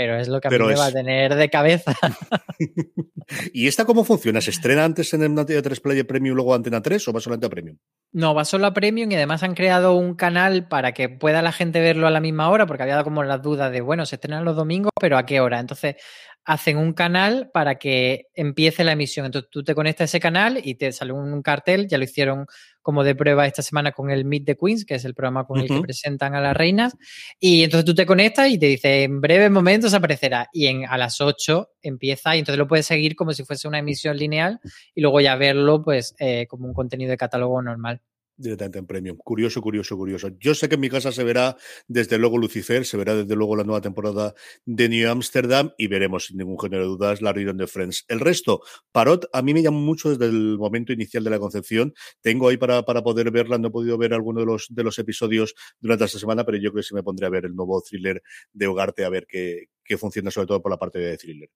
pero 0.00 0.16
es 0.16 0.28
lo 0.28 0.40
que 0.40 0.48
a 0.48 0.50
pero 0.50 0.64
mí 0.64 0.72
me 0.72 0.78
va 0.78 0.86
a 0.86 0.92
tener 0.92 1.34
de 1.34 1.50
cabeza. 1.50 1.94
¿Y 3.52 3.68
esta 3.68 3.84
cómo 3.84 4.02
funciona? 4.02 4.40
¿Se 4.40 4.48
estrena 4.48 4.82
antes 4.82 5.12
en 5.12 5.22
el 5.22 5.38
Antena 5.38 5.60
3 5.60 5.78
Player 5.78 6.06
Premium 6.06 6.32
y 6.32 6.36
luego 6.36 6.54
Antena 6.54 6.80
3 6.80 7.06
o 7.06 7.12
va 7.12 7.20
solamente 7.20 7.46
a 7.46 7.50
Premium? 7.50 7.76
No, 8.10 8.34
va 8.34 8.46
solo 8.46 8.66
a 8.66 8.72
Premium 8.72 9.12
y 9.12 9.16
además 9.16 9.42
han 9.42 9.54
creado 9.54 9.92
un 9.92 10.14
canal 10.14 10.68
para 10.68 10.92
que 10.92 11.10
pueda 11.10 11.42
la 11.42 11.52
gente 11.52 11.80
verlo 11.80 12.06
a 12.06 12.10
la 12.10 12.20
misma 12.20 12.48
hora, 12.48 12.64
porque 12.64 12.82
había 12.82 13.04
como 13.04 13.22
las 13.24 13.42
dudas 13.42 13.70
de, 13.70 13.82
bueno, 13.82 14.06
se 14.06 14.14
estrenan 14.14 14.46
los 14.46 14.56
domingos, 14.56 14.90
pero 14.98 15.18
¿a 15.18 15.26
qué 15.26 15.40
hora? 15.40 15.60
Entonces 15.60 15.96
hacen 16.44 16.78
un 16.78 16.92
canal 16.92 17.50
para 17.52 17.76
que 17.76 18.26
empiece 18.34 18.82
la 18.84 18.92
emisión. 18.92 19.26
Entonces 19.26 19.50
tú 19.50 19.62
te 19.62 19.74
conectas 19.74 20.02
a 20.02 20.04
ese 20.06 20.20
canal 20.20 20.60
y 20.62 20.74
te 20.74 20.90
sale 20.92 21.12
un 21.12 21.42
cartel, 21.42 21.86
ya 21.86 21.98
lo 21.98 22.04
hicieron 22.04 22.46
como 22.82 23.04
de 23.04 23.14
prueba 23.14 23.46
esta 23.46 23.62
semana 23.62 23.92
con 23.92 24.10
el 24.10 24.24
Meet 24.24 24.46
the 24.46 24.56
Queens, 24.56 24.84
que 24.84 24.94
es 24.94 25.04
el 25.04 25.14
programa 25.14 25.46
con 25.46 25.58
uh 25.58 25.62
-huh. 25.62 25.70
el 25.70 25.76
que 25.76 25.82
presentan 25.82 26.34
a 26.34 26.40
las 26.40 26.56
reinas, 26.56 26.96
y 27.38 27.62
entonces 27.62 27.84
tú 27.84 27.94
te 27.94 28.06
conectas 28.06 28.48
y 28.50 28.58
te 28.58 28.66
dice, 28.66 29.02
en 29.02 29.20
breves 29.20 29.50
momentos 29.50 29.92
aparecerá, 29.94 30.48
y 30.52 30.66
en, 30.66 30.86
a 30.86 30.96
las 30.96 31.20
8 31.20 31.70
empieza, 31.82 32.34
y 32.34 32.40
entonces 32.40 32.58
lo 32.58 32.66
puedes 32.66 32.86
seguir 32.86 33.16
como 33.16 33.32
si 33.32 33.44
fuese 33.44 33.68
una 33.68 33.78
emisión 33.78 34.16
lineal, 34.16 34.60
y 34.94 35.02
luego 35.02 35.20
ya 35.20 35.36
verlo 35.36 35.82
pues 35.82 36.14
eh, 36.18 36.46
como 36.48 36.66
un 36.66 36.74
contenido 36.74 37.10
de 37.10 37.16
catálogo 37.16 37.60
normal 37.62 38.00
directamente 38.40 38.78
en 38.78 38.86
premium. 38.86 39.16
Curioso, 39.18 39.60
curioso, 39.60 39.96
curioso. 39.96 40.28
Yo 40.38 40.54
sé 40.54 40.68
que 40.68 40.76
en 40.76 40.80
mi 40.80 40.88
casa 40.88 41.12
se 41.12 41.24
verá 41.24 41.56
desde 41.88 42.18
luego 42.18 42.38
Lucifer, 42.38 42.84
se 42.84 42.96
verá 42.96 43.14
desde 43.14 43.36
luego 43.36 43.56
la 43.56 43.64
nueva 43.64 43.80
temporada 43.80 44.34
de 44.64 44.88
New 44.88 45.10
Amsterdam 45.10 45.72
y 45.76 45.86
veremos 45.86 46.26
sin 46.26 46.38
ningún 46.38 46.58
género 46.58 46.82
de 46.82 46.88
dudas 46.88 47.22
la 47.22 47.32
reunión 47.32 47.56
de 47.56 47.66
Friends. 47.66 48.04
El 48.08 48.20
resto, 48.20 48.62
Parot, 48.92 49.28
a 49.32 49.42
mí 49.42 49.54
me 49.54 49.62
llama 49.62 49.78
mucho 49.78 50.10
desde 50.10 50.26
el 50.26 50.58
momento 50.58 50.92
inicial 50.92 51.24
de 51.24 51.30
la 51.30 51.38
concepción. 51.38 51.94
Tengo 52.20 52.48
ahí 52.48 52.56
para, 52.56 52.82
para 52.82 53.02
poder 53.02 53.30
verla, 53.30 53.58
no 53.58 53.68
he 53.68 53.70
podido 53.70 53.98
ver 53.98 54.14
alguno 54.14 54.40
de 54.40 54.46
los, 54.46 54.66
de 54.70 54.82
los 54.82 54.98
episodios 54.98 55.54
durante 55.78 56.04
esta 56.04 56.18
semana, 56.18 56.44
pero 56.44 56.58
yo 56.58 56.70
creo 56.70 56.82
que 56.82 56.88
sí 56.88 56.94
me 56.94 57.02
pondré 57.02 57.26
a 57.26 57.30
ver 57.30 57.44
el 57.44 57.54
nuevo 57.54 57.80
thriller 57.82 58.22
de 58.52 58.66
Hogarte, 58.66 59.04
a 59.04 59.10
ver 59.10 59.26
qué, 59.28 59.68
que 59.90 59.98
funciona 59.98 60.30
sobre 60.30 60.46
todo 60.46 60.62
por 60.62 60.70
la 60.70 60.78
parte 60.78 61.00
de 61.00 61.18
thriller. 61.18 61.50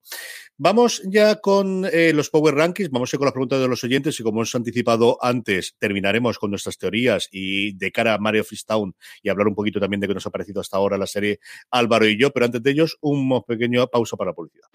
Vamos 0.59 1.03
ya 1.05 1.37
con 1.37 1.85
eh, 1.85 2.13
los 2.13 2.31
Power 2.31 2.57
Rankings, 2.57 2.91
vamos 2.91 3.13
a 3.13 3.17
ir 3.17 3.19
con 3.19 3.27
las 3.27 3.33
preguntas 3.33 3.61
de 3.61 3.69
los 3.69 3.85
oyentes 3.85 4.19
y 4.19 4.25
como 4.25 4.41
hemos 4.41 4.55
anticipado 4.57 5.19
antes, 5.23 5.77
terminaremos 5.79 6.41
con 6.41 6.51
teorías 6.79 7.29
y 7.31 7.77
de 7.77 7.93
cara 7.93 8.15
a 8.15 8.19
Mario 8.19 8.45
Town 8.67 8.95
y 9.23 9.29
hablar 9.29 9.49
un 9.49 9.55
poquito 9.55 9.81
también 9.81 10.01
de 10.01 10.09
qué 10.09 10.15
nos 10.15 10.27
ha 10.27 10.31
parecido 10.31 10.61
hasta 10.61 10.77
ahora 10.77 10.99
la 10.99 11.07
serie 11.07 11.41
Álvaro 11.71 12.07
y 12.07 12.19
yo, 12.19 12.31
pero 12.31 12.47
antes 12.47 12.63
de 12.63 12.71
ellos, 12.71 12.97
un 13.01 13.43
pequeño 13.47 13.87
pausa 13.89 14.17
para 14.17 14.31
la 14.31 14.35
publicidad. 14.35 14.69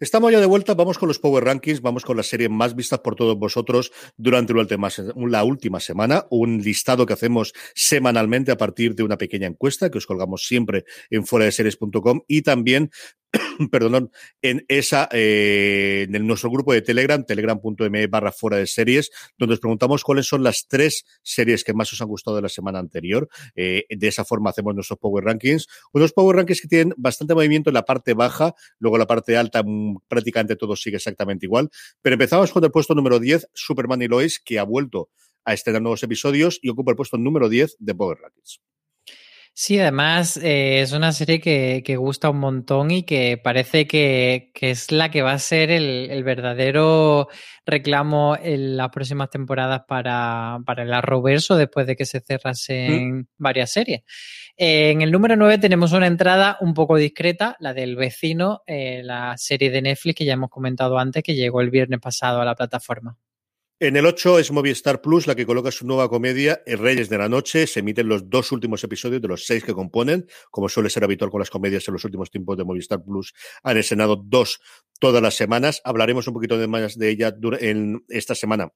Estamos 0.00 0.32
ya 0.32 0.40
de 0.40 0.46
vuelta, 0.46 0.72
vamos 0.72 0.96
con 0.96 1.08
los 1.08 1.18
Power 1.18 1.44
Rankings, 1.44 1.82
vamos 1.82 2.06
con 2.06 2.16
las 2.16 2.26
series 2.26 2.48
más 2.48 2.74
vistas 2.74 3.00
por 3.00 3.16
todos 3.16 3.38
vosotros 3.38 3.92
durante 4.16 4.54
la 4.54 5.44
última 5.44 5.78
semana, 5.78 6.24
un 6.30 6.56
listado 6.62 7.04
que 7.04 7.12
hacemos 7.12 7.52
semanalmente 7.74 8.50
a 8.50 8.56
partir 8.56 8.94
de 8.94 9.02
una 9.02 9.18
pequeña 9.18 9.46
encuesta 9.46 9.90
que 9.90 9.98
os 9.98 10.06
colgamos 10.06 10.46
siempre 10.46 10.86
en 11.10 11.26
fuera 11.26 11.44
de 11.44 11.52
series.com 11.52 12.22
y 12.26 12.40
también 12.40 12.90
perdón, 13.70 14.10
en 14.42 14.64
esa, 14.68 15.08
eh, 15.12 16.06
en 16.10 16.26
nuestro 16.26 16.50
grupo 16.50 16.72
de 16.72 16.82
Telegram, 16.82 17.24
telegram.me 17.24 18.06
barra 18.06 18.32
fuera 18.32 18.56
de 18.56 18.66
series, 18.66 19.10
donde 19.38 19.54
os 19.54 19.60
preguntamos 19.60 20.02
cuáles 20.02 20.26
son 20.26 20.42
las 20.42 20.66
tres 20.68 21.04
series 21.22 21.64
que 21.64 21.74
más 21.74 21.92
os 21.92 22.00
han 22.00 22.08
gustado 22.08 22.36
de 22.36 22.42
la 22.42 22.48
semana 22.48 22.78
anterior. 22.78 23.28
Eh, 23.54 23.84
de 23.88 24.08
esa 24.08 24.24
forma 24.24 24.50
hacemos 24.50 24.74
nuestros 24.74 24.98
Power 24.98 25.24
Rankings. 25.24 25.66
Unos 25.92 26.12
Power 26.12 26.36
Rankings 26.36 26.60
que 26.60 26.68
tienen 26.68 26.94
bastante 26.96 27.34
movimiento 27.34 27.70
en 27.70 27.74
la 27.74 27.84
parte 27.84 28.14
baja, 28.14 28.54
luego 28.78 28.98
la 28.98 29.06
parte 29.06 29.36
alta 29.36 29.62
mm, 29.64 29.98
prácticamente 30.08 30.56
todo 30.56 30.76
sigue 30.76 30.96
exactamente 30.96 31.46
igual. 31.46 31.70
Pero 32.02 32.14
empezamos 32.14 32.52
con 32.52 32.64
el 32.64 32.70
puesto 32.70 32.94
número 32.94 33.18
10, 33.18 33.48
Superman 33.52 34.02
y 34.02 34.08
Lois, 34.08 34.40
que 34.40 34.58
ha 34.58 34.64
vuelto 34.64 35.10
a 35.44 35.54
estrenar 35.54 35.82
nuevos 35.82 36.02
episodios 36.02 36.58
y 36.62 36.68
ocupa 36.68 36.90
el 36.92 36.96
puesto 36.96 37.16
número 37.16 37.48
10 37.48 37.76
de 37.78 37.94
Power 37.94 38.18
Rankings. 38.20 38.60
Sí, 39.52 39.78
además 39.78 40.38
eh, 40.38 40.80
es 40.80 40.92
una 40.92 41.12
serie 41.12 41.40
que, 41.40 41.82
que, 41.84 41.96
gusta 41.96 42.30
un 42.30 42.38
montón 42.38 42.90
y 42.90 43.02
que 43.02 43.36
parece 43.36 43.86
que, 43.86 44.52
que 44.54 44.70
es 44.70 44.90
la 44.90 45.10
que 45.10 45.22
va 45.22 45.32
a 45.32 45.38
ser 45.38 45.70
el, 45.70 46.08
el, 46.10 46.24
verdadero 46.24 47.28
reclamo 47.66 48.36
en 48.40 48.76
las 48.76 48.88
próximas 48.88 49.28
temporadas 49.28 49.82
para, 49.86 50.58
para 50.64 50.84
el 50.84 50.92
Arrowverso 50.94 51.56
después 51.56 51.86
de 51.86 51.96
que 51.96 52.06
se 52.06 52.20
cerrasen 52.20 53.18
mm. 53.18 53.26
varias 53.38 53.72
series. 53.72 54.02
Eh, 54.56 54.90
en 54.90 55.02
el 55.02 55.10
número 55.10 55.36
9 55.36 55.58
tenemos 55.58 55.92
una 55.92 56.06
entrada 56.06 56.56
un 56.60 56.72
poco 56.72 56.96
discreta, 56.96 57.56
la 57.60 57.74
del 57.74 57.96
vecino, 57.96 58.62
eh, 58.66 59.02
la 59.02 59.36
serie 59.36 59.70
de 59.70 59.82
Netflix 59.82 60.16
que 60.16 60.24
ya 60.24 60.34
hemos 60.34 60.50
comentado 60.50 60.98
antes, 60.98 61.22
que 61.22 61.34
llegó 61.34 61.60
el 61.60 61.70
viernes 61.70 62.00
pasado 62.00 62.40
a 62.40 62.44
la 62.44 62.54
plataforma. 62.54 63.18
En 63.82 63.96
el 63.96 64.04
8 64.04 64.38
es 64.38 64.50
Movistar 64.50 65.00
Plus, 65.00 65.26
la 65.26 65.34
que 65.34 65.46
coloca 65.46 65.70
su 65.70 65.86
nueva 65.86 66.10
comedia, 66.10 66.60
Reyes 66.66 67.08
de 67.08 67.16
la 67.16 67.30
Noche. 67.30 67.66
Se 67.66 67.80
emiten 67.80 68.08
los 68.08 68.28
dos 68.28 68.52
últimos 68.52 68.84
episodios 68.84 69.22
de 69.22 69.28
los 69.28 69.46
seis 69.46 69.64
que 69.64 69.72
componen, 69.72 70.26
como 70.50 70.68
suele 70.68 70.90
ser 70.90 71.02
habitual 71.02 71.30
con 71.30 71.38
las 71.38 71.48
comedias 71.48 71.88
en 71.88 71.94
los 71.94 72.04
últimos 72.04 72.30
tiempos 72.30 72.58
de 72.58 72.64
Movistar 72.64 73.02
Plus. 73.02 73.32
Han 73.62 73.78
escenado 73.78 74.22
dos 74.22 74.60
todas 74.98 75.22
las 75.22 75.34
semanas. 75.34 75.80
Hablaremos 75.82 76.28
un 76.28 76.34
poquito 76.34 76.58
de 76.58 76.68
más 76.68 76.98
de 76.98 77.08
ella 77.08 77.34
en 77.58 78.04
esta 78.10 78.34
semana 78.34 78.70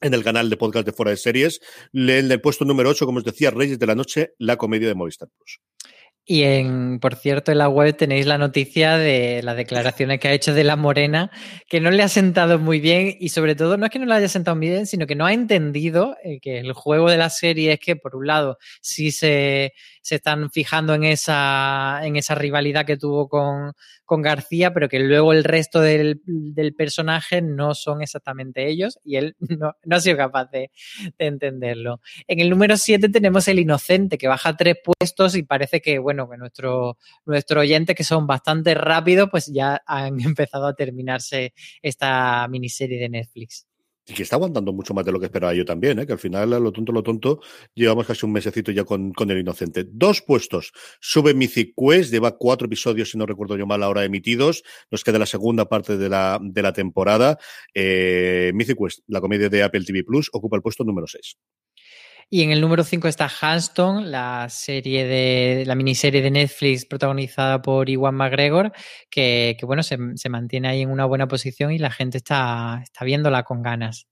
en 0.00 0.12
el 0.12 0.24
canal 0.24 0.50
de 0.50 0.56
podcast 0.56 0.86
de 0.86 0.92
Fuera 0.92 1.12
de 1.12 1.18
Series. 1.18 1.60
En 1.92 2.32
el 2.32 2.40
puesto 2.40 2.64
número 2.64 2.90
8, 2.90 3.06
como 3.06 3.18
os 3.18 3.24
decía, 3.24 3.52
Reyes 3.52 3.78
de 3.78 3.86
la 3.86 3.94
Noche, 3.94 4.34
la 4.38 4.56
comedia 4.56 4.88
de 4.88 4.96
Movistar 4.96 5.28
Plus. 5.28 5.60
Y 6.24 6.44
en, 6.44 7.00
por 7.00 7.16
cierto, 7.16 7.50
en 7.50 7.58
la 7.58 7.68
web 7.68 7.96
tenéis 7.96 8.26
la 8.26 8.38
noticia 8.38 8.96
de 8.96 9.42
las 9.42 9.56
declaraciones 9.56 10.20
que 10.20 10.28
ha 10.28 10.32
hecho 10.32 10.54
de 10.54 10.62
la 10.62 10.76
Morena, 10.76 11.32
que 11.68 11.80
no 11.80 11.90
le 11.90 12.04
ha 12.04 12.08
sentado 12.08 12.60
muy 12.60 12.78
bien 12.78 13.16
y 13.18 13.30
sobre 13.30 13.56
todo 13.56 13.76
no 13.76 13.86
es 13.86 13.90
que 13.90 13.98
no 13.98 14.06
le 14.06 14.14
haya 14.14 14.28
sentado 14.28 14.56
muy 14.56 14.68
bien, 14.68 14.86
sino 14.86 15.08
que 15.08 15.16
no 15.16 15.26
ha 15.26 15.32
entendido 15.32 16.16
eh, 16.22 16.38
que 16.40 16.60
el 16.60 16.74
juego 16.74 17.10
de 17.10 17.16
la 17.16 17.28
serie 17.28 17.72
es 17.72 17.80
que, 17.80 17.96
por 17.96 18.14
un 18.14 18.28
lado, 18.28 18.58
sí 18.80 19.10
se, 19.10 19.72
se 20.00 20.16
están 20.16 20.50
fijando 20.50 20.94
en 20.94 21.02
esa, 21.04 22.00
en 22.04 22.14
esa 22.14 22.36
rivalidad 22.36 22.86
que 22.86 22.96
tuvo 22.96 23.28
con, 23.28 23.72
con 24.04 24.20
García, 24.20 24.74
pero 24.74 24.88
que 24.88 25.00
luego 25.00 25.32
el 25.32 25.42
resto 25.42 25.80
del, 25.80 26.20
del, 26.26 26.74
personaje 26.74 27.40
no 27.40 27.74
son 27.74 28.02
exactamente 28.02 28.68
ellos 28.68 28.98
y 29.04 29.16
él 29.16 29.36
no, 29.40 29.74
no 29.84 29.96
ha 29.96 30.00
sido 30.00 30.16
capaz 30.16 30.50
de, 30.50 30.70
de, 31.18 31.26
entenderlo. 31.26 32.00
En 32.28 32.38
el 32.38 32.50
número 32.50 32.76
7 32.76 33.08
tenemos 33.08 33.48
El 33.48 33.58
Inocente, 33.58 34.18
que 34.18 34.28
baja 34.28 34.56
tres 34.56 34.76
puestos 34.84 35.34
y 35.34 35.44
parece 35.44 35.80
que, 35.80 35.98
bueno, 35.98 36.11
bueno, 36.12 36.28
que 36.28 36.38
nuestros 36.38 36.96
nuestro 37.24 37.60
oyentes, 37.60 37.96
que 37.96 38.04
son 38.04 38.26
bastante 38.26 38.74
rápidos, 38.74 39.28
pues 39.30 39.46
ya 39.52 39.82
han 39.86 40.20
empezado 40.20 40.66
a 40.66 40.74
terminarse 40.74 41.54
esta 41.82 42.46
miniserie 42.48 42.98
de 42.98 43.08
Netflix. 43.08 43.66
Y 44.04 44.14
que 44.14 44.24
está 44.24 44.34
aguantando 44.34 44.72
mucho 44.72 44.94
más 44.94 45.04
de 45.04 45.12
lo 45.12 45.20
que 45.20 45.26
esperaba 45.26 45.54
yo 45.54 45.64
también, 45.64 46.00
¿eh? 46.00 46.06
que 46.06 46.12
al 46.12 46.18
final, 46.18 46.50
lo 46.50 46.72
tonto, 46.72 46.90
lo 46.90 47.04
tonto, 47.04 47.40
llevamos 47.72 48.04
casi 48.04 48.26
un 48.26 48.32
mesecito 48.32 48.72
ya 48.72 48.82
con, 48.82 49.12
con 49.12 49.30
el 49.30 49.38
inocente. 49.38 49.84
Dos 49.88 50.22
puestos. 50.22 50.72
Sube 51.00 51.34
Mythic 51.34 51.72
Quest, 51.76 52.10
lleva 52.10 52.36
cuatro 52.36 52.66
episodios, 52.66 53.10
si 53.10 53.18
no 53.18 53.26
recuerdo 53.26 53.56
yo 53.56 53.64
mal, 53.64 53.80
ahora 53.80 54.04
emitidos. 54.04 54.64
Nos 54.90 55.04
queda 55.04 55.20
la 55.20 55.26
segunda 55.26 55.68
parte 55.68 55.96
de 55.96 56.08
la, 56.08 56.40
de 56.42 56.62
la 56.62 56.72
temporada. 56.72 57.38
Eh, 57.74 58.50
Mythic 58.54 58.76
Quest, 58.76 59.00
la 59.06 59.20
comedia 59.20 59.48
de 59.48 59.62
Apple 59.62 59.84
TV 59.84 60.02
Plus, 60.02 60.30
ocupa 60.32 60.56
el 60.56 60.62
puesto 60.62 60.82
número 60.82 61.06
6. 61.06 61.36
Y 62.34 62.40
en 62.40 62.50
el 62.50 62.62
número 62.62 62.82
5 62.82 63.08
está 63.08 63.28
Hanston, 63.42 64.10
la 64.10 64.48
serie 64.48 65.04
de 65.04 65.64
la 65.66 65.74
miniserie 65.74 66.22
de 66.22 66.30
Netflix 66.30 66.86
protagonizada 66.86 67.60
por 67.60 67.90
Iwan 67.90 68.14
McGregor, 68.14 68.72
que, 69.10 69.58
bueno, 69.64 69.82
se, 69.82 69.98
se, 70.14 70.30
mantiene 70.30 70.68
ahí 70.68 70.80
en 70.80 70.90
una 70.90 71.04
buena 71.04 71.28
posición 71.28 71.72
y 71.72 71.78
la 71.78 71.90
gente 71.90 72.16
está, 72.16 72.80
está 72.82 73.04
viéndola 73.04 73.42
con 73.42 73.60
ganas. 73.60 74.06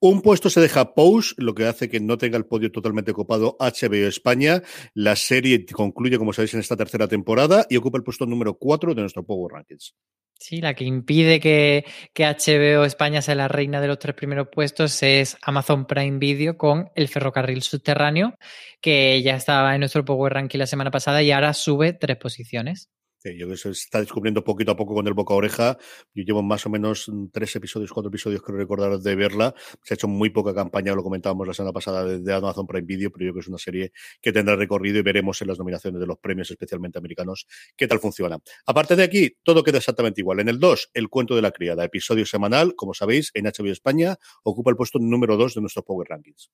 Un 0.00 0.22
puesto 0.22 0.50
se 0.50 0.60
deja 0.60 0.94
Pose, 0.94 1.34
lo 1.38 1.54
que 1.54 1.66
hace 1.66 1.88
que 1.88 2.00
no 2.00 2.18
tenga 2.18 2.36
el 2.36 2.46
podio 2.46 2.70
totalmente 2.70 3.12
copado 3.12 3.56
HBO 3.58 4.06
España. 4.06 4.62
La 4.94 5.16
serie 5.16 5.64
concluye, 5.66 6.18
como 6.18 6.32
sabéis, 6.32 6.54
en 6.54 6.60
esta 6.60 6.76
tercera 6.76 7.08
temporada 7.08 7.66
y 7.68 7.76
ocupa 7.76 7.98
el 7.98 8.04
puesto 8.04 8.26
número 8.26 8.54
4 8.54 8.94
de 8.94 9.00
nuestro 9.00 9.24
Power 9.24 9.54
Rankings. 9.54 9.94
Sí, 10.38 10.60
la 10.60 10.74
que 10.74 10.84
impide 10.84 11.40
que, 11.40 11.86
que, 12.12 12.24
HBO 12.24 12.84
España 12.84 13.22
sea 13.22 13.34
la 13.34 13.48
reina 13.48 13.80
de 13.80 13.88
los 13.88 13.98
tres 13.98 14.14
primeros 14.14 14.48
puestos 14.52 15.02
es 15.02 15.38
Amazon 15.40 15.86
Prime 15.86 16.18
Video 16.18 16.58
con 16.58 16.90
El 16.94 17.08
Ferrocarril 17.08 17.62
Subterráneo, 17.62 18.34
que 18.82 19.22
ya 19.22 19.34
estaba 19.34 19.74
en 19.74 19.80
nuestro 19.80 20.04
Power 20.04 20.34
Ranking 20.34 20.58
la 20.58 20.66
semana 20.66 20.90
pasada 20.90 21.22
y 21.22 21.30
ahora 21.30 21.54
sube 21.54 21.94
tres 21.94 22.18
posiciones. 22.18 22.90
Yo 23.34 23.48
que 23.48 23.56
se 23.56 23.70
está 23.70 24.00
descubriendo 24.00 24.44
poquito 24.44 24.72
a 24.72 24.76
poco 24.76 24.94
con 24.94 25.06
el 25.06 25.14
boca 25.14 25.34
a 25.34 25.36
oreja. 25.36 25.78
Yo 26.14 26.24
llevo 26.24 26.42
más 26.42 26.66
o 26.66 26.70
menos 26.70 27.10
tres 27.32 27.56
episodios, 27.56 27.92
cuatro 27.92 28.08
episodios, 28.08 28.42
creo 28.42 28.58
recordar, 28.58 28.98
de 28.98 29.14
verla. 29.14 29.54
Se 29.82 29.94
ha 29.94 29.96
hecho 29.96 30.08
muy 30.08 30.30
poca 30.30 30.54
campaña, 30.54 30.94
lo 30.94 31.02
comentábamos 31.02 31.46
la 31.46 31.54
semana 31.54 31.72
pasada 31.72 32.04
de 32.04 32.34
Amazon 32.34 32.66
Prime 32.66 32.86
Video, 32.86 33.10
pero 33.10 33.26
yo 33.26 33.32
creo 33.32 33.34
que 33.34 33.40
es 33.40 33.48
una 33.48 33.58
serie 33.58 33.92
que 34.20 34.32
tendrá 34.32 34.56
recorrido 34.56 34.98
y 34.98 35.02
veremos 35.02 35.40
en 35.42 35.48
las 35.48 35.58
nominaciones 35.58 36.00
de 36.00 36.06
los 36.06 36.18
premios, 36.18 36.50
especialmente 36.50 36.98
americanos, 36.98 37.46
qué 37.76 37.86
tal 37.86 37.98
funciona. 37.98 38.38
Aparte 38.66 38.96
de 38.96 39.02
aquí, 39.02 39.36
todo 39.42 39.62
queda 39.62 39.78
exactamente 39.78 40.20
igual. 40.20 40.40
En 40.40 40.48
el 40.48 40.58
2, 40.58 40.90
El 40.94 41.08
cuento 41.08 41.34
de 41.34 41.42
la 41.42 41.50
criada, 41.50 41.84
episodio 41.84 42.26
semanal, 42.26 42.74
como 42.74 42.94
sabéis, 42.94 43.30
en 43.34 43.46
HBO 43.46 43.72
España, 43.72 44.16
ocupa 44.42 44.70
el 44.70 44.76
puesto 44.76 44.98
número 44.98 45.36
2 45.36 45.54
de 45.54 45.60
nuestros 45.60 45.84
Power 45.84 46.08
Rankings. 46.08 46.50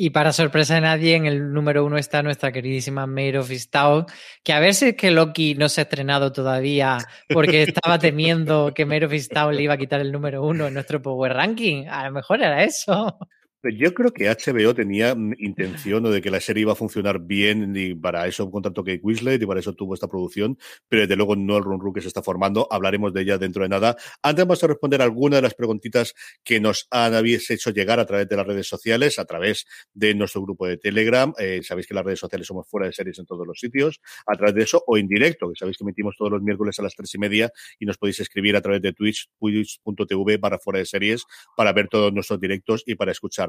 Y 0.00 0.10
para 0.10 0.32
sorpresa 0.32 0.76
de 0.76 0.82
nadie, 0.82 1.16
en 1.16 1.26
el 1.26 1.52
número 1.52 1.84
uno 1.84 1.98
está 1.98 2.22
nuestra 2.22 2.52
queridísima 2.52 3.08
Mayor 3.08 3.38
of 3.38 3.50
Easttown, 3.50 4.06
que 4.44 4.52
a 4.52 4.60
ver 4.60 4.72
si 4.72 4.90
es 4.90 4.94
que 4.94 5.10
Loki 5.10 5.56
no 5.56 5.68
se 5.68 5.80
estrenado 5.88 6.30
todavía 6.32 6.98
porque 7.32 7.62
estaba 7.62 7.98
temiendo 7.98 8.72
que 8.74 8.84
of 9.04 9.12
Easttown 9.12 9.56
le 9.56 9.62
iba 9.62 9.74
a 9.74 9.78
quitar 9.78 10.00
el 10.00 10.12
número 10.12 10.44
uno 10.44 10.66
en 10.66 10.74
nuestro 10.74 11.00
Power 11.00 11.32
Ranking. 11.32 11.86
A 11.88 12.04
lo 12.04 12.12
mejor 12.12 12.40
era 12.42 12.62
eso. 12.62 13.18
Yo 13.64 13.92
creo 13.92 14.12
que 14.12 14.28
HBO 14.28 14.72
tenía 14.72 15.16
intención 15.38 16.04
de 16.04 16.22
que 16.22 16.30
la 16.30 16.38
serie 16.38 16.62
iba 16.62 16.72
a 16.72 16.76
funcionar 16.76 17.18
bien 17.18 17.74
y 17.76 17.92
para 17.92 18.28
eso 18.28 18.48
contrató 18.52 18.84
Kate 18.84 19.00
Winslet 19.02 19.42
y 19.42 19.46
para 19.46 19.58
eso 19.58 19.72
tuvo 19.72 19.94
esta 19.94 20.06
producción, 20.06 20.56
pero 20.88 21.02
desde 21.02 21.16
luego 21.16 21.34
no 21.34 21.56
el 21.56 21.64
run 21.64 21.80
run 21.80 21.92
que 21.92 22.00
se 22.00 22.06
está 22.06 22.22
formando. 22.22 22.68
Hablaremos 22.70 23.12
de 23.12 23.22
ella 23.22 23.36
dentro 23.36 23.64
de 23.64 23.68
nada. 23.68 23.96
Antes 24.22 24.44
vamos 24.44 24.62
a 24.62 24.68
responder 24.68 25.02
algunas 25.02 25.38
de 25.38 25.42
las 25.42 25.54
preguntitas 25.54 26.14
que 26.44 26.60
nos 26.60 26.86
han 26.92 27.14
habéis 27.14 27.50
hecho 27.50 27.70
llegar 27.70 27.98
a 27.98 28.06
través 28.06 28.28
de 28.28 28.36
las 28.36 28.46
redes 28.46 28.68
sociales, 28.68 29.18
a 29.18 29.24
través 29.24 29.66
de 29.92 30.14
nuestro 30.14 30.40
grupo 30.42 30.68
de 30.68 30.76
Telegram. 30.76 31.32
Eh, 31.38 31.60
sabéis 31.64 31.88
que 31.88 31.94
las 31.94 32.04
redes 32.04 32.20
sociales 32.20 32.46
somos 32.46 32.68
fuera 32.68 32.86
de 32.86 32.92
series 32.92 33.18
en 33.18 33.26
todos 33.26 33.44
los 33.44 33.58
sitios, 33.58 34.00
a 34.26 34.36
través 34.36 34.54
de 34.54 34.62
eso 34.62 34.84
o 34.86 34.96
en 34.96 35.08
directo, 35.08 35.48
que 35.48 35.56
sabéis 35.56 35.78
que 35.78 35.84
emitimos 35.84 36.14
todos 36.16 36.30
los 36.30 36.42
miércoles 36.42 36.78
a 36.78 36.82
las 36.82 36.94
tres 36.94 37.12
y 37.12 37.18
media 37.18 37.50
y 37.80 37.86
nos 37.86 37.98
podéis 37.98 38.20
escribir 38.20 38.54
a 38.54 38.60
través 38.60 38.82
de 38.82 38.92
Twitch, 38.92 39.28
twitch.tv 39.40 40.38
para 40.38 40.60
fuera 40.60 40.78
de 40.78 40.86
series 40.86 41.24
para 41.56 41.72
ver 41.72 41.88
todos 41.88 42.12
nuestros 42.12 42.38
directos 42.38 42.84
y 42.86 42.94
para 42.94 43.10
escuchar 43.10 43.47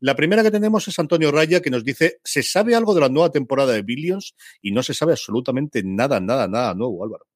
la 0.00 0.14
primera 0.14 0.42
que 0.42 0.50
tenemos 0.50 0.86
es 0.88 0.98
Antonio 0.98 1.30
Raya, 1.30 1.60
que 1.60 1.70
nos 1.70 1.84
dice, 1.84 2.18
¿se 2.24 2.42
sabe 2.42 2.74
algo 2.74 2.94
de 2.94 3.00
la 3.00 3.08
nueva 3.08 3.30
temporada 3.30 3.72
de 3.72 3.82
Billions? 3.82 4.34
Y 4.62 4.72
no 4.72 4.82
se 4.82 4.94
sabe 4.94 5.12
absolutamente 5.12 5.82
nada, 5.84 6.20
nada, 6.20 6.48
nada 6.48 6.74
nuevo, 6.74 7.04
Álvaro. 7.04 7.26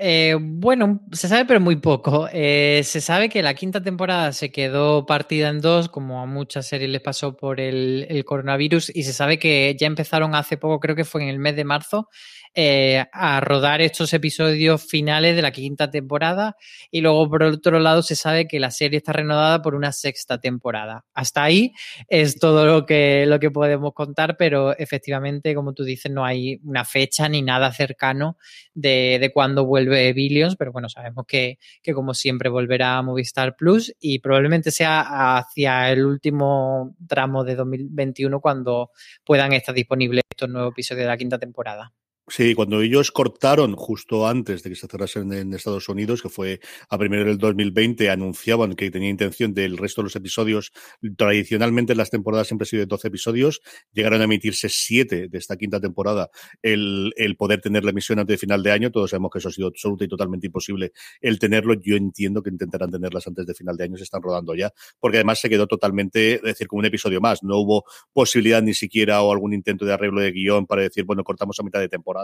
Eh, 0.00 0.36
bueno, 0.40 1.00
se 1.10 1.26
sabe 1.26 1.44
pero 1.44 1.58
muy 1.58 1.76
poco. 1.76 2.28
Eh, 2.32 2.82
se 2.84 3.00
sabe 3.00 3.28
que 3.28 3.42
la 3.42 3.54
quinta 3.54 3.82
temporada 3.82 4.32
se 4.32 4.52
quedó 4.52 5.04
partida 5.06 5.48
en 5.48 5.60
dos, 5.60 5.88
como 5.88 6.22
a 6.22 6.26
muchas 6.26 6.68
series 6.68 6.88
les 6.88 7.00
pasó 7.00 7.36
por 7.36 7.58
el, 7.58 8.06
el, 8.08 8.24
coronavirus, 8.24 8.94
y 8.94 9.02
se 9.02 9.12
sabe 9.12 9.40
que 9.40 9.76
ya 9.78 9.88
empezaron 9.88 10.36
hace 10.36 10.56
poco, 10.56 10.78
creo 10.78 10.94
que 10.94 11.04
fue 11.04 11.24
en 11.24 11.28
el 11.30 11.40
mes 11.40 11.56
de 11.56 11.64
marzo, 11.64 12.08
eh, 12.54 13.04
a 13.12 13.40
rodar 13.40 13.80
estos 13.80 14.12
episodios 14.12 14.82
finales 14.84 15.36
de 15.36 15.42
la 15.42 15.50
quinta 15.50 15.90
temporada 15.90 16.56
y 16.90 17.00
luego 17.00 17.28
por 17.28 17.42
otro 17.42 17.78
lado 17.78 18.02
se 18.02 18.16
sabe 18.16 18.46
que 18.46 18.60
la 18.60 18.70
serie 18.70 18.98
está 18.98 19.12
renovada 19.12 19.62
por 19.62 19.74
una 19.74 19.92
sexta 19.92 20.38
temporada. 20.40 21.04
Hasta 21.14 21.42
ahí 21.42 21.72
es 22.08 22.38
todo 22.38 22.66
lo 22.66 22.86
que, 22.86 23.26
lo 23.26 23.38
que 23.38 23.50
podemos 23.50 23.92
contar, 23.94 24.36
pero 24.36 24.76
efectivamente, 24.76 25.54
como 25.54 25.72
tú 25.72 25.84
dices, 25.84 26.10
no 26.10 26.24
hay 26.24 26.60
una 26.64 26.84
fecha 26.84 27.28
ni 27.28 27.42
nada 27.42 27.72
cercano 27.72 28.38
de, 28.74 29.18
de 29.20 29.32
cuándo 29.32 29.64
vuelve 29.64 30.12
Billions, 30.12 30.56
pero 30.56 30.72
bueno, 30.72 30.88
sabemos 30.88 31.24
que, 31.26 31.58
que 31.82 31.94
como 31.94 32.14
siempre 32.14 32.48
volverá 32.48 32.98
a 32.98 33.02
Movistar 33.02 33.56
Plus 33.56 33.94
y 34.00 34.18
probablemente 34.20 34.70
sea 34.70 35.38
hacia 35.38 35.90
el 35.90 36.04
último 36.04 36.94
tramo 37.06 37.44
de 37.44 37.56
2021 37.56 38.40
cuando 38.40 38.90
puedan 39.24 39.52
estar 39.52 39.74
disponibles 39.74 40.22
estos 40.30 40.48
nuevos 40.48 40.72
episodios 40.72 41.04
de 41.04 41.08
la 41.08 41.16
quinta 41.16 41.38
temporada. 41.38 41.92
Sí, 42.30 42.54
cuando 42.54 42.82
ellos 42.82 43.10
cortaron 43.10 43.74
justo 43.74 44.28
antes 44.28 44.62
de 44.62 44.68
que 44.68 44.76
se 44.76 44.86
cerrasen 44.86 45.32
en 45.32 45.54
Estados 45.54 45.88
Unidos, 45.88 46.20
que 46.20 46.28
fue 46.28 46.60
a 46.90 46.98
primero 46.98 47.24
del 47.24 47.38
2020, 47.38 48.10
anunciaban 48.10 48.74
que 48.74 48.90
tenía 48.90 49.08
intención 49.08 49.54
del 49.54 49.78
resto 49.78 50.02
de 50.02 50.04
los 50.04 50.16
episodios. 50.16 50.72
Tradicionalmente 51.16 51.94
las 51.94 52.10
temporadas 52.10 52.48
siempre 52.48 52.64
han 52.64 52.68
sido 52.68 52.80
de 52.80 52.86
12 52.86 53.08
episodios, 53.08 53.62
llegaron 53.92 54.20
a 54.20 54.24
emitirse 54.24 54.68
7 54.68 55.28
de 55.28 55.38
esta 55.38 55.56
quinta 55.56 55.80
temporada. 55.80 56.28
El, 56.60 57.14
el 57.16 57.36
poder 57.36 57.62
tener 57.62 57.82
la 57.84 57.90
emisión 57.90 58.18
antes 58.18 58.34
de 58.34 58.38
final 58.38 58.62
de 58.62 58.72
año, 58.72 58.90
todos 58.90 59.08
sabemos 59.08 59.30
que 59.32 59.38
eso 59.38 59.48
ha 59.48 59.52
sido 59.52 59.68
absoluto 59.68 60.04
y 60.04 60.08
totalmente 60.08 60.48
imposible 60.48 60.92
el 61.22 61.38
tenerlo. 61.38 61.74
Yo 61.80 61.96
entiendo 61.96 62.42
que 62.42 62.50
intentarán 62.50 62.90
tenerlas 62.90 63.26
antes 63.26 63.46
de 63.46 63.54
final 63.54 63.78
de 63.78 63.84
año, 63.84 63.96
se 63.96 64.04
están 64.04 64.20
rodando 64.20 64.54
ya, 64.54 64.70
porque 65.00 65.16
además 65.16 65.40
se 65.40 65.48
quedó 65.48 65.66
totalmente, 65.66 66.34
es 66.34 66.42
decir, 66.42 66.68
como 66.68 66.80
un 66.80 66.86
episodio 66.86 67.22
más. 67.22 67.42
No 67.42 67.56
hubo 67.56 67.84
posibilidad 68.12 68.62
ni 68.62 68.74
siquiera 68.74 69.22
o 69.22 69.32
algún 69.32 69.54
intento 69.54 69.86
de 69.86 69.94
arreglo 69.94 70.20
de 70.20 70.30
guion 70.30 70.66
para 70.66 70.82
decir, 70.82 71.04
bueno, 71.04 71.24
cortamos 71.24 71.58
a 71.58 71.62
mitad 71.62 71.80
de 71.80 71.88
temporada 71.88 72.17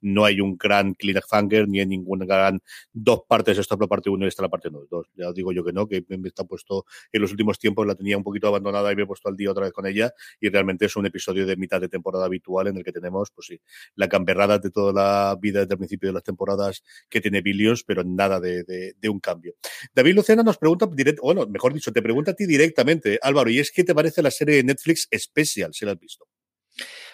no 0.00 0.24
hay 0.24 0.40
un 0.40 0.56
gran 0.56 0.94
cliffhanger 0.94 1.68
ni 1.68 1.80
hay 1.80 1.86
ningún 1.86 2.20
gran 2.20 2.60
dos 2.92 3.22
partes, 3.28 3.58
esta 3.58 3.74
es 3.74 3.80
la 3.80 3.86
parte 3.86 4.10
1 4.10 4.24
y 4.24 4.28
esta 4.28 4.42
la 4.42 4.48
parte 4.48 4.68
2. 4.70 5.06
Ya 5.14 5.32
digo 5.32 5.52
yo 5.52 5.64
que 5.64 5.72
no, 5.72 5.86
que 5.86 6.04
me 6.08 6.28
está 6.28 6.44
puesto 6.44 6.84
en 7.12 7.22
los 7.22 7.30
últimos 7.30 7.58
tiempos, 7.58 7.86
la 7.86 7.94
tenía 7.94 8.16
un 8.16 8.24
poquito 8.24 8.48
abandonada 8.48 8.92
y 8.92 8.96
me 8.96 9.02
he 9.02 9.06
puesto 9.06 9.28
al 9.28 9.36
día 9.36 9.50
otra 9.50 9.64
vez 9.64 9.72
con 9.72 9.86
ella 9.86 10.12
y 10.40 10.48
realmente 10.48 10.86
es 10.86 10.96
un 10.96 11.06
episodio 11.06 11.46
de 11.46 11.56
mitad 11.56 11.80
de 11.80 11.88
temporada 11.88 12.26
habitual 12.26 12.68
en 12.68 12.76
el 12.76 12.84
que 12.84 12.92
tenemos, 12.92 13.30
pues 13.30 13.46
sí, 13.46 13.60
la 13.94 14.08
camperrada 14.08 14.58
de 14.58 14.70
toda 14.70 14.92
la 14.92 15.36
vida 15.40 15.60
desde 15.60 15.74
el 15.74 15.78
principio 15.78 16.08
de 16.08 16.14
las 16.14 16.24
temporadas 16.24 16.82
que 17.08 17.20
tiene 17.20 17.42
Billions, 17.42 17.84
pero 17.84 18.04
nada 18.04 18.40
de, 18.40 18.64
de, 18.64 19.08
un 19.08 19.20
cambio. 19.20 19.54
David 19.92 20.14
Lucena 20.14 20.42
nos 20.42 20.58
pregunta, 20.58 20.86
directo, 20.92 21.22
bueno, 21.22 21.46
mejor 21.46 21.74
dicho, 21.74 21.92
te 21.92 22.02
pregunta 22.02 22.30
a 22.32 22.34
ti 22.34 22.46
directamente, 22.46 23.18
Álvaro, 23.22 23.50
¿y 23.50 23.58
es 23.58 23.72
qué 23.72 23.84
te 23.84 23.94
parece 23.94 24.22
la 24.22 24.30
serie 24.30 24.56
de 24.56 24.64
Netflix 24.64 25.08
Special, 25.12 25.72
si 25.74 25.84
la 25.84 25.92
has 25.92 25.98
visto? 25.98 26.29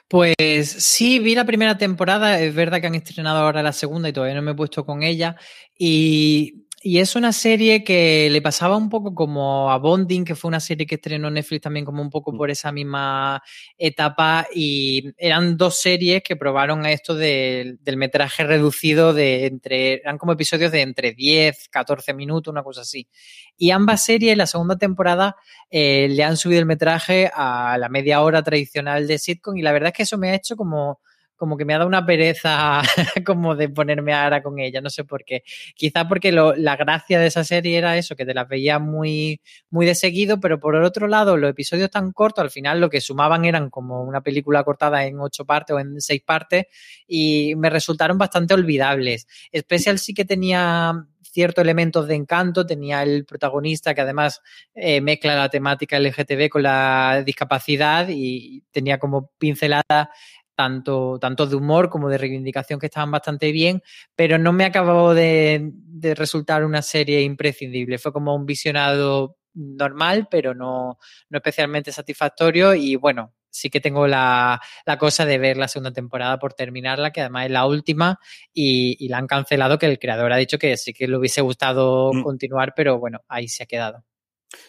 Pues 0.08 0.68
sí, 0.68 1.18
vi 1.18 1.34
la 1.34 1.44
primera 1.44 1.76
temporada, 1.78 2.38
es 2.40 2.54
verdad 2.54 2.80
que 2.80 2.86
han 2.86 2.94
estrenado 2.94 3.38
ahora 3.40 3.62
la 3.64 3.72
segunda 3.72 4.08
y 4.08 4.12
todavía 4.12 4.36
no 4.36 4.42
me 4.42 4.52
he 4.52 4.54
puesto 4.54 4.86
con 4.86 5.02
ella. 5.02 5.34
Y 5.76 6.65
y 6.88 7.00
es 7.00 7.16
una 7.16 7.32
serie 7.32 7.82
que 7.82 8.28
le 8.30 8.40
pasaba 8.40 8.76
un 8.76 8.88
poco 8.88 9.12
como 9.12 9.72
a 9.72 9.78
Bonding, 9.78 10.24
que 10.24 10.36
fue 10.36 10.46
una 10.46 10.60
serie 10.60 10.86
que 10.86 10.94
estrenó 10.94 11.28
Netflix 11.28 11.62
también 11.62 11.84
como 11.84 12.00
un 12.00 12.10
poco 12.10 12.30
mm. 12.30 12.36
por 12.36 12.48
esa 12.48 12.70
misma 12.70 13.42
etapa. 13.76 14.46
Y 14.54 15.10
eran 15.18 15.56
dos 15.56 15.80
series 15.80 16.22
que 16.22 16.36
probaron 16.36 16.86
esto 16.86 17.16
de, 17.16 17.76
del 17.80 17.96
metraje 17.96 18.44
reducido 18.44 19.12
de 19.12 19.46
entre, 19.46 19.94
eran 19.94 20.16
como 20.16 20.34
episodios 20.34 20.70
de 20.70 20.82
entre 20.82 21.10
10, 21.12 21.70
14 21.70 22.14
minutos, 22.14 22.52
una 22.52 22.62
cosa 22.62 22.82
así. 22.82 23.08
Y 23.56 23.72
ambas 23.72 24.04
series, 24.04 24.36
la 24.36 24.46
segunda 24.46 24.78
temporada, 24.78 25.34
eh, 25.68 26.06
le 26.08 26.22
han 26.22 26.36
subido 26.36 26.60
el 26.60 26.66
metraje 26.66 27.28
a 27.34 27.78
la 27.78 27.88
media 27.88 28.20
hora 28.22 28.44
tradicional 28.44 29.08
de 29.08 29.18
sitcom. 29.18 29.56
Y 29.56 29.62
la 29.62 29.72
verdad 29.72 29.88
es 29.88 29.94
que 29.94 30.02
eso 30.04 30.18
me 30.18 30.30
ha 30.30 30.36
hecho 30.36 30.54
como 30.54 31.00
como 31.36 31.56
que 31.56 31.64
me 31.64 31.74
ha 31.74 31.78
dado 31.78 31.88
una 31.88 32.06
pereza 32.06 32.82
como 33.26 33.54
de 33.54 33.68
ponerme 33.68 34.12
ahora 34.14 34.42
con 34.42 34.58
ella, 34.58 34.80
no 34.80 34.90
sé 34.90 35.04
por 35.04 35.24
qué. 35.24 35.42
Quizá 35.74 36.08
porque 36.08 36.32
la 36.32 36.76
gracia 36.76 37.20
de 37.20 37.26
esa 37.26 37.44
serie 37.44 37.78
era 37.78 37.96
eso, 37.96 38.16
que 38.16 38.26
te 38.26 38.34
las 38.34 38.48
veía 38.48 38.78
muy, 38.78 39.40
muy 39.70 39.86
de 39.86 39.94
seguido, 39.94 40.40
pero 40.40 40.58
por 40.58 40.74
el 40.74 40.84
otro 40.84 41.08
lado, 41.08 41.36
los 41.36 41.50
episodios 41.50 41.90
tan 41.90 42.12
cortos, 42.12 42.42
al 42.42 42.50
final 42.50 42.80
lo 42.80 42.90
que 42.90 43.00
sumaban 43.00 43.44
eran 43.44 43.70
como 43.70 44.02
una 44.02 44.22
película 44.22 44.64
cortada 44.64 45.04
en 45.04 45.20
ocho 45.20 45.44
partes 45.44 45.76
o 45.76 45.80
en 45.80 46.00
seis 46.00 46.22
partes 46.22 46.66
y 47.06 47.54
me 47.56 47.70
resultaron 47.70 48.18
bastante 48.18 48.54
olvidables. 48.54 49.26
Special 49.54 49.98
sí 49.98 50.14
que 50.14 50.24
tenía 50.24 51.06
ciertos 51.36 51.62
elementos 51.62 52.08
de 52.08 52.14
encanto, 52.14 52.64
tenía 52.64 53.02
el 53.02 53.26
protagonista 53.26 53.94
que 53.94 54.00
además 54.00 54.40
eh, 54.74 55.02
mezcla 55.02 55.36
la 55.36 55.50
temática 55.50 55.98
LGTB 55.98 56.48
con 56.48 56.62
la 56.62 57.22
discapacidad 57.26 58.06
y 58.08 58.62
tenía 58.70 58.98
como 58.98 59.30
pincelada 59.36 60.10
tanto, 60.56 61.18
tanto 61.20 61.46
de 61.46 61.54
humor 61.54 61.88
como 61.88 62.08
de 62.08 62.18
reivindicación 62.18 62.80
que 62.80 62.86
estaban 62.86 63.10
bastante 63.10 63.52
bien, 63.52 63.82
pero 64.16 64.38
no 64.38 64.52
me 64.52 64.64
acabó 64.64 65.14
de, 65.14 65.70
de 65.72 66.14
resultar 66.14 66.64
una 66.64 66.82
serie 66.82 67.22
imprescindible. 67.22 67.98
Fue 67.98 68.12
como 68.12 68.34
un 68.34 68.46
visionado 68.46 69.36
normal, 69.54 70.28
pero 70.30 70.54
no, 70.54 70.98
no 71.28 71.38
especialmente 71.38 71.92
satisfactorio. 71.92 72.74
Y 72.74 72.96
bueno, 72.96 73.34
sí 73.50 73.70
que 73.70 73.80
tengo 73.80 74.06
la, 74.06 74.60
la, 74.84 74.98
cosa 74.98 75.24
de 75.24 75.38
ver 75.38 75.56
la 75.56 75.68
segunda 75.68 75.92
temporada 75.92 76.38
por 76.38 76.54
terminarla, 76.54 77.12
que 77.12 77.20
además 77.20 77.46
es 77.46 77.50
la 77.52 77.66
última, 77.66 78.18
y, 78.52 78.96
y 79.04 79.08
la 79.08 79.18
han 79.18 79.26
cancelado, 79.26 79.78
que 79.78 79.86
el 79.86 79.98
creador 79.98 80.32
ha 80.32 80.36
dicho 80.36 80.58
que 80.58 80.76
sí 80.76 80.92
que 80.92 81.06
le 81.06 81.16
hubiese 81.16 81.40
gustado 81.42 82.12
mm. 82.12 82.22
continuar, 82.22 82.72
pero 82.74 82.98
bueno, 82.98 83.20
ahí 83.28 83.48
se 83.48 83.62
ha 83.62 83.66
quedado. 83.66 84.04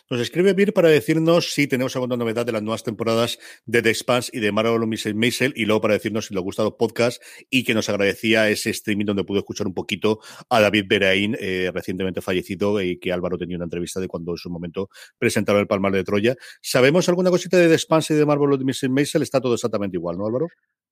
Nos 0.09 0.19
escribe 0.21 0.53
Vir 0.53 0.73
para 0.73 0.89
decirnos 0.89 1.53
si 1.53 1.67
tenemos 1.67 1.95
alguna 1.95 2.17
novedad 2.17 2.45
de 2.45 2.51
las 2.51 2.63
nuevas 2.63 2.83
temporadas 2.83 3.39
de 3.65 3.81
The 3.81 3.89
Expanse 3.89 4.31
y 4.33 4.39
de 4.39 4.51
Marvel 4.51 4.87
Miss 4.87 5.13
Maisel 5.13 5.53
y 5.55 5.65
luego 5.65 5.81
para 5.81 5.93
decirnos 5.93 6.27
si 6.27 6.33
le 6.33 6.39
ha 6.39 6.43
gustado 6.43 6.69
el 6.69 6.75
podcast 6.75 7.21
y 7.49 7.63
que 7.63 7.73
nos 7.73 7.89
agradecía 7.89 8.49
ese 8.49 8.69
streaming 8.71 9.05
donde 9.05 9.23
pudo 9.23 9.39
escuchar 9.39 9.67
un 9.67 9.73
poquito 9.73 10.19
a 10.49 10.61
David 10.61 10.85
Beraín, 10.87 11.37
eh, 11.39 11.71
recientemente 11.73 12.21
fallecido 12.21 12.81
y 12.81 12.99
que 12.99 13.11
Álvaro 13.11 13.37
tenía 13.37 13.57
una 13.57 13.65
entrevista 13.65 13.99
de 13.99 14.07
cuando 14.07 14.31
en 14.31 14.37
su 14.37 14.49
momento 14.49 14.89
presentaron 15.17 15.61
el 15.61 15.67
Palmar 15.67 15.91
de 15.91 16.03
Troya. 16.03 16.35
¿Sabemos 16.61 17.07
alguna 17.09 17.29
cosita 17.29 17.57
de 17.57 17.67
The 17.67 17.73
Expanse 17.73 18.13
y 18.13 18.17
de 18.17 18.25
Marvel 18.25 18.63
Miss 18.63 18.83
Maisel? 18.89 19.21
Está 19.21 19.41
todo 19.41 19.53
exactamente 19.53 19.97
igual, 19.97 20.17
¿no, 20.17 20.25
Álvaro? 20.25 20.47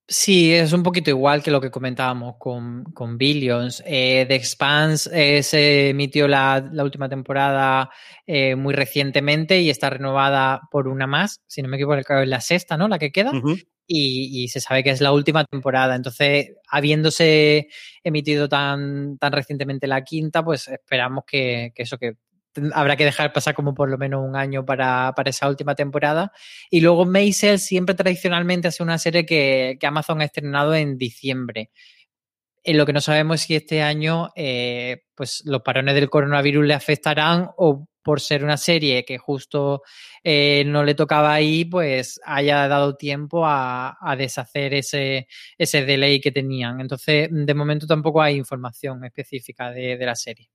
Sí, 0.08 0.54
es 0.54 0.72
un 0.72 0.84
poquito 0.84 1.10
igual 1.10 1.42
que 1.42 1.50
lo 1.50 1.60
que 1.60 1.72
comentábamos 1.72 2.36
con, 2.38 2.84
con 2.94 3.18
Billions. 3.18 3.82
Eh, 3.88 4.26
The 4.28 4.36
Expanse 4.36 5.10
eh, 5.12 5.42
se 5.42 5.90
emitió 5.90 6.28
la, 6.28 6.64
la 6.72 6.84
última 6.84 7.10
eh, 8.28 8.56
muy 8.56 8.74
recientemente 8.76 9.62
y 9.62 9.72
está 9.72 9.90
renovada 9.90 10.62
por 10.70 10.88
una 10.88 11.08
más. 11.08 11.42
Si 11.48 11.64
no 11.64 11.70
me 11.70 11.78
equivoco, 11.78 11.98
es 11.98 12.28
la 12.28 12.40
sexta, 12.40 12.78
¿no? 12.78 12.88
La 12.88 13.00
que 13.00 13.12
queda. 13.12 13.32
Uh 13.32 13.42
-huh. 13.42 13.68
y, 13.88 14.44
y, 14.44 14.48
se 14.50 14.62
sabe 14.62 14.84
que 14.84 14.92
es 14.92 15.02
la 15.02 15.12
última 15.12 15.44
temporada. 15.46 15.96
Entonces, 15.96 16.52
habiéndose 16.70 17.68
emitido 18.04 18.48
tan, 18.48 19.18
tan 19.18 19.32
recientemente 19.34 19.88
la 19.88 20.04
quinta, 20.04 20.44
pues 20.44 20.68
esperamos 20.68 21.24
que, 21.26 21.72
que 21.74 21.82
eso, 21.84 21.98
que 21.98 22.14
habrá 22.74 22.96
que 22.96 23.06
dejar 23.06 23.34
pasar 23.34 23.54
como 23.54 23.74
por 23.74 23.90
lo 23.90 23.98
menos 23.98 24.24
un 24.28 24.36
año 24.36 24.66
para, 24.66 25.14
para 25.16 25.30
esa 25.30 25.48
última 25.50 25.76
temporada. 25.76 26.32
Y 26.70 26.82
luego 26.82 27.06
Maisel 27.06 27.60
siempre 27.60 27.96
tradicionalmente 27.96 28.68
hace 28.68 28.84
una 28.84 28.98
serie 28.98 29.26
que, 29.26 29.78
que, 29.80 29.88
Amazon 29.88 30.22
ha 30.22 30.26
estrenado 30.26 30.74
en 30.76 30.98
diciembre. 30.98 31.72
En 32.64 32.78
lo 32.78 32.86
que 32.86 32.94
no 32.94 33.02
sabemos 33.02 33.42
si 33.42 33.56
este 33.56 33.82
año 33.82 34.30
eh, 34.36 35.04
pues 35.16 35.44
los 35.46 35.62
parones 35.62 35.96
del 35.96 36.10
coronavirus 36.10 36.66
le 36.66 36.74
afectarán 36.74 37.50
o 37.58 37.88
por 38.06 38.22
ser 38.22 38.44
una 38.44 38.56
serie 38.58 39.04
que 39.04 39.18
justo 39.18 39.82
eh, 40.24 40.64
no 40.68 40.84
le 40.84 40.94
tocaba 40.94 41.34
ahí, 41.34 41.66
pues 41.66 42.20
haya 42.24 42.68
dado 42.68 42.96
tiempo 42.96 43.48
a, 43.48 43.98
a, 44.00 44.16
deshacer 44.16 44.76
ese, 44.76 45.28
ese 45.58 45.86
delay 45.86 46.22
que 46.22 46.32
tenían. 46.32 46.80
Entonces, 46.80 47.30
de 47.32 47.54
momento 47.56 47.88
tampoco 47.88 48.22
hay 48.22 48.36
información 48.36 49.04
específica 49.06 49.72
de, 49.72 49.98
de 49.98 50.06
la 50.06 50.16
serie. 50.16 50.52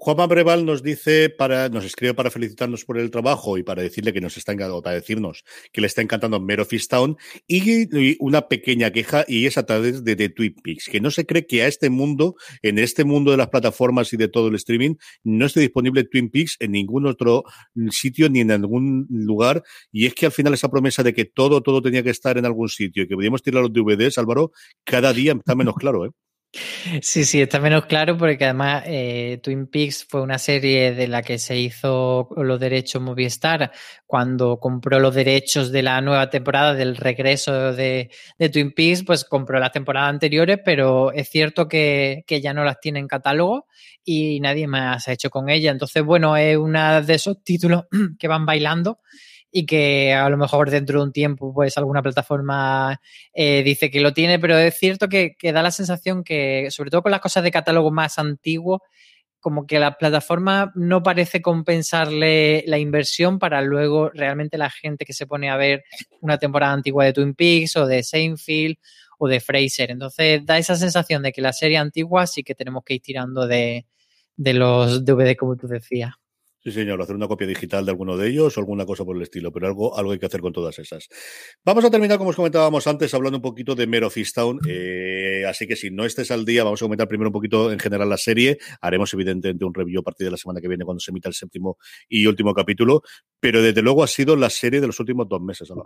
Juanma 0.00 0.28
Breval 0.28 0.64
nos 0.64 0.84
dice 0.84 1.28
para, 1.28 1.68
nos 1.68 1.84
escribe 1.84 2.14
para 2.14 2.30
felicitarnos 2.30 2.84
por 2.84 2.98
el 2.98 3.10
trabajo 3.10 3.58
y 3.58 3.64
para 3.64 3.82
decirle 3.82 4.12
que 4.12 4.20
nos 4.20 4.36
está 4.36 4.52
encantando, 4.52 4.80
para 4.80 4.94
decirnos 4.94 5.42
que 5.72 5.80
le 5.80 5.88
está 5.88 6.02
encantando 6.02 6.38
Mero 6.38 6.68
Town 6.88 7.16
y, 7.48 7.82
y, 7.82 8.16
una 8.20 8.46
pequeña 8.46 8.92
queja 8.92 9.24
y 9.26 9.46
es 9.46 9.58
a 9.58 9.66
través 9.66 10.04
de, 10.04 10.14
de 10.14 10.28
Twin 10.28 10.54
Peaks, 10.62 10.88
que 10.88 11.00
no 11.00 11.10
se 11.10 11.26
cree 11.26 11.48
que 11.48 11.62
a 11.62 11.66
este 11.66 11.90
mundo, 11.90 12.36
en 12.62 12.78
este 12.78 13.02
mundo 13.02 13.32
de 13.32 13.38
las 13.38 13.48
plataformas 13.48 14.12
y 14.12 14.16
de 14.16 14.28
todo 14.28 14.46
el 14.46 14.54
streaming, 14.54 14.94
no 15.24 15.46
esté 15.46 15.60
disponible 15.60 16.04
Twin 16.04 16.30
Peaks 16.30 16.58
en 16.60 16.72
ningún 16.72 17.04
otro 17.06 17.42
sitio 17.90 18.28
ni 18.30 18.38
en 18.38 18.52
algún 18.52 19.08
lugar. 19.10 19.64
Y 19.90 20.06
es 20.06 20.14
que 20.14 20.26
al 20.26 20.32
final 20.32 20.54
esa 20.54 20.68
promesa 20.68 21.02
de 21.02 21.12
que 21.12 21.24
todo, 21.24 21.60
todo 21.60 21.82
tenía 21.82 22.04
que 22.04 22.10
estar 22.10 22.38
en 22.38 22.46
algún 22.46 22.68
sitio 22.68 23.02
y 23.02 23.08
que 23.08 23.16
podíamos 23.16 23.42
tirar 23.42 23.62
los 23.62 23.72
DVDs, 23.72 24.16
Álvaro, 24.18 24.52
cada 24.84 25.12
día 25.12 25.32
está 25.32 25.56
menos 25.56 25.74
claro, 25.74 26.06
¿eh? 26.06 26.10
Sí, 27.02 27.24
sí, 27.24 27.42
está 27.42 27.60
menos 27.60 27.84
claro 27.84 28.16
porque 28.16 28.44
además 28.44 28.84
eh, 28.86 29.38
Twin 29.42 29.66
Peaks 29.66 30.06
fue 30.08 30.22
una 30.22 30.38
serie 30.38 30.94
de 30.94 31.06
la 31.06 31.22
que 31.22 31.38
se 31.38 31.58
hizo 31.58 32.30
los 32.36 32.58
derechos 32.58 33.02
Movistar 33.02 33.70
cuando 34.06 34.58
compró 34.58 34.98
los 34.98 35.14
derechos 35.14 35.70
de 35.70 35.82
la 35.82 36.00
nueva 36.00 36.30
temporada 36.30 36.72
del 36.72 36.96
regreso 36.96 37.74
de, 37.74 38.10
Twin 38.50 38.72
Peaks, 38.72 39.04
pues 39.04 39.24
compró 39.26 39.58
las 39.60 39.72
temporadas 39.72 40.08
anteriores, 40.08 40.58
pero 40.64 41.12
es 41.12 41.28
cierto 41.28 41.68
que, 41.68 42.24
que, 42.26 42.40
ya 42.40 42.54
no 42.54 42.64
las 42.64 42.80
tiene 42.80 42.98
en 43.00 43.08
catálogo 43.08 43.66
y 44.02 44.40
nadie 44.40 44.66
más 44.66 45.06
ha 45.06 45.12
hecho 45.12 45.28
con 45.28 45.50
ella. 45.50 45.70
Entonces, 45.70 46.02
bueno, 46.02 46.34
es 46.36 46.56
una 46.56 47.02
de 47.02 47.14
esos 47.14 47.44
títulos 47.44 47.84
que 48.18 48.26
van 48.28 48.46
bailando 48.46 49.00
y 49.50 49.66
que 49.66 50.12
a 50.12 50.28
lo 50.28 50.36
mejor 50.36 50.70
dentro 50.70 51.00
de 51.00 51.06
un 51.06 51.12
tiempo 51.12 51.52
pues 51.54 51.78
alguna 51.78 52.02
plataforma 52.02 53.00
eh, 53.32 53.62
dice 53.62 53.90
que 53.90 54.00
lo 54.00 54.12
tiene, 54.12 54.38
pero 54.38 54.58
es 54.58 54.76
cierto 54.76 55.08
que, 55.08 55.36
da 55.42 55.62
la 55.62 55.70
sensación 55.70 56.24
que, 56.24 56.68
sobre 56.70 56.90
todo 56.90 57.02
con 57.02 57.12
las 57.12 57.20
cosas 57.20 57.44
de 57.44 57.50
catálogo 57.50 57.90
más 57.90 58.18
antiguo, 58.18 58.82
como 59.40 59.66
que 59.66 59.78
la 59.78 59.96
plataforma 59.96 60.72
no 60.74 61.02
parece 61.02 61.40
compensarle 61.40 62.64
la 62.66 62.78
inversión 62.78 63.38
para 63.38 63.62
luego 63.62 64.10
realmente 64.10 64.58
la 64.58 64.68
gente 64.70 65.04
que 65.04 65.12
se 65.12 65.26
pone 65.26 65.48
a 65.48 65.56
ver 65.56 65.84
una 66.20 66.38
temporada 66.38 66.72
antigua 66.72 67.04
de 67.04 67.12
Twin 67.12 67.34
Peaks 67.34 67.76
o 67.76 67.86
de 67.86 68.02
Seinfeld 68.02 68.76
o 69.18 69.28
de 69.28 69.40
Fraser. 69.40 69.90
Entonces 69.92 70.44
da 70.44 70.58
esa 70.58 70.76
sensación 70.76 71.22
de 71.22 71.32
que 71.32 71.40
la 71.40 71.52
serie 71.52 71.78
antigua 71.78 72.26
sí 72.26 72.42
que 72.42 72.54
tenemos 72.54 72.82
que 72.84 72.94
ir 72.94 73.02
tirando 73.02 73.46
de, 73.46 73.86
de 74.36 74.54
los 74.54 75.04
DVD, 75.04 75.36
como 75.36 75.56
tú 75.56 75.68
decías. 75.68 76.17
Sí, 76.60 76.72
señor, 76.72 77.00
hacer 77.00 77.14
una 77.14 77.28
copia 77.28 77.46
digital 77.46 77.84
de 77.84 77.92
alguno 77.92 78.16
de 78.16 78.28
ellos 78.28 78.56
o 78.56 78.60
alguna 78.60 78.84
cosa 78.84 79.04
por 79.04 79.16
el 79.16 79.22
estilo, 79.22 79.52
pero 79.52 79.68
algo, 79.68 79.96
algo 79.96 80.10
hay 80.10 80.18
que 80.18 80.26
hacer 80.26 80.40
con 80.40 80.52
todas 80.52 80.76
esas. 80.80 81.08
Vamos 81.64 81.84
a 81.84 81.90
terminar, 81.90 82.18
como 82.18 82.30
os 82.30 82.36
comentábamos 82.36 82.84
antes, 82.88 83.14
hablando 83.14 83.38
un 83.38 83.42
poquito 83.42 83.76
de 83.76 83.86
Mero 83.86 84.10
Fistown. 84.10 84.58
Eh, 84.68 85.44
así 85.46 85.68
que 85.68 85.76
si 85.76 85.90
no 85.90 86.04
estés 86.04 86.32
al 86.32 86.44
día, 86.44 86.64
vamos 86.64 86.82
a 86.82 86.86
comentar 86.86 87.06
primero 87.06 87.28
un 87.28 87.32
poquito 87.32 87.70
en 87.70 87.78
general 87.78 88.08
la 88.08 88.16
serie. 88.16 88.58
Haremos, 88.80 89.14
evidentemente, 89.14 89.64
un 89.64 89.72
review 89.72 90.00
a 90.00 90.02
partir 90.02 90.24
de 90.26 90.32
la 90.32 90.36
semana 90.36 90.60
que 90.60 90.66
viene 90.66 90.84
cuando 90.84 90.98
se 90.98 91.12
emita 91.12 91.28
el 91.28 91.34
séptimo 91.34 91.78
y 92.08 92.26
último 92.26 92.52
capítulo. 92.52 93.02
Pero 93.38 93.62
desde 93.62 93.80
luego 93.82 94.02
ha 94.02 94.08
sido 94.08 94.34
la 94.34 94.50
serie 94.50 94.80
de 94.80 94.88
los 94.88 94.98
últimos 94.98 95.28
dos 95.28 95.40
meses, 95.40 95.70
¿no? 95.70 95.84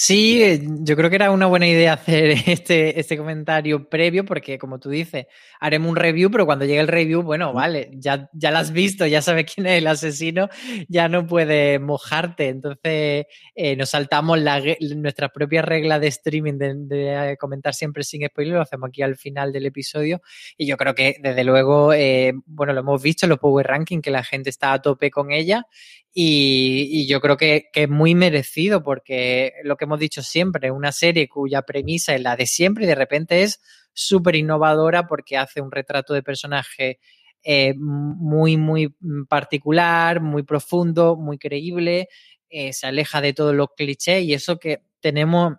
Sí, 0.00 0.40
eh, 0.44 0.60
yo 0.62 0.94
creo 0.94 1.10
que 1.10 1.16
era 1.16 1.32
una 1.32 1.46
buena 1.46 1.66
idea 1.66 1.94
hacer 1.94 2.30
este, 2.46 3.00
este 3.00 3.16
comentario 3.16 3.88
previo, 3.88 4.24
porque 4.24 4.56
como 4.56 4.78
tú 4.78 4.90
dices, 4.90 5.26
haremos 5.58 5.90
un 5.90 5.96
review, 5.96 6.30
pero 6.30 6.46
cuando 6.46 6.64
llegue 6.64 6.78
el 6.78 6.86
review, 6.86 7.22
bueno, 7.22 7.52
vale, 7.52 7.90
ya, 7.94 8.30
ya 8.32 8.52
lo 8.52 8.58
has 8.58 8.70
visto, 8.70 9.08
ya 9.08 9.22
sabes 9.22 9.52
quién 9.52 9.66
es 9.66 9.78
el 9.78 9.88
asesino, 9.88 10.48
ya 10.88 11.08
no 11.08 11.26
puede 11.26 11.80
mojarte. 11.80 12.46
Entonces, 12.46 13.26
eh, 13.56 13.74
nos 13.76 13.90
saltamos 13.90 14.38
la, 14.38 14.62
nuestra 14.94 15.30
propia 15.30 15.62
regla 15.62 15.98
de 15.98 16.06
streaming 16.06 16.58
de, 16.58 16.74
de, 16.76 17.36
comentar 17.36 17.74
siempre 17.74 18.04
sin 18.04 18.24
spoiler, 18.24 18.54
lo 18.54 18.62
hacemos 18.62 18.90
aquí 18.90 19.02
al 19.02 19.16
final 19.16 19.52
del 19.52 19.66
episodio. 19.66 20.22
Y 20.56 20.68
yo 20.68 20.76
creo 20.76 20.94
que, 20.94 21.16
desde 21.20 21.42
luego, 21.42 21.92
eh, 21.92 22.34
bueno, 22.46 22.72
lo 22.72 22.80
hemos 22.80 23.02
visto 23.02 23.26
en 23.26 23.30
los 23.30 23.40
Power 23.40 23.66
Ranking, 23.66 24.00
que 24.00 24.12
la 24.12 24.22
gente 24.22 24.48
está 24.48 24.74
a 24.74 24.80
tope 24.80 25.10
con 25.10 25.32
ella. 25.32 25.66
Y, 26.12 27.06
yo 27.06 27.20
creo 27.20 27.36
que, 27.36 27.68
es 27.72 27.88
muy 27.88 28.14
merecido 28.14 28.82
porque 28.82 29.52
lo 29.64 29.76
que 29.76 29.84
hemos 29.84 30.00
dicho 30.00 30.22
siempre, 30.22 30.70
una 30.70 30.92
serie 30.92 31.28
cuya 31.28 31.62
premisa 31.62 32.14
es 32.14 32.22
la 32.22 32.36
de 32.36 32.46
siempre 32.46 32.84
y 32.84 32.86
de 32.88 32.94
repente 32.94 33.42
es 33.42 33.60
súper 33.92 34.36
innovadora 34.36 35.06
porque 35.06 35.36
hace 35.36 35.60
un 35.60 35.70
retrato 35.70 36.14
de 36.14 36.22
personaje 36.22 36.98
eh, 37.42 37.74
muy, 37.76 38.56
muy 38.56 38.94
particular, 39.28 40.20
muy 40.20 40.42
profundo, 40.42 41.16
muy 41.16 41.38
creíble, 41.38 42.08
eh, 42.48 42.72
se 42.72 42.86
aleja 42.86 43.20
de 43.20 43.32
todos 43.32 43.54
los 43.54 43.68
clichés 43.76 44.24
y 44.24 44.34
eso 44.34 44.58
que 44.58 44.82
tenemos, 45.00 45.54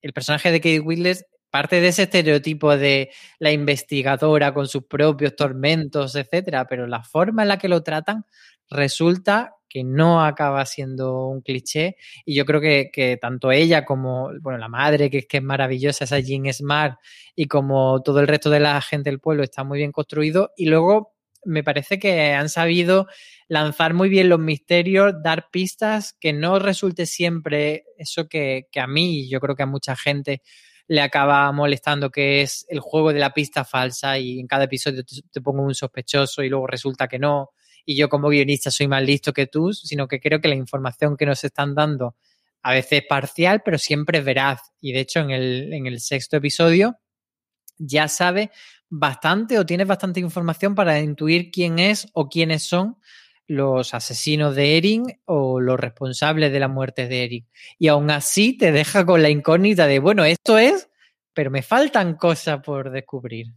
el 0.00 0.12
personaje 0.12 0.52
de 0.52 0.60
Kate 0.60 0.80
Whitles 0.80 1.26
parte 1.52 1.82
de 1.82 1.88
ese 1.88 2.04
estereotipo 2.04 2.78
de 2.78 3.10
la 3.38 3.52
investigadora 3.52 4.54
con 4.54 4.66
sus 4.66 4.84
propios 4.86 5.36
tormentos, 5.36 6.16
etcétera, 6.16 6.66
pero 6.66 6.86
la 6.86 7.02
forma 7.02 7.42
en 7.42 7.48
la 7.48 7.58
que 7.58 7.68
lo 7.68 7.82
tratan 7.82 8.24
resulta 8.72 9.56
que 9.72 9.84
no 9.84 10.22
acaba 10.22 10.66
siendo 10.66 11.28
un 11.28 11.40
cliché 11.40 11.96
y 12.26 12.34
yo 12.34 12.44
creo 12.44 12.60
que, 12.60 13.18
tanto 13.20 13.50
ella 13.52 13.86
como 13.86 14.30
bueno 14.40 14.58
la 14.58 14.68
madre 14.68 15.08
que, 15.08 15.22
que 15.22 15.38
es 15.38 15.42
maravillosa 15.42 16.04
esa 16.04 16.20
Jean 16.20 16.52
Smart 16.52 16.98
y 17.34 17.46
como 17.46 18.02
todo 18.02 18.20
el 18.20 18.28
resto 18.28 18.50
de 18.50 18.60
la 18.60 18.80
gente 18.82 19.08
del 19.08 19.18
pueblo 19.18 19.42
está 19.42 19.64
muy 19.64 19.78
bien 19.78 19.90
construido 19.90 20.52
y 20.58 20.66
luego 20.66 21.14
me 21.44 21.64
parece 21.64 21.98
que 21.98 22.34
han 22.34 22.50
sabido 22.50 23.06
lanzar 23.48 23.94
muy 23.94 24.08
bien 24.10 24.28
los 24.28 24.38
misterios, 24.38 25.14
dar 25.22 25.48
pistas 25.50 26.14
que 26.20 26.34
no 26.34 26.58
resulte 26.58 27.06
siempre 27.06 27.84
eso 27.96 28.28
que, 28.28 28.68
que 28.70 28.80
a 28.80 28.86
mí 28.86 29.20
y 29.20 29.30
yo 29.30 29.40
creo 29.40 29.56
que 29.56 29.62
a 29.62 29.66
mucha 29.66 29.96
gente 29.96 30.42
le 30.86 31.00
acaba 31.00 31.50
molestando 31.50 32.10
que 32.10 32.42
es 32.42 32.66
el 32.68 32.80
juego 32.80 33.12
de 33.12 33.20
la 33.20 33.32
pista 33.32 33.64
falsa 33.64 34.18
y 34.18 34.38
en 34.38 34.46
cada 34.46 34.64
episodio 34.64 35.02
te, 35.02 35.16
te 35.30 35.40
pongo 35.40 35.62
un 35.62 35.74
sospechoso 35.74 36.42
y 36.42 36.50
luego 36.50 36.66
resulta 36.66 37.08
que 37.08 37.18
no 37.18 37.52
y 37.84 37.96
yo 37.96 38.08
como 38.08 38.28
guionista 38.28 38.70
soy 38.70 38.88
más 38.88 39.02
listo 39.02 39.32
que 39.32 39.46
tú, 39.46 39.72
sino 39.72 40.08
que 40.08 40.20
creo 40.20 40.40
que 40.40 40.48
la 40.48 40.54
información 40.54 41.16
que 41.16 41.26
nos 41.26 41.44
están 41.44 41.74
dando 41.74 42.16
a 42.62 42.72
veces 42.72 43.02
es 43.02 43.06
parcial, 43.08 43.62
pero 43.64 43.78
siempre 43.78 44.18
es 44.18 44.24
veraz. 44.24 44.60
Y 44.80 44.92
de 44.92 45.00
hecho, 45.00 45.20
en 45.20 45.30
el, 45.30 45.72
en 45.72 45.86
el 45.86 46.00
sexto 46.00 46.36
episodio 46.36 46.98
ya 47.78 48.08
sabe 48.08 48.50
bastante 48.88 49.58
o 49.58 49.66
tienes 49.66 49.86
bastante 49.86 50.20
información 50.20 50.74
para 50.74 51.00
intuir 51.00 51.50
quién 51.50 51.78
es 51.78 52.08
o 52.12 52.28
quiénes 52.28 52.62
son 52.62 52.98
los 53.46 53.94
asesinos 53.94 54.54
de 54.54 54.76
Erin 54.76 55.04
o 55.24 55.60
los 55.60 55.78
responsables 55.78 56.52
de 56.52 56.60
la 56.60 56.68
muerte 56.68 57.08
de 57.08 57.24
Erin. 57.24 57.48
Y 57.78 57.88
aún 57.88 58.10
así 58.10 58.56
te 58.56 58.70
deja 58.70 59.04
con 59.04 59.22
la 59.22 59.30
incógnita 59.30 59.86
de, 59.86 59.98
bueno, 59.98 60.24
esto 60.24 60.58
es, 60.58 60.88
pero 61.34 61.50
me 61.50 61.62
faltan 61.62 62.16
cosas 62.16 62.60
por 62.62 62.90
descubrir. 62.90 63.48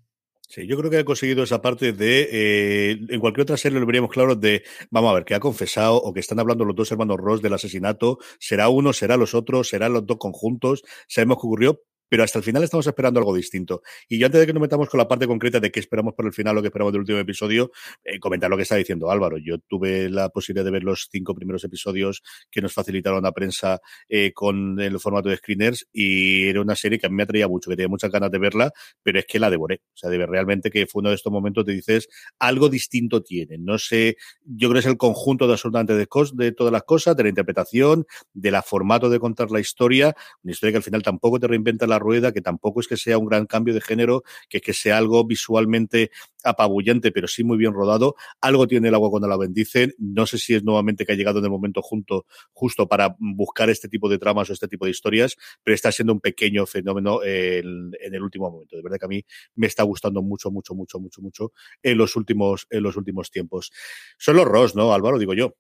Sí, 0.47 0.67
yo 0.67 0.77
creo 0.77 0.91
que 0.91 0.97
ha 0.99 1.05
conseguido 1.05 1.43
esa 1.43 1.61
parte 1.61 1.91
de, 1.91 2.29
eh, 2.31 2.99
en 3.09 3.19
cualquier 3.19 3.43
otra 3.43 3.57
serie 3.57 3.79
lo 3.79 3.85
veríamos 3.85 4.11
claro 4.11 4.35
de, 4.35 4.63
vamos 4.91 5.11
a 5.11 5.15
ver, 5.15 5.25
que 5.25 5.33
ha 5.33 5.39
confesado 5.39 5.95
o 5.97 6.13
que 6.13 6.19
están 6.19 6.39
hablando 6.39 6.65
los 6.65 6.75
dos 6.75 6.91
hermanos 6.91 7.17
Ross 7.17 7.41
del 7.41 7.53
asesinato, 7.53 8.19
será 8.39 8.69
uno, 8.69 8.93
será 8.93 9.17
los 9.17 9.33
otros, 9.33 9.67
serán 9.69 9.93
los 9.93 10.05
dos 10.05 10.17
conjuntos, 10.17 10.83
sabemos 11.07 11.37
qué 11.37 11.47
ocurrió, 11.47 11.81
pero 12.10 12.24
hasta 12.24 12.39
el 12.39 12.43
final 12.43 12.64
estamos 12.64 12.88
esperando 12.88 13.20
algo 13.20 13.36
distinto. 13.36 13.82
Y 14.08 14.18
yo 14.20 14.26
antes 14.26 14.39
de 14.41 14.47
que 14.47 14.53
nos 14.53 14.62
metamos 14.62 14.89
con 14.89 14.97
la 14.97 15.08
parte 15.08 15.28
concreta 15.28 15.60
de 15.60 15.72
qué 15.72 15.80
esperamos 15.80 16.14
por 16.14 16.26
el 16.26 16.34
final 16.34 16.58
o 16.58 16.62
qué 16.62 16.68
esperamos 16.68 16.93
del 16.93 17.01
último 17.01 17.20
episodio, 17.20 17.72
eh, 18.03 18.20
comentar 18.20 18.49
lo 18.49 18.58
que 18.58 18.64
está 18.64 18.76
diciendo 18.76 19.10
Álvaro. 19.12 19.38
Yo 19.38 19.58
tuve 19.60 20.10
la 20.10 20.30
posibilidad 20.30 20.66
de 20.66 20.72
ver 20.72 20.84
los 20.84 21.08
cinco 21.12 21.34
primeros 21.34 21.64
episodios 21.64 22.22
que 22.51 22.62
nos 22.62 22.74
facilitaron 22.74 23.24
la 23.24 23.32
prensa 23.32 23.80
eh, 24.10 24.32
con 24.34 24.80
el 24.80 24.99
formato 24.99 25.30
de 25.30 25.38
screeners 25.38 25.88
y 25.91 26.47
era 26.47 26.62
una 26.62 26.76
serie 26.76 26.99
que 26.99 27.08
a 27.08 27.10
mí 27.10 27.16
me 27.16 27.24
atraía 27.24 27.47
mucho, 27.47 27.70
que 27.70 27.76
tenía 27.76 27.89
muchas 27.89 28.12
ganas 28.12 28.32
de 28.32 28.39
verla, 28.39 28.72
pero 29.03 29.20
es 29.20 29.26
que 29.26 29.39
la 29.39 29.49
devoré. 29.49 29.82
O 29.93 29.97
sea, 29.97 30.10
de 30.10 30.26
realmente 30.26 30.70
que 30.70 30.88
fue 30.88 31.01
uno 31.01 31.10
de 31.10 31.16
estos 31.16 31.32
momentos 31.32 31.66
te 31.66 31.72
dices, 31.72 32.08
algo 32.39 32.70
distinto 32.70 33.22
tiene. 33.22 33.58
No 33.58 33.78
sé, 33.78 34.18
yo 34.43 34.70
creo 34.70 34.82
que 34.82 34.88
es 34.88 34.91
el 34.91 34.97
conjunto 34.97 35.47
de 35.47 35.53
absolutamente 35.53 35.95
de, 35.95 36.08
de 36.34 36.51
todas 36.51 36.72
las 36.72 36.84
cosas, 36.84 37.16
de 37.16 37.24
la 37.24 37.30
interpretación, 37.30 38.06
de 38.34 38.51
la 38.51 38.62
formato 38.62 39.10
de 39.10 39.20
contar 39.20 39.51
la 39.51 39.60
historia, 39.60 40.16
una 40.43 40.51
historia 40.51 40.74
que 40.74 40.78
al 40.78 40.84
final 40.84 41.01
tampoco 41.01 41.39
te 41.39 41.47
reinventa 41.47 41.88
la 41.88 41.94
rueda, 41.99 42.31
que 42.31 42.41
tampoco 42.41 42.79
es 42.79 42.87
que 42.87 42.97
sea 42.97 43.17
un 43.17 43.25
gran 43.25 43.45
cambio 43.45 43.73
de 43.73 43.81
género, 43.81 44.23
que, 44.49 44.61
que 44.61 44.73
sea 44.73 44.97
algo 44.97 45.25
visualmente 45.25 46.11
apabullante, 46.45 47.11
pero 47.11 47.27
sí 47.27 47.43
muy 47.43 47.57
bien 47.57 47.73
rodado. 47.73 48.15
Algo 48.39 48.67
tiene 48.67 48.87
el 48.87 48.93
agua 48.93 49.09
cuando 49.09 49.27
la 49.27 49.37
bendicen. 49.37 49.93
No 49.97 50.25
sé 50.25 50.37
si 50.37 50.53
es 50.53 50.63
nuevamente 50.63 51.05
que 51.05 51.13
ha 51.13 51.15
llegado 51.15 51.39
en 51.39 51.45
el 51.45 51.51
momento 51.51 51.81
junto, 51.81 52.25
justo 52.53 52.87
para 52.87 53.15
buscar 53.19 53.69
este 53.69 53.89
tipo 53.89 54.07
de 54.09 54.17
tramas 54.17 54.49
o 54.49 54.53
este 54.53 54.67
tipo 54.67 54.85
de 54.85 54.91
historias, 54.91 55.35
pero 55.63 55.75
está 55.75 55.91
siendo 55.91 56.13
un 56.13 56.21
pequeño 56.21 56.65
fenómeno 56.65 57.23
en, 57.23 57.91
el 57.99 58.23
último 58.23 58.49
momento. 58.49 58.75
De 58.75 58.83
verdad 58.83 58.97
que 58.99 59.05
a 59.05 59.09
mí 59.09 59.25
me 59.55 59.67
está 59.67 59.83
gustando 59.83 60.21
mucho, 60.21 60.51
mucho, 60.51 60.73
mucho, 60.75 60.99
mucho, 60.99 61.21
mucho 61.21 61.51
en 61.81 61.97
los 61.97 62.15
últimos, 62.15 62.67
en 62.69 62.83
los 62.83 62.95
últimos 62.95 63.31
tiempos. 63.31 63.71
Son 64.17 64.35
los 64.35 64.45
Ross, 64.45 64.75
¿no, 64.75 64.93
Álvaro? 64.93 65.19
Digo 65.19 65.33
yo. 65.33 65.55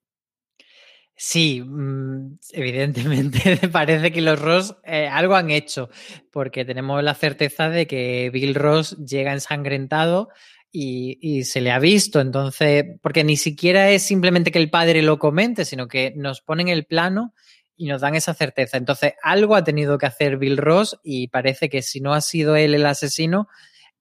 Sí, 1.17 1.61
mm, 1.61 2.39
evidentemente 2.51 3.57
parece 3.71 4.11
que 4.11 4.21
los 4.21 4.39
Ross 4.39 4.75
eh, 4.83 5.07
algo 5.07 5.35
han 5.35 5.49
hecho, 5.49 5.89
porque 6.31 6.65
tenemos 6.65 7.01
la 7.03 7.15
certeza 7.15 7.69
de 7.69 7.87
que 7.87 8.29
Bill 8.33 8.53
Ross 8.53 8.97
llega 8.97 9.31
ensangrentado 9.31 10.29
y, 10.71 11.17
y, 11.21 11.45
se 11.45 11.61
le 11.61 11.71
ha 11.71 11.79
visto. 11.79 12.19
Entonces, 12.19 12.83
porque 13.01 13.23
ni 13.23 13.37
siquiera 13.37 13.89
es 13.91 14.03
simplemente 14.03 14.51
que 14.51 14.59
el 14.59 14.69
padre 14.69 15.01
lo 15.01 15.17
comente, 15.17 15.63
sino 15.63 15.87
que 15.87 16.13
nos 16.17 16.41
ponen 16.41 16.67
el 16.67 16.85
plano 16.85 17.33
y 17.77 17.87
nos 17.87 18.01
dan 18.01 18.15
esa 18.15 18.33
certeza. 18.33 18.77
Entonces, 18.77 19.13
algo 19.21 19.55
ha 19.55 19.63
tenido 19.63 19.97
que 19.97 20.05
hacer 20.05 20.37
Bill 20.37 20.57
Ross 20.57 20.99
y 21.01 21.29
parece 21.29 21.69
que 21.69 21.81
si 21.81 22.01
no 22.01 22.13
ha 22.13 22.19
sido 22.19 22.57
él 22.57 22.73
el 22.73 22.85
asesino, 22.85 23.47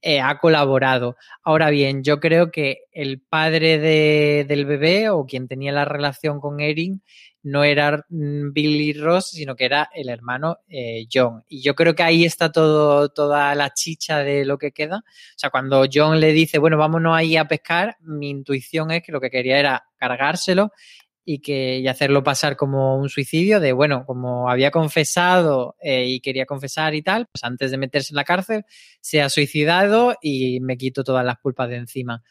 eh, 0.07 0.21
ha 0.21 0.39
colaborado. 0.39 1.17
Ahora 1.43 1.71
bien, 1.71 2.05
yo 2.05 2.21
creo 2.21 2.51
que 2.51 2.81
el 2.93 3.23
padre 3.23 3.79
de, 3.79 4.45
del 4.47 4.67
bebé 4.67 5.09
o 5.09 5.25
quien 5.25 5.49
tenía 5.49 5.73
la 5.73 5.87
relación 5.87 6.41
con 6.41 6.61
Erin 6.61 7.03
no 7.43 7.65
era 7.65 8.05
mm, 8.11 8.53
Billy 8.53 8.93
Ross, 8.93 9.31
sino 9.31 9.57
que 9.57 9.65
era 9.65 9.89
el 9.95 10.11
hermano 10.11 10.59
eh, 10.69 11.07
John. 11.11 11.43
Y 11.49 11.63
yo 11.63 11.75
creo 11.75 11.95
que 11.95 12.03
ahí 12.03 12.25
está 12.27 12.53
todo, 12.53 13.09
toda 13.09 13.55
la 13.55 13.71
chicha 13.73 14.19
de 14.19 14.45
lo 14.45 14.59
que 14.59 14.73
queda. 14.73 14.99
O 14.99 15.39
sea, 15.39 15.49
cuando 15.49 15.87
John 15.91 16.21
le 16.21 16.33
dice, 16.33 16.59
bueno, 16.59 16.77
vámonos 16.77 17.17
ahí 17.17 17.39
a 17.39 17.49
pescar, 17.49 17.97
mi 18.01 18.29
intuición 18.29 18.91
es 18.91 19.03
que 19.03 19.13
lo 19.13 19.23
que 19.23 19.31
quería 19.31 19.59
era 19.59 19.87
cargárselo 19.97 20.71
y, 21.25 21.41
que, 21.41 21.79
y 21.79 21.89
hacerlo 21.89 22.23
pasar 22.23 22.57
como 22.57 22.99
un 22.99 23.09
suicidio 23.09 23.61
de, 23.61 23.73
bueno, 23.73 24.05
como 24.07 24.51
había 24.51 24.71
confesado 24.71 25.77
eh, 25.81 26.07
y 26.07 26.21
quería 26.21 26.47
confesar 26.47 26.95
y 26.95 27.03
tal, 27.03 27.27
pues 27.27 27.45
antes 27.45 27.71
de 27.71 27.79
meterse 27.79 28.13
en 28.13 28.17
la 28.17 28.25
cárcel, 28.25 28.65
se 29.01 29.23
ha 29.23 29.29
suicidado 29.29 30.17
y 30.21 30.61
me 30.61 30.77
quito 30.77 31.05
todas 31.05 31.25
las 31.25 31.39
culpas 31.39 31.69
de 31.69 31.77
encima. 31.77 32.23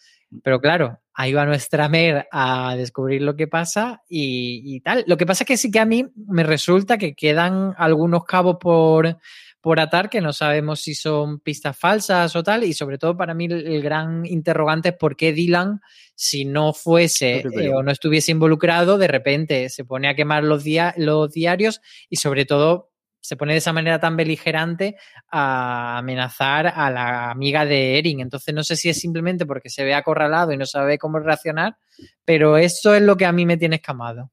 Pero 0.43 0.59
claro, 0.59 0.99
ahí 1.13 1.33
va 1.33 1.45
nuestra 1.45 1.89
Mer 1.89 2.27
a 2.31 2.75
descubrir 2.75 3.21
lo 3.21 3.35
que 3.35 3.47
pasa 3.47 4.01
y, 4.09 4.61
y, 4.65 4.79
tal. 4.81 5.03
Lo 5.07 5.17
que 5.17 5.25
pasa 5.25 5.43
es 5.43 5.47
que 5.47 5.57
sí 5.57 5.69
que 5.69 5.79
a 5.79 5.85
mí 5.85 6.07
me 6.15 6.43
resulta 6.43 6.97
que 6.97 7.13
quedan 7.13 7.75
algunos 7.77 8.23
cabos 8.25 8.57
por, 8.59 9.17
por 9.63 9.79
atar 9.79 10.09
que 10.09 10.19
no 10.19 10.33
sabemos 10.33 10.81
si 10.81 10.93
son 10.93 11.39
pistas 11.39 11.79
falsas 11.79 12.35
o 12.35 12.43
tal. 12.43 12.65
Y 12.65 12.73
sobre 12.73 12.97
todo 12.97 13.15
para 13.15 13.33
mí 13.33 13.45
el, 13.45 13.81
gran 13.81 14.25
interrogante 14.25 14.89
es 14.89 14.95
por 14.95 15.15
qué 15.15 15.31
Dylan, 15.31 15.79
si 16.15 16.43
no 16.43 16.73
fuese 16.73 17.37
eh, 17.37 17.73
o 17.73 17.81
no 17.81 17.89
estuviese 17.89 18.33
involucrado, 18.33 18.97
de 18.97 19.07
repente 19.07 19.69
se 19.69 19.85
pone 19.85 20.09
a 20.09 20.15
quemar 20.15 20.43
los, 20.43 20.65
los 20.97 21.31
diarios 21.31 21.79
y 22.09 22.17
sobre 22.17 22.43
todo 22.43 22.91
se 23.21 23.37
pone 23.37 23.53
de 23.53 23.59
esa 23.59 23.71
manera 23.71 24.01
tan 24.01 24.17
beligerante 24.17 24.97
a 25.31 25.99
amenazar 25.99 26.67
a 26.67 26.91
la 26.91 27.31
amiga 27.31 27.65
de 27.65 27.97
Erin. 27.97 28.19
Entonces 28.19 28.53
no 28.53 28.65
sé 28.65 28.75
si 28.75 28.89
es 28.89 28.99
simplemente 28.99 29.45
porque 29.45 29.69
se 29.69 29.85
ve 29.85 29.93
acorralado 29.93 30.51
y 30.51 30.57
no 30.57 30.65
sabe 30.65 30.97
cómo 30.97 31.19
reaccionar, 31.19 31.77
pero 32.25 32.57
eso 32.57 32.93
es 32.93 33.01
lo 33.01 33.15
que 33.15 33.25
a 33.25 33.31
mí 33.31 33.45
me 33.45 33.55
tiene 33.55 33.77
escamado. 33.77 34.29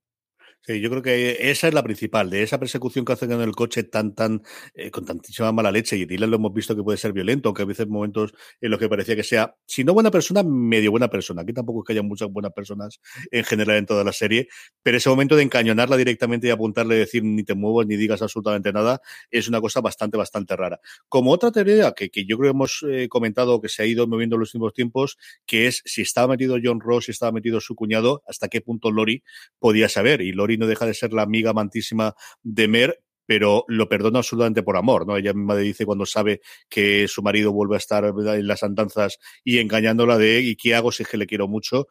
Sí, 0.62 0.78
yo 0.82 0.90
creo 0.90 1.02
que 1.02 1.50
esa 1.50 1.68
es 1.68 1.74
la 1.74 1.82
principal, 1.82 2.28
de 2.28 2.42
esa 2.42 2.60
persecución 2.60 3.06
que 3.06 3.14
hacen 3.14 3.32
en 3.32 3.40
el 3.40 3.52
coche 3.52 3.82
tan, 3.82 4.14
tan, 4.14 4.42
eh, 4.74 4.90
con 4.90 5.06
tantísima 5.06 5.50
mala 5.52 5.72
leche. 5.72 5.96
Y 5.96 6.04
Dylan 6.04 6.30
lo 6.30 6.36
hemos 6.36 6.52
visto 6.52 6.76
que 6.76 6.82
puede 6.82 6.98
ser 6.98 7.14
violento, 7.14 7.48
aunque 7.48 7.62
a 7.62 7.64
veces 7.64 7.88
momentos 7.88 8.34
en 8.60 8.70
los 8.70 8.78
que 8.78 8.86
parecía 8.86 9.16
que 9.16 9.22
sea, 9.22 9.56
si 9.66 9.84
no 9.84 9.94
buena 9.94 10.10
persona, 10.10 10.42
medio 10.42 10.90
buena 10.90 11.08
persona. 11.08 11.42
Aquí 11.42 11.54
tampoco 11.54 11.80
es 11.80 11.86
que 11.86 11.92
haya 11.94 12.02
muchas 12.02 12.30
buenas 12.30 12.52
personas 12.52 13.00
en 13.30 13.42
general 13.44 13.78
en 13.78 13.86
toda 13.86 14.04
la 14.04 14.12
serie, 14.12 14.48
pero 14.82 14.98
ese 14.98 15.08
momento 15.08 15.34
de 15.34 15.44
encañonarla 15.44 15.96
directamente 15.96 16.48
y 16.48 16.50
apuntarle 16.50 16.96
y 16.96 16.98
decir 16.98 17.24
ni 17.24 17.42
te 17.42 17.54
muevas 17.54 17.86
ni 17.86 17.96
digas 17.96 18.20
absolutamente 18.20 18.70
nada, 18.70 19.00
es 19.30 19.48
una 19.48 19.62
cosa 19.62 19.80
bastante, 19.80 20.18
bastante 20.18 20.56
rara. 20.56 20.78
Como 21.08 21.32
otra 21.32 21.50
teoría 21.50 21.92
que, 21.92 22.10
que 22.10 22.26
yo 22.26 22.36
creo 22.36 22.52
que 22.52 22.56
hemos 22.56 22.84
eh, 22.86 23.08
comentado 23.08 23.62
que 23.62 23.70
se 23.70 23.82
ha 23.82 23.86
ido 23.86 24.06
moviendo 24.06 24.36
en 24.36 24.40
los 24.40 24.54
últimos 24.54 24.74
tiempos, 24.74 25.16
que 25.46 25.68
es 25.68 25.80
si 25.86 26.02
estaba 26.02 26.28
metido 26.28 26.58
John 26.62 26.80
Ross, 26.80 27.06
si 27.06 27.12
estaba 27.12 27.32
metido 27.32 27.60
su 27.60 27.74
cuñado, 27.74 28.22
hasta 28.26 28.48
qué 28.48 28.60
punto 28.60 28.90
Lori 28.90 29.22
podía 29.58 29.88
saber. 29.88 30.20
Y 30.20 30.32
Lori 30.32 30.49
no 30.56 30.66
deja 30.66 30.86
de 30.86 30.94
ser 30.94 31.12
la 31.12 31.22
amiga 31.22 31.50
amantísima 31.50 32.14
de 32.42 32.68
Mer, 32.68 33.02
pero 33.26 33.64
lo 33.68 33.88
perdona 33.88 34.18
absolutamente 34.18 34.62
por 34.62 34.76
amor, 34.76 35.06
¿no? 35.06 35.16
Ella 35.16 35.32
misma 35.32 35.54
le 35.54 35.60
dice 35.60 35.86
cuando 35.86 36.04
sabe 36.04 36.40
que 36.68 37.06
su 37.06 37.22
marido 37.22 37.52
vuelve 37.52 37.76
a 37.76 37.78
estar 37.78 38.04
en 38.04 38.46
las 38.46 38.62
andanzas 38.62 39.18
y 39.44 39.58
engañándola 39.58 40.18
de, 40.18 40.40
¿y 40.40 40.56
qué 40.56 40.74
hago 40.74 40.90
si 40.90 41.04
es 41.04 41.08
que 41.08 41.16
le 41.16 41.26
quiero 41.26 41.46
mucho? 41.46 41.86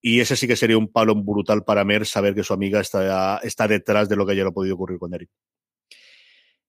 Y 0.00 0.20
ese 0.20 0.36
sí 0.36 0.46
que 0.48 0.56
sería 0.56 0.76
un 0.76 0.90
palo 0.90 1.14
brutal 1.14 1.64
para 1.64 1.84
Mer 1.84 2.06
saber 2.06 2.34
que 2.34 2.42
su 2.42 2.52
amiga 2.52 2.80
está, 2.80 3.38
está 3.38 3.68
detrás 3.68 4.08
de 4.08 4.16
lo 4.16 4.26
que 4.26 4.32
haya 4.32 4.50
podido 4.50 4.74
ocurrir 4.74 4.98
con 4.98 5.14
Eric. 5.14 5.30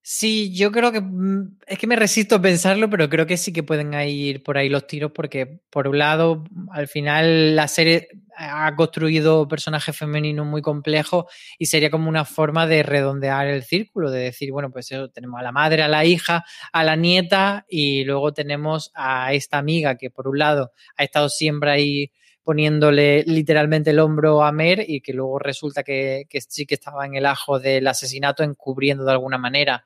Sí, 0.08 0.53
yo 0.56 0.72
creo 0.72 0.91
que 0.91 1.01
mm, 1.01 1.58
es 1.66 1.80
que 1.80 1.88
me 1.88 1.95
resisto 1.95 2.36
a 2.36 2.41
pensarlo, 2.41 2.88
pero 2.91 3.10
creo 3.10 3.26
que 3.26 3.38
sí 3.38 3.51
que 3.51 3.64
pueden 3.64 3.91
ir 4.08 4.43
por 4.43 4.56
ahí 4.56 4.70
los 4.70 4.86
tiros 4.86 5.12
porque 5.12 5.62
por 5.72 5.88
un 5.88 5.97
lado, 5.97 6.43
al 6.72 6.88
final 6.88 7.56
la 7.56 7.68
serie 7.68 8.10
ha 8.38 8.76
construido 8.76 9.47
personajes 9.47 9.97
femeninos 9.97 10.45
muy 10.45 10.62
complejos 10.62 11.26
y 11.58 11.66
sería 11.66 11.89
como 11.89 12.08
una 12.08 12.24
forma 12.24 12.68
de 12.68 12.84
redondear 12.84 13.47
el 13.47 13.64
círculo, 13.64 14.12
de 14.12 14.20
decir, 14.26 14.51
bueno, 14.51 14.70
pues 14.70 14.91
eso, 14.91 15.10
tenemos 15.10 15.39
a 15.39 15.43
la 15.43 15.51
madre, 15.51 15.82
a 15.82 15.88
la 15.88 16.06
hija, 16.06 16.45
a 16.72 16.84
la 16.84 16.95
nieta 16.95 17.66
y 17.68 18.03
luego 18.03 18.32
tenemos 18.32 18.91
a 18.93 19.34
esta 19.34 19.58
amiga 19.58 19.95
que 19.97 20.12
por 20.12 20.28
un 20.28 20.38
lado 20.38 20.72
ha 20.97 21.03
estado 21.03 21.30
siempre 21.30 21.72
ahí 21.72 22.12
poniéndole 22.45 23.23
literalmente 23.23 23.89
el 23.89 23.99
hombro 23.99 24.43
a 24.43 24.51
Mer 24.51 24.85
y 24.87 25.01
que 25.01 25.13
luego 25.13 25.39
resulta 25.39 25.83
que, 25.83 26.27
sí 26.47 26.67
que 26.67 26.75
estaba 26.75 27.03
en 27.05 27.15
el 27.15 27.25
ajo 27.25 27.59
del 27.59 27.87
asesinato 27.87 28.43
encubriendo 28.43 29.03
de 29.03 29.11
alguna 29.11 29.39
manera. 29.39 29.83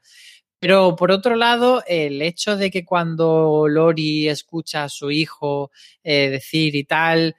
Pero 0.59 0.93
por 0.97 1.09
otro 1.09 1.37
lado, 1.37 1.81
el 1.87 2.21
hecho 2.21 2.57
de 2.57 2.69
que 2.69 2.83
cuando 2.83 3.65
Lori 3.69 4.27
escucha 4.27 4.83
a 4.83 4.89
su 4.89 5.09
hijo 5.09 5.71
eh, 6.03 6.29
decir 6.29 6.75
y 6.75 6.83
tal, 6.83 7.37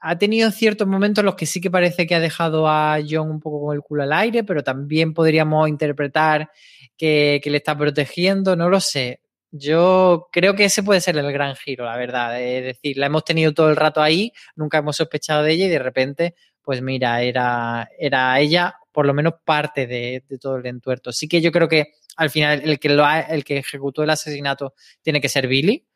ha 0.00 0.16
tenido 0.16 0.50
ciertos 0.50 0.88
momentos 0.88 1.20
en 1.20 1.26
los 1.26 1.36
que 1.36 1.44
sí 1.44 1.60
que 1.60 1.70
parece 1.70 2.06
que 2.06 2.14
ha 2.14 2.20
dejado 2.20 2.66
a 2.66 2.98
John 3.06 3.30
un 3.30 3.38
poco 3.38 3.66
con 3.66 3.76
el 3.76 3.82
culo 3.82 4.02
al 4.02 4.14
aire, 4.14 4.44
pero 4.44 4.64
también 4.64 5.12
podríamos 5.12 5.68
interpretar 5.68 6.50
que, 6.96 7.38
que 7.44 7.50
le 7.50 7.58
está 7.58 7.76
protegiendo, 7.76 8.56
no 8.56 8.70
lo 8.70 8.80
sé. 8.80 9.21
Yo 9.54 10.28
creo 10.32 10.54
que 10.56 10.64
ese 10.64 10.82
puede 10.82 11.02
ser 11.02 11.18
el 11.18 11.30
gran 11.30 11.54
giro, 11.56 11.84
la 11.84 11.96
verdad. 11.98 12.40
Es 12.40 12.64
decir, 12.64 12.96
la 12.96 13.06
hemos 13.06 13.24
tenido 13.24 13.52
todo 13.52 13.68
el 13.68 13.76
rato 13.76 14.00
ahí, 14.00 14.32
nunca 14.56 14.78
hemos 14.78 14.96
sospechado 14.96 15.42
de 15.42 15.52
ella 15.52 15.66
y 15.66 15.68
de 15.68 15.78
repente, 15.78 16.34
pues 16.62 16.80
mira, 16.80 17.22
era, 17.22 17.88
era 17.98 18.40
ella 18.40 18.76
por 18.92 19.06
lo 19.06 19.14
menos 19.14 19.34
parte 19.44 19.86
de, 19.86 20.24
todo 20.40 20.56
el 20.56 20.66
entuerto. 20.66 21.12
Sí 21.12 21.28
que 21.28 21.40
yo 21.40 21.52
creo 21.52 21.68
que 21.68 21.94
al 22.16 22.30
final 22.30 22.62
el 22.64 22.78
que, 22.78 22.90
lo 22.90 23.04
ha, 23.04 23.20
el 23.20 23.44
que 23.44 23.58
ejecutó 23.58 24.02
el 24.02 24.10
asesinato 24.10 24.74
tiene 25.02 25.20
que 25.20 25.28
ser 25.28 25.48
Billy, 25.48 25.86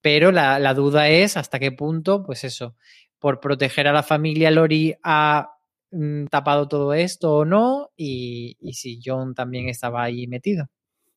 pero 0.00 0.32
la, 0.32 0.58
la 0.58 0.74
duda 0.74 1.08
es 1.08 1.36
hasta 1.36 1.58
qué 1.58 1.72
punto, 1.72 2.24
pues 2.24 2.44
eso, 2.44 2.76
por 3.18 3.40
proteger 3.40 3.88
a 3.88 3.92
la 3.92 4.02
familia 4.02 4.50
Lori 4.50 4.94
ha 5.02 5.50
mm, 5.92 6.26
tapado 6.26 6.68
todo 6.68 6.94
esto 6.94 7.38
o 7.38 7.44
no 7.44 7.90
y, 7.96 8.56
y 8.60 8.74
si 8.74 9.00
John 9.04 9.34
también 9.34 9.68
estaba 9.68 10.02
ahí 10.04 10.26
metido. 10.26 10.68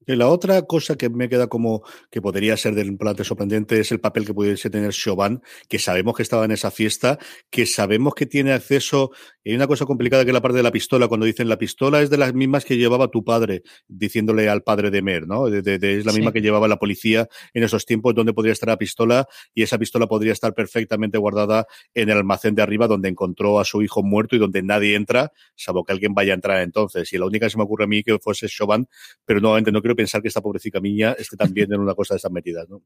La 0.05 0.27
otra 0.27 0.61
cosa 0.63 0.95
que 0.95 1.09
me 1.09 1.29
queda 1.29 1.47
como 1.47 1.83
que 2.11 2.21
podría 2.21 2.57
ser 2.57 2.75
del 2.75 2.97
plante 2.97 3.23
sorprendente 3.23 3.79
es 3.79 3.91
el 3.91 3.99
papel 3.99 4.25
que 4.25 4.33
pudiese 4.33 4.69
tener 4.69 4.91
Chauvin, 4.91 5.41
que 5.69 5.79
sabemos 5.79 6.15
que 6.15 6.23
estaba 6.23 6.45
en 6.45 6.51
esa 6.51 6.71
fiesta, 6.71 7.19
que 7.49 7.65
sabemos 7.65 8.13
que 8.13 8.25
tiene 8.25 8.53
acceso. 8.53 9.11
Hay 9.45 9.55
una 9.55 9.67
cosa 9.67 9.85
complicada 9.85 10.23
que 10.23 10.31
es 10.31 10.33
la 10.33 10.41
parte 10.41 10.57
de 10.57 10.63
la 10.63 10.71
pistola, 10.71 11.07
cuando 11.07 11.25
dicen 11.25 11.49
la 11.49 11.57
pistola 11.57 12.01
es 12.01 12.09
de 12.09 12.17
las 12.17 12.33
mismas 12.33 12.65
que 12.65 12.77
llevaba 12.77 13.09
tu 13.09 13.23
padre, 13.23 13.63
diciéndole 13.87 14.49
al 14.49 14.63
padre 14.63 14.91
de 14.91 15.01
Mer, 15.01 15.27
¿no? 15.27 15.47
es 15.47 16.05
la 16.05 16.13
misma 16.13 16.31
que 16.31 16.41
llevaba 16.41 16.67
la 16.67 16.77
policía 16.77 17.27
en 17.53 17.63
esos 17.63 17.85
tiempos, 17.85 18.15
donde 18.15 18.33
podría 18.33 18.53
estar 18.53 18.69
la 18.69 18.77
pistola, 18.77 19.27
y 19.53 19.63
esa 19.63 19.77
pistola 19.77 20.07
podría 20.07 20.33
estar 20.33 20.53
perfectamente 20.53 21.17
guardada 21.17 21.65
en 21.93 22.09
el 22.09 22.17
almacén 22.17 22.55
de 22.55 22.61
arriba, 22.61 22.87
donde 22.87 23.09
encontró 23.09 23.59
a 23.59 23.65
su 23.65 23.81
hijo 23.81 24.03
muerto 24.03 24.35
y 24.35 24.39
donde 24.39 24.63
nadie 24.63 24.95
entra, 24.95 25.31
salvo 25.55 25.83
que 25.83 25.93
alguien 25.93 26.13
vaya 26.13 26.33
a 26.33 26.35
entrar 26.35 26.61
entonces. 26.61 27.11
Y 27.13 27.17
la 27.17 27.25
única 27.25 27.45
que 27.45 27.51
se 27.51 27.57
me 27.57 27.63
ocurre 27.63 27.85
a 27.85 27.87
mí 27.87 28.03
que 28.03 28.17
fuese 28.19 28.47
Chauvin, 28.47 28.87
pero 29.25 29.39
nuevamente 29.39 29.71
no 29.71 29.81
pensar 29.95 30.21
que 30.21 30.27
esta 30.27 30.41
pobrecita 30.41 30.79
niña 30.79 31.15
esté 31.17 31.37
también 31.37 31.71
en 31.73 31.79
una 31.79 31.93
cosa 31.93 32.13
de 32.13 32.17
esas 32.17 32.31
metidas, 32.31 32.67
¿no? 32.69 32.81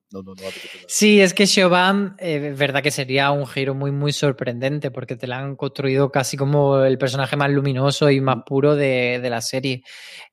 sí, 0.88 1.22
es 1.22 1.34
que 1.34 1.46
Chauvin, 1.46 2.14
eh, 2.20 2.54
verdad 2.58 2.82
que 2.82 2.92
sería 2.92 3.32
un 3.32 3.48
giro 3.48 3.74
muy, 3.74 3.92
muy 3.92 4.12
sorprendente 4.14 4.92
porque 4.92 5.16
te 5.16 5.28
la 5.28 5.40
han 5.40 5.56
construido 5.56 6.12
casi 6.12 6.38
como 6.38 6.84
el 6.84 6.98
personaje 6.98 7.36
más 7.36 7.52
luminoso 7.52 8.10
y 8.10 8.22
más 8.22 8.38
puro 8.46 8.76
de, 8.76 9.26
la 9.28 9.42
serie. 9.42 9.84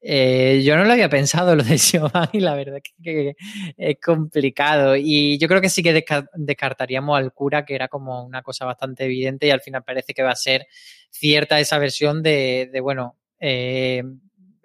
Eh, 0.01 0.63
yo 0.65 0.77
no 0.77 0.85
lo 0.85 0.93
había 0.93 1.09
pensado 1.09 1.57
lo 1.57 1.63
de 1.63 1.79
Chauvin 1.79 2.29
y 2.33 2.41
la 2.41 2.55
verdad 2.55 2.79
que, 2.83 2.93
que, 3.03 3.37
es 3.77 3.97
complicado. 4.05 4.97
Y 4.97 5.39
yo 5.39 5.49
creo 5.49 5.61
que 5.61 5.69
sí 5.69 5.83
que 5.83 6.05
descartaríamos 6.35 7.19
al 7.19 7.33
cura, 7.33 7.65
que 7.65 7.75
era 7.75 7.89
como 7.89 8.25
una 8.25 8.43
cosa 8.43 8.65
bastante 8.65 9.05
evidente 9.05 9.47
y 9.47 9.51
al 9.51 9.61
final 9.61 9.83
parece 9.85 10.15
que 10.15 10.23
va 10.23 10.31
a 10.31 10.37
ser 10.37 10.67
cierta 11.11 11.61
esa 11.61 11.79
versión 11.79 12.23
de, 12.23 12.69
de 12.73 12.81
bueno, 12.81 13.17
eh, 13.41 14.03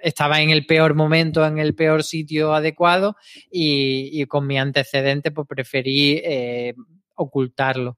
estaba 0.02 0.41
en 0.41 0.50
el 0.50 0.66
peor 0.66 0.95
momento, 0.95 1.45
en 1.45 1.60
el 1.60 1.76
peor 1.76 2.04
sitio 2.04 2.54
adecuado 2.54 3.16
y, 3.52 4.26
con 4.26 4.47
mi 4.47 4.58
antecedente 4.58 5.32
pues 5.32 5.47
preferí 5.47 6.22
eh, 6.24 6.74
ocultarlo. 7.16 7.97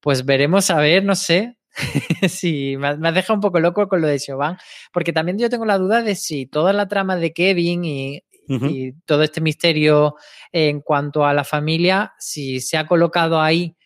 Pues 0.00 0.24
veremos 0.24 0.70
a 0.70 0.80
ver, 0.80 1.04
no 1.04 1.14
sé, 1.14 1.58
sí, 2.28 2.76
me, 2.78 2.88
has 2.88 3.14
dejado 3.14 3.34
un 3.34 3.40
poco 3.40 3.60
loco 3.60 3.88
con 3.88 4.00
lo 4.00 4.06
de 4.06 4.18
Chauvin, 4.18 4.56
porque 4.92 5.12
también 5.12 5.38
yo 5.38 5.48
tengo 5.48 5.64
la 5.64 5.78
duda 5.78 6.02
de 6.02 6.14
si 6.14 6.46
toda 6.46 6.72
la 6.72 6.88
trama 6.88 7.16
de 7.16 7.32
Kevin 7.32 7.84
y, 7.84 8.22
y 8.48 8.92
todo 9.04 9.22
este 9.22 9.40
misterio 9.40 10.16
en 10.52 10.80
cuanto 10.80 11.24
a 11.24 11.34
la 11.34 11.44
familia, 11.44 12.14
si 12.18 12.60
se 12.60 12.76
ha 12.76 12.86
colocado 12.86 13.40
ahí 13.40 13.76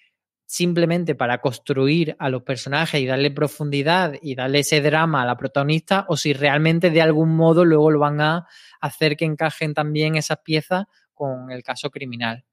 simplemente 0.54 1.16
para 1.16 1.40
construir 1.40 2.14
a 2.20 2.30
los 2.30 2.44
personajes 2.44 3.00
y 3.00 3.06
darle 3.06 3.32
profundidad 3.32 4.14
y 4.22 4.36
darle 4.36 4.60
ese 4.60 4.80
drama 4.80 5.22
a 5.22 5.26
la 5.26 5.36
protagonista 5.36 6.06
o 6.08 6.16
si 6.16 6.32
realmente 6.32 6.90
de 6.90 7.02
algún 7.02 7.34
modo 7.34 7.64
luego 7.64 7.90
lo 7.90 7.98
van 7.98 8.20
a 8.20 8.46
hacer 8.80 9.16
que 9.16 9.24
encajen 9.24 9.74
también 9.74 10.14
esas 10.14 10.38
piezas 10.44 10.84
con 11.12 11.50
el 11.50 11.64
caso 11.64 11.90
criminal. 11.90 12.44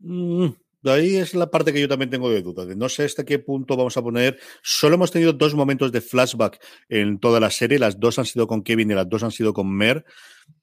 Mm, 0.00 0.48
ahí 0.84 1.16
es 1.16 1.34
la 1.34 1.50
parte 1.50 1.72
que 1.72 1.80
yo 1.80 1.88
también 1.88 2.10
tengo 2.10 2.28
de 2.28 2.42
duda. 2.42 2.66
De 2.66 2.76
no 2.76 2.90
sé 2.90 3.04
hasta 3.04 3.24
qué 3.24 3.38
punto 3.38 3.78
vamos 3.78 3.96
a 3.96 4.02
poner. 4.02 4.38
Solo 4.62 4.96
hemos 4.96 5.10
tenido 5.10 5.32
dos 5.32 5.54
momentos 5.54 5.90
de 5.90 6.02
flashback 6.02 6.62
en 6.90 7.18
toda 7.18 7.40
la 7.40 7.50
serie. 7.50 7.78
Las 7.78 7.98
dos 7.98 8.18
han 8.18 8.26
sido 8.26 8.46
con 8.46 8.62
Kevin 8.62 8.90
y 8.90 8.94
las 8.94 9.08
dos 9.08 9.22
han 9.22 9.30
sido 9.30 9.54
con 9.54 9.74
Mer. 9.74 10.04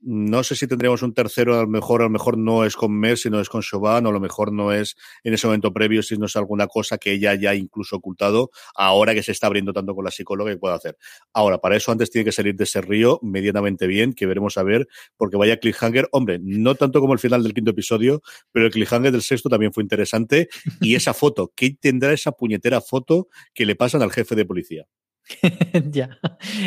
No 0.01 0.43
sé 0.43 0.55
si 0.55 0.67
tendríamos 0.67 1.01
un 1.01 1.13
tercero, 1.13 1.57
a 1.57 1.63
lo 1.63 1.67
mejor, 1.67 2.01
a 2.01 2.09
mejor 2.09 2.37
no 2.37 2.65
es 2.65 2.75
con 2.75 2.91
Mer, 2.97 3.17
sino 3.17 3.39
es 3.39 3.49
con 3.49 3.61
Chauvin, 3.61 4.05
o 4.05 4.09
a 4.09 4.11
lo 4.11 4.19
mejor 4.19 4.51
no 4.51 4.71
es 4.71 4.95
en 5.23 5.33
ese 5.33 5.47
momento 5.47 5.73
previo, 5.73 6.01
si 6.03 6.17
no 6.17 6.25
es 6.25 6.35
alguna 6.35 6.67
cosa 6.67 6.97
que 6.97 7.11
ella 7.11 7.35
ya 7.35 7.53
incluso 7.55 7.97
ocultado, 7.97 8.49
ahora 8.75 9.13
que 9.13 9.23
se 9.23 9.31
está 9.31 9.47
abriendo 9.47 9.73
tanto 9.73 9.95
con 9.95 10.05
la 10.05 10.11
psicóloga 10.11 10.51
que 10.51 10.57
puede 10.57 10.75
hacer. 10.75 10.97
Ahora, 11.33 11.59
para 11.59 11.75
eso 11.75 11.91
antes 11.91 12.09
tiene 12.09 12.25
que 12.25 12.31
salir 12.31 12.55
de 12.55 12.63
ese 12.63 12.81
río 12.81 13.19
medianamente 13.21 13.87
bien, 13.87 14.13
que 14.13 14.25
veremos 14.25 14.57
a 14.57 14.63
ver, 14.63 14.87
porque 15.17 15.37
vaya 15.37 15.57
cliffhanger, 15.57 16.07
hombre, 16.11 16.39
no 16.41 16.75
tanto 16.75 17.01
como 17.01 17.13
el 17.13 17.19
final 17.19 17.43
del 17.43 17.53
quinto 17.53 17.71
episodio, 17.71 18.21
pero 18.51 18.65
el 18.67 18.71
cliffhanger 18.71 19.11
del 19.11 19.21
sexto 19.21 19.49
también 19.49 19.73
fue 19.73 19.83
interesante, 19.83 20.49
y 20.81 20.95
esa 20.95 21.13
foto, 21.13 21.51
¿qué 21.55 21.75
tendrá 21.79 22.13
esa 22.13 22.31
puñetera 22.31 22.81
foto 22.81 23.27
que 23.53 23.65
le 23.65 23.75
pasan 23.75 24.01
al 24.01 24.11
jefe 24.11 24.35
de 24.35 24.45
policía? 24.45 24.85
ya, 25.91 26.17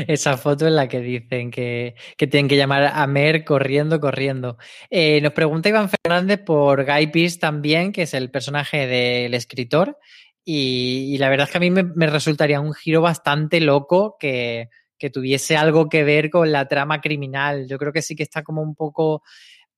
esa 0.06 0.36
foto 0.36 0.66
en 0.66 0.76
la 0.76 0.88
que 0.88 1.00
dicen 1.00 1.50
que, 1.50 1.94
que, 2.16 2.26
tienen 2.26 2.48
que 2.48 2.56
llamar 2.56 2.84
a 2.94 3.06
Mer 3.06 3.44
corriendo, 3.44 4.00
corriendo. 4.00 4.56
Eh, 4.90 5.20
nos 5.20 5.32
pregunta 5.32 5.68
Iván 5.68 5.90
Fernández 5.90 6.40
por 6.44 6.84
Guy 6.84 7.08
Pearce 7.08 7.38
también, 7.38 7.92
que 7.92 8.02
es 8.02 8.14
el 8.14 8.30
personaje 8.30 8.86
del 8.86 9.34
escritor. 9.34 9.98
Y, 10.44 11.16
la 11.18 11.28
verdad 11.28 11.46
es 11.46 11.52
que 11.52 11.58
a 11.58 11.60
mí 11.60 11.70
me, 11.70 12.06
resultaría 12.06 12.60
un 12.60 12.74
giro 12.74 13.00
bastante 13.00 13.60
loco 13.60 14.16
que, 14.18 14.68
que, 14.98 15.10
tuviese 15.10 15.56
algo 15.56 15.88
que 15.88 16.04
ver 16.04 16.30
con 16.30 16.50
la 16.50 16.66
trama 16.66 17.00
criminal. 17.00 17.66
Yo 17.68 17.78
creo 17.78 17.92
que 17.92 18.02
sí 18.02 18.16
que 18.16 18.24
está 18.24 18.42
como 18.42 18.62
un 18.62 18.74
poco 18.74 19.22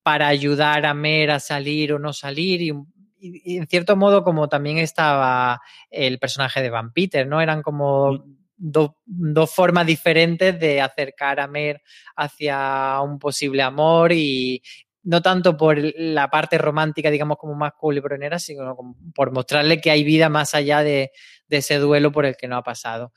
para 0.02 0.28
ayudar 0.28 0.86
a 0.86 0.94
Mer 0.94 1.30
a 1.30 1.40
salir 1.40 1.92
o 1.92 1.98
no 1.98 2.12
salir 2.12 2.62
y, 2.62 2.70
y, 3.18 3.54
y 3.54 3.56
en 3.58 3.66
cierto 3.66 3.96
modo 3.96 4.22
como 4.22 4.48
también 4.48 4.78
estaba 4.78 5.60
el 5.90 6.18
personaje 6.18 6.62
de 6.62 6.70
Van 6.70 6.92
Peter, 6.92 7.26
¿no? 7.26 7.40
Eran 7.40 7.62
como 7.62 8.24
dos, 8.64 8.92
dos 9.04 9.54
formas 9.54 9.86
diferentes 9.86 10.58
de 10.58 10.80
acercar 10.80 11.38
a 11.38 11.46
Mer 11.46 11.82
hacia 12.16 13.00
un 13.02 13.18
posible 13.18 13.62
amor 13.62 14.12
y, 14.12 14.62
no 15.02 15.20
tanto 15.20 15.56
por 15.56 15.78
la 15.78 16.30
parte 16.30 16.56
romántica, 16.56 17.10
digamos, 17.10 17.36
como 17.36 17.54
más 17.54 17.72
culebronera, 17.78 18.38
sino 18.38 18.76
por 19.14 19.32
mostrarle 19.32 19.80
que 19.80 19.90
hay 19.90 20.02
vida 20.02 20.28
más 20.30 20.54
allá 20.54 20.82
de, 20.82 21.12
de 21.46 21.56
ese 21.58 21.76
duelo 21.76 22.10
por 22.10 22.24
el 22.24 22.36
que 22.36 22.48
no 22.48 22.56
ha 22.56 22.62
pasado. 22.62 23.12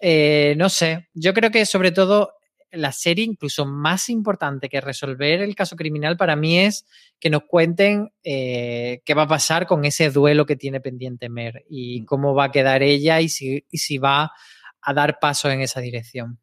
Eh, 0.00 0.54
no 0.56 0.68
sé, 0.68 1.08
yo 1.12 1.34
creo 1.34 1.50
que 1.50 1.66
sobre 1.66 1.90
todo 1.90 2.34
la 2.70 2.92
serie, 2.92 3.24
incluso 3.24 3.66
más 3.66 4.08
importante 4.08 4.68
que 4.68 4.80
resolver 4.80 5.40
el 5.40 5.54
caso 5.54 5.76
criminal, 5.76 6.16
para 6.16 6.36
mí 6.36 6.58
es 6.58 6.86
que 7.20 7.30
nos 7.30 7.42
cuenten 7.48 8.12
eh, 8.22 9.00
qué 9.04 9.14
va 9.14 9.22
a 9.22 9.28
pasar 9.28 9.66
con 9.66 9.84
ese 9.84 10.10
duelo 10.10 10.46
que 10.46 10.56
tiene 10.56 10.80
pendiente 10.80 11.28
Mer 11.28 11.64
y 11.68 12.02
mm. 12.02 12.04
cómo 12.04 12.34
va 12.34 12.44
a 12.44 12.52
quedar 12.52 12.82
ella 12.82 13.20
y 13.20 13.28
si, 13.28 13.64
y 13.70 13.78
si 13.78 13.98
va 13.98 14.32
a 14.84 14.94
dar 14.94 15.18
paso 15.18 15.50
en 15.50 15.60
esa 15.60 15.80
dirección. 15.80 16.38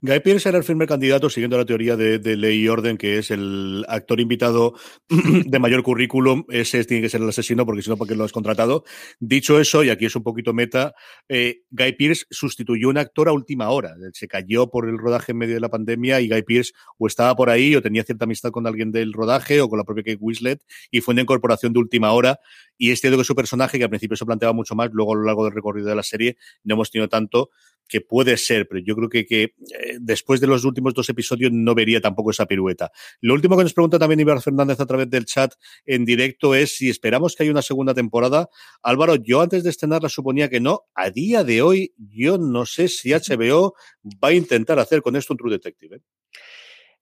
Guy 0.00 0.20
Pearce 0.20 0.48
era 0.48 0.58
el 0.58 0.64
primer 0.64 0.86
candidato, 0.86 1.28
siguiendo 1.28 1.58
la 1.58 1.64
teoría 1.64 1.96
de, 1.96 2.18
de, 2.18 2.36
ley 2.36 2.60
y 2.60 2.68
orden, 2.68 2.96
que 2.96 3.18
es 3.18 3.30
el 3.30 3.84
actor 3.88 4.20
invitado 4.20 4.74
de 5.08 5.58
mayor 5.58 5.82
currículum. 5.82 6.44
Ese 6.48 6.84
tiene 6.84 7.02
que 7.02 7.08
ser 7.08 7.20
el 7.20 7.28
asesino, 7.28 7.66
porque 7.66 7.82
si 7.82 7.90
no, 7.90 7.96
¿por 7.96 8.06
qué 8.06 8.14
lo 8.14 8.24
has 8.24 8.32
contratado? 8.32 8.84
Dicho 9.18 9.60
eso, 9.60 9.82
y 9.82 9.90
aquí 9.90 10.06
es 10.06 10.14
un 10.14 10.22
poquito 10.22 10.52
meta, 10.52 10.94
eh, 11.28 11.62
Guy 11.70 11.92
Pearce 11.94 12.26
sustituyó 12.30 12.88
a 12.88 12.90
un 12.90 12.98
actor 12.98 13.28
a 13.28 13.32
última 13.32 13.70
hora. 13.70 13.94
Se 14.12 14.28
cayó 14.28 14.70
por 14.70 14.88
el 14.88 14.98
rodaje 14.98 15.32
en 15.32 15.38
medio 15.38 15.54
de 15.54 15.60
la 15.60 15.68
pandemia 15.68 16.20
y 16.20 16.28
Guy 16.28 16.42
Pearce 16.42 16.72
o 16.96 17.06
estaba 17.06 17.34
por 17.34 17.50
ahí 17.50 17.74
o 17.74 17.82
tenía 17.82 18.04
cierta 18.04 18.24
amistad 18.24 18.50
con 18.50 18.66
alguien 18.66 18.92
del 18.92 19.12
rodaje 19.12 19.60
o 19.60 19.68
con 19.68 19.78
la 19.78 19.84
propia 19.84 20.04
Kate 20.04 20.18
Winslet 20.20 20.62
y 20.90 21.00
fue 21.00 21.12
una 21.12 21.22
incorporación 21.22 21.72
de 21.72 21.80
última 21.80 22.12
hora. 22.12 22.38
Y 22.78 22.92
es 22.92 23.00
cierto 23.00 23.18
que 23.18 23.24
su 23.24 23.34
personaje, 23.34 23.76
que 23.76 23.84
al 23.84 23.90
principio 23.90 24.16
se 24.16 24.24
planteaba 24.24 24.54
mucho 24.54 24.74
más, 24.74 24.88
luego 24.92 25.12
a 25.12 25.16
lo 25.16 25.24
largo 25.24 25.44
del 25.44 25.52
recorrido 25.52 25.88
de 25.88 25.96
la 25.96 26.02
serie 26.02 26.36
no 26.64 26.74
hemos 26.74 26.90
tenido 26.90 27.08
tanto, 27.08 27.50
que 27.88 28.00
puede 28.00 28.36
ser, 28.36 28.68
pero 28.68 28.80
yo 28.80 28.94
creo 28.94 29.08
que, 29.08 29.26
que 29.26 29.42
eh, 29.42 29.96
después 29.98 30.40
de 30.40 30.46
los 30.46 30.64
últimos 30.64 30.94
dos 30.94 31.08
episodios 31.08 31.50
no 31.52 31.74
vería 31.74 32.00
tampoco 32.00 32.30
esa 32.30 32.46
pirueta. 32.46 32.92
Lo 33.20 33.34
último 33.34 33.56
que 33.56 33.64
nos 33.64 33.72
pregunta 33.72 33.98
también 33.98 34.20
Ibar 34.20 34.42
Fernández 34.42 34.78
a 34.78 34.86
través 34.86 35.08
del 35.10 35.24
chat 35.24 35.54
en 35.86 36.04
directo 36.04 36.54
es 36.54 36.76
si 36.76 36.90
esperamos 36.90 37.34
que 37.34 37.42
haya 37.42 37.52
una 37.52 37.62
segunda 37.62 37.94
temporada. 37.94 38.48
Álvaro, 38.82 39.16
yo 39.16 39.40
antes 39.40 39.64
de 39.64 39.70
estrenarla 39.70 40.08
suponía 40.08 40.48
que 40.48 40.60
no. 40.60 40.82
A 40.94 41.10
día 41.10 41.42
de 41.42 41.62
hoy, 41.62 41.94
yo 41.96 42.38
no 42.38 42.66
sé 42.66 42.88
si 42.88 43.10
HBO 43.10 43.74
va 44.22 44.28
a 44.28 44.34
intentar 44.34 44.78
hacer 44.78 45.02
con 45.02 45.16
esto 45.16 45.32
un 45.32 45.38
True 45.38 45.52
Detective. 45.52 45.96
¿eh? 45.96 46.00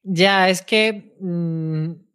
Ya, 0.05 0.49
es 0.49 0.62
que. 0.62 1.16
Mmm 1.20 2.06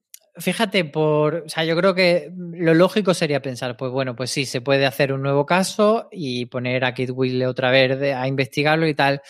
fíjate, 0.42 0.86
por, 0.86 1.44
o 1.46 1.50
sea, 1.50 1.64
yo 1.64 1.76
creo 1.76 1.96
que 1.96 2.32
lo 2.36 2.74
lógico 2.74 3.14
sería 3.14 3.42
pensar, 3.42 3.78
pues 3.78 3.92
bueno, 3.92 4.16
pues 4.16 4.32
sí, 4.32 4.46
se 4.46 4.62
puede 4.62 4.86
hacer 4.86 5.14
un 5.14 5.22
nuevo 5.22 5.46
caso 5.46 6.10
y 6.12 6.46
poner 6.48 6.84
a 6.84 6.94
Kit 6.94 7.12
Wheatley 7.12 7.46
otra 7.46 7.72
vez 7.72 8.02
a 8.14 8.28
investigarlo 8.28 8.88
y 8.88 8.94
tal. 8.94 9.22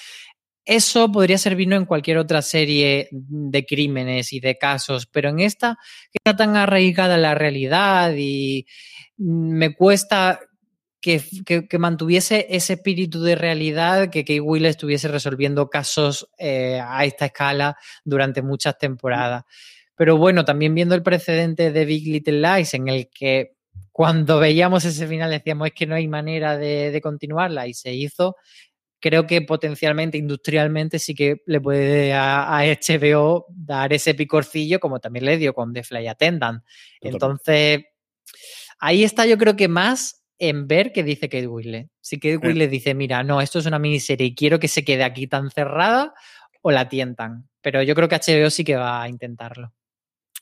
Eso 0.64 1.12
podría 1.12 1.38
servirnos 1.38 1.80
en 1.80 1.86
cualquier 1.86 2.18
otra 2.18 2.41
serie 2.41 3.09
de 3.12 3.66
crímenes 3.66 4.32
y 4.34 4.39
de 4.39 4.57
casos, 4.57 5.07
pero 5.07 5.30
en 5.30 5.39
esta, 5.39 5.78
que 6.12 6.20
está 6.24 6.36
tan 6.36 6.55
arraigada 6.55 7.18
la 7.18 7.36
realidad 7.36 8.14
y 8.16 8.66
me 9.18 9.76
cuesta 9.76 10.39
que, 11.01 11.22
que, 11.45 11.68
que, 11.68 11.80
mantuviese 11.80 12.45
ese 12.49 12.74
espíritu 12.74 13.24
de 13.24 13.36
realidad, 13.36 14.12
que 14.12 14.24
Kate 14.24 14.39
Will 14.39 14.68
estuviese 14.68 15.07
resolviendo 15.07 15.68
casos 15.68 16.30
eh, 16.38 16.80
a 16.80 17.03
esta 17.05 17.26
escala 17.26 17.76
durante 18.05 18.43
muchas 18.43 18.78
temporadas. 18.78 19.43
Pero 19.95 20.17
bueno, 20.17 20.45
también 20.45 20.73
viendo 20.73 20.95
el 20.95 21.03
precedente 21.03 21.71
de 21.71 21.85
Big 21.85 22.07
Little 22.07 22.41
Lies, 22.41 22.73
en 22.73 22.87
el 22.87 23.09
que 23.09 23.53
cuando 23.91 24.39
veíamos 24.39 24.85
ese 24.85 25.07
final 25.07 25.31
decíamos 25.31 25.67
es 25.67 25.73
que 25.73 25.85
no 25.85 25.95
hay 25.95 26.07
manera 26.07 26.57
de, 26.57 26.91
de 26.91 27.01
continuarla 27.01 27.67
y 27.67 27.73
se 27.73 27.93
hizo, 27.93 28.35
creo 28.99 29.27
que 29.27 29.41
potencialmente, 29.41 30.17
industrialmente, 30.17 30.99
sí 30.99 31.13
que 31.13 31.41
le 31.45 31.59
puede 31.59 32.13
a, 32.13 32.57
a, 32.57 32.65
HBO 32.65 33.45
dar 33.49 33.91
ese 33.93 34.13
picorcillo, 34.13 34.79
como 34.79 34.99
también 34.99 35.25
le 35.25 35.37
dio 35.37 35.53
con 35.53 35.73
The 35.73 35.83
Fly 35.83 36.07
Attendant. 36.07 36.63
Entonces, 37.01 37.83
ahí 38.79 39.03
está 39.03 39.25
yo 39.25 39.37
creo 39.37 39.55
que 39.55 39.67
más 39.67 40.23
en 40.39 40.67
ver 40.67 40.91
qué 40.91 41.03
dice 41.03 41.29
Kate 41.29 41.47
Winslet. 41.47 41.89
Si 41.99 42.19
Kate 42.19 42.37
Winslet 42.37 42.69
dice, 42.69 42.95
mira, 42.95 43.23
no, 43.23 43.41
esto 43.41 43.59
es 43.59 43.65
una 43.65 43.77
miniserie 43.77 44.27
y 44.27 44.35
quiero 44.35 44.59
que 44.59 44.67
se 44.67 44.83
quede 44.83 45.03
aquí 45.03 45.27
tan 45.27 45.51
cerrada, 45.51 46.13
o 46.61 46.71
la 46.71 46.89
tientan. 46.89 47.49
Pero 47.61 47.83
yo 47.83 47.95
creo 47.95 48.07
que 48.07 48.15
HBO 48.15 48.49
sí 48.49 48.63
que 48.63 48.75
va 48.75 49.01
a 49.01 49.09
intentarlo. 49.09 49.73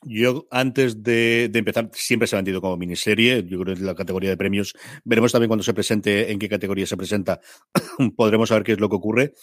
Yo, 0.02 0.46
antes 0.50 1.02
de, 1.02 1.50
empezar, 1.52 1.90
siempre 1.92 2.26
se 2.26 2.34
ha 2.34 2.38
vendido 2.38 2.60
como 2.60 2.76
miniserie. 2.76 3.44
Yo 3.44 3.60
creo 3.60 3.74
que 3.74 3.80
en 3.80 3.86
la 3.86 3.94
categoría 3.94 4.30
de 4.30 4.36
premios. 4.36 4.74
Veremos 5.04 5.32
también 5.32 5.48
cuando 5.48 5.62
se 5.62 5.74
presente, 5.74 6.32
en 6.32 6.38
qué 6.38 6.48
categoría 6.48 6.86
se 6.86 6.96
presenta. 6.96 7.40
Podremos 8.16 8.48
saber 8.48 8.64
qué 8.64 8.72
es 8.72 8.80
lo 8.80 8.88
que 8.88 8.96
ocurre 8.96 9.34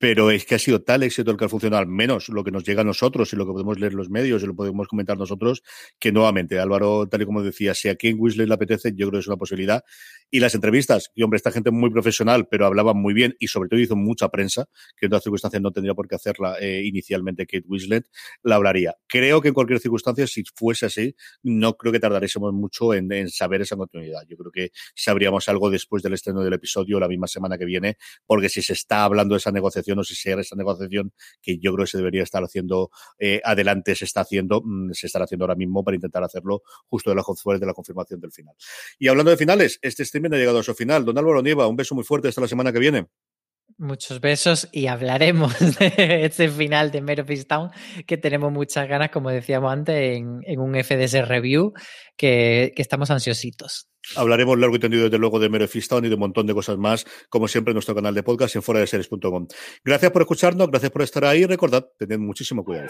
pero 0.00 0.30
es 0.30 0.46
que 0.46 0.54
ha 0.54 0.58
sido 0.58 0.80
tal 0.80 1.02
éxito 1.02 1.30
el 1.30 1.36
que 1.36 1.44
ha 1.44 1.48
funcionado, 1.50 1.82
al 1.82 1.86
menos 1.86 2.30
lo 2.30 2.42
que 2.42 2.50
nos 2.50 2.64
llega 2.64 2.80
a 2.80 2.84
nosotros 2.84 3.30
y 3.34 3.36
lo 3.36 3.44
que 3.44 3.52
podemos 3.52 3.78
leer 3.78 3.92
los 3.92 4.08
medios 4.08 4.42
y 4.42 4.46
lo 4.46 4.56
podemos 4.56 4.88
comentar 4.88 5.18
nosotros, 5.18 5.62
que 5.98 6.10
nuevamente, 6.10 6.58
Álvaro, 6.58 7.06
tal 7.06 7.20
y 7.20 7.26
como 7.26 7.42
decía, 7.42 7.74
si 7.74 7.90
a 7.90 7.96
quien 7.96 8.16
Weasley 8.18 8.46
le 8.46 8.54
apetece, 8.54 8.92
yo 8.94 9.08
creo 9.08 9.18
que 9.18 9.24
es 9.24 9.26
una 9.26 9.36
posibilidad. 9.36 9.84
Y 10.30 10.40
las 10.40 10.54
entrevistas, 10.54 11.10
y 11.14 11.22
hombre, 11.22 11.36
esta 11.36 11.52
gente 11.52 11.70
muy 11.70 11.90
profesional, 11.90 12.48
pero 12.50 12.64
hablaba 12.64 12.94
muy 12.94 13.12
bien 13.12 13.36
y 13.38 13.48
sobre 13.48 13.68
todo 13.68 13.78
hizo 13.78 13.94
mucha 13.94 14.30
prensa, 14.30 14.64
que 14.96 15.04
en 15.04 15.10
otras 15.10 15.24
circunstancias 15.24 15.60
no 15.60 15.70
tendría 15.70 15.92
por 15.92 16.08
qué 16.08 16.14
hacerla 16.14 16.56
eh, 16.58 16.82
inicialmente 16.82 17.44
Kate 17.44 17.66
Winslet, 17.68 18.06
la 18.42 18.54
hablaría. 18.54 18.94
Creo 19.06 19.42
que 19.42 19.48
en 19.48 19.54
cualquier 19.54 19.80
circunstancia, 19.80 20.26
si 20.26 20.44
fuese 20.54 20.86
así, 20.86 21.14
no 21.42 21.76
creo 21.76 21.92
que 21.92 22.00
tardáramos 22.00 22.54
mucho 22.54 22.94
en, 22.94 23.12
en 23.12 23.28
saber 23.28 23.60
esa 23.60 23.76
continuidad. 23.76 24.22
Yo 24.26 24.38
creo 24.38 24.50
que 24.50 24.70
sabríamos 24.94 25.46
algo 25.50 25.68
después 25.68 26.02
del 26.02 26.14
estreno 26.14 26.42
del 26.42 26.54
episodio, 26.54 26.98
la 26.98 27.08
misma 27.08 27.26
semana 27.26 27.58
que 27.58 27.66
viene, 27.66 27.98
porque 28.24 28.48
si 28.48 28.62
se 28.62 28.72
está 28.72 29.04
hablando 29.04 29.34
de 29.34 29.40
esa 29.40 29.52
negociación, 29.52 29.89
no 29.94 30.04
sé 30.04 30.14
si 30.14 30.30
esa 30.30 30.56
negociación 30.56 31.12
que 31.42 31.58
yo 31.58 31.72
creo 31.72 31.84
que 31.84 31.90
se 31.90 31.98
debería 31.98 32.22
estar 32.22 32.42
haciendo 32.42 32.90
eh, 33.18 33.40
adelante, 33.44 33.94
se 33.94 34.04
está 34.04 34.22
haciendo, 34.22 34.62
mm, 34.64 34.92
se 34.92 35.06
estará 35.06 35.24
haciendo 35.24 35.44
ahora 35.44 35.56
mismo 35.56 35.82
para 35.84 35.96
intentar 35.96 36.22
hacerlo 36.22 36.62
justo 36.88 37.10
de 37.10 37.16
la, 37.16 37.58
de 37.58 37.66
la 37.66 37.74
confirmación 37.74 38.20
del 38.20 38.32
final. 38.32 38.54
Y 38.98 39.08
hablando 39.08 39.30
de 39.30 39.36
finales, 39.36 39.78
este 39.82 40.02
streaming 40.02 40.30
ha 40.32 40.36
llegado 40.36 40.58
a 40.58 40.62
su 40.62 40.74
final. 40.74 41.04
Don 41.04 41.18
Álvaro 41.18 41.42
Nieva, 41.42 41.66
un 41.66 41.76
beso 41.76 41.94
muy 41.94 42.04
fuerte 42.04 42.28
hasta 42.28 42.40
la 42.40 42.48
semana 42.48 42.72
que 42.72 42.78
viene. 42.78 43.06
Muchos 43.78 44.20
besos 44.20 44.68
y 44.72 44.88
hablaremos 44.88 45.58
de 45.78 46.24
este 46.24 46.48
final 46.48 46.90
de 46.90 47.00
Mare 47.00 47.24
Town 47.44 47.70
que 48.06 48.18
tenemos 48.18 48.52
muchas 48.52 48.86
ganas, 48.88 49.10
como 49.10 49.30
decíamos 49.30 49.72
antes, 49.72 50.18
en, 50.18 50.60
un 50.60 50.74
FDS 50.74 51.26
Review, 51.26 51.72
que, 52.16 52.72
estamos 52.76 53.10
ansiositos. 53.10 53.89
Hablaremos 54.16 54.58
largo 54.58 54.76
y 54.76 54.78
tendido 54.78 55.04
desde 55.04 55.18
luego 55.18 55.38
de 55.38 55.48
Mare 55.48 55.68
Town 55.68 56.04
y 56.04 56.08
de 56.08 56.14
un 56.14 56.20
montón 56.20 56.46
de 56.46 56.54
cosas 56.54 56.78
más, 56.78 57.06
como 57.28 57.48
siempre 57.48 57.72
en 57.72 57.74
nuestro 57.74 57.94
canal 57.94 58.14
de 58.14 58.22
podcast 58.22 58.56
en 58.56 58.62
fuera 58.62 58.80
de 58.80 58.86
series.com. 58.86 59.46
Gracias 59.84 60.10
por 60.10 60.22
escucharnos, 60.22 60.68
gracias 60.68 60.90
por 60.90 61.02
estar 61.02 61.24
ahí 61.24 61.44
recordad, 61.46 61.86
tened 61.98 62.18
muchísimo 62.18 62.64
cuidado. 62.64 62.88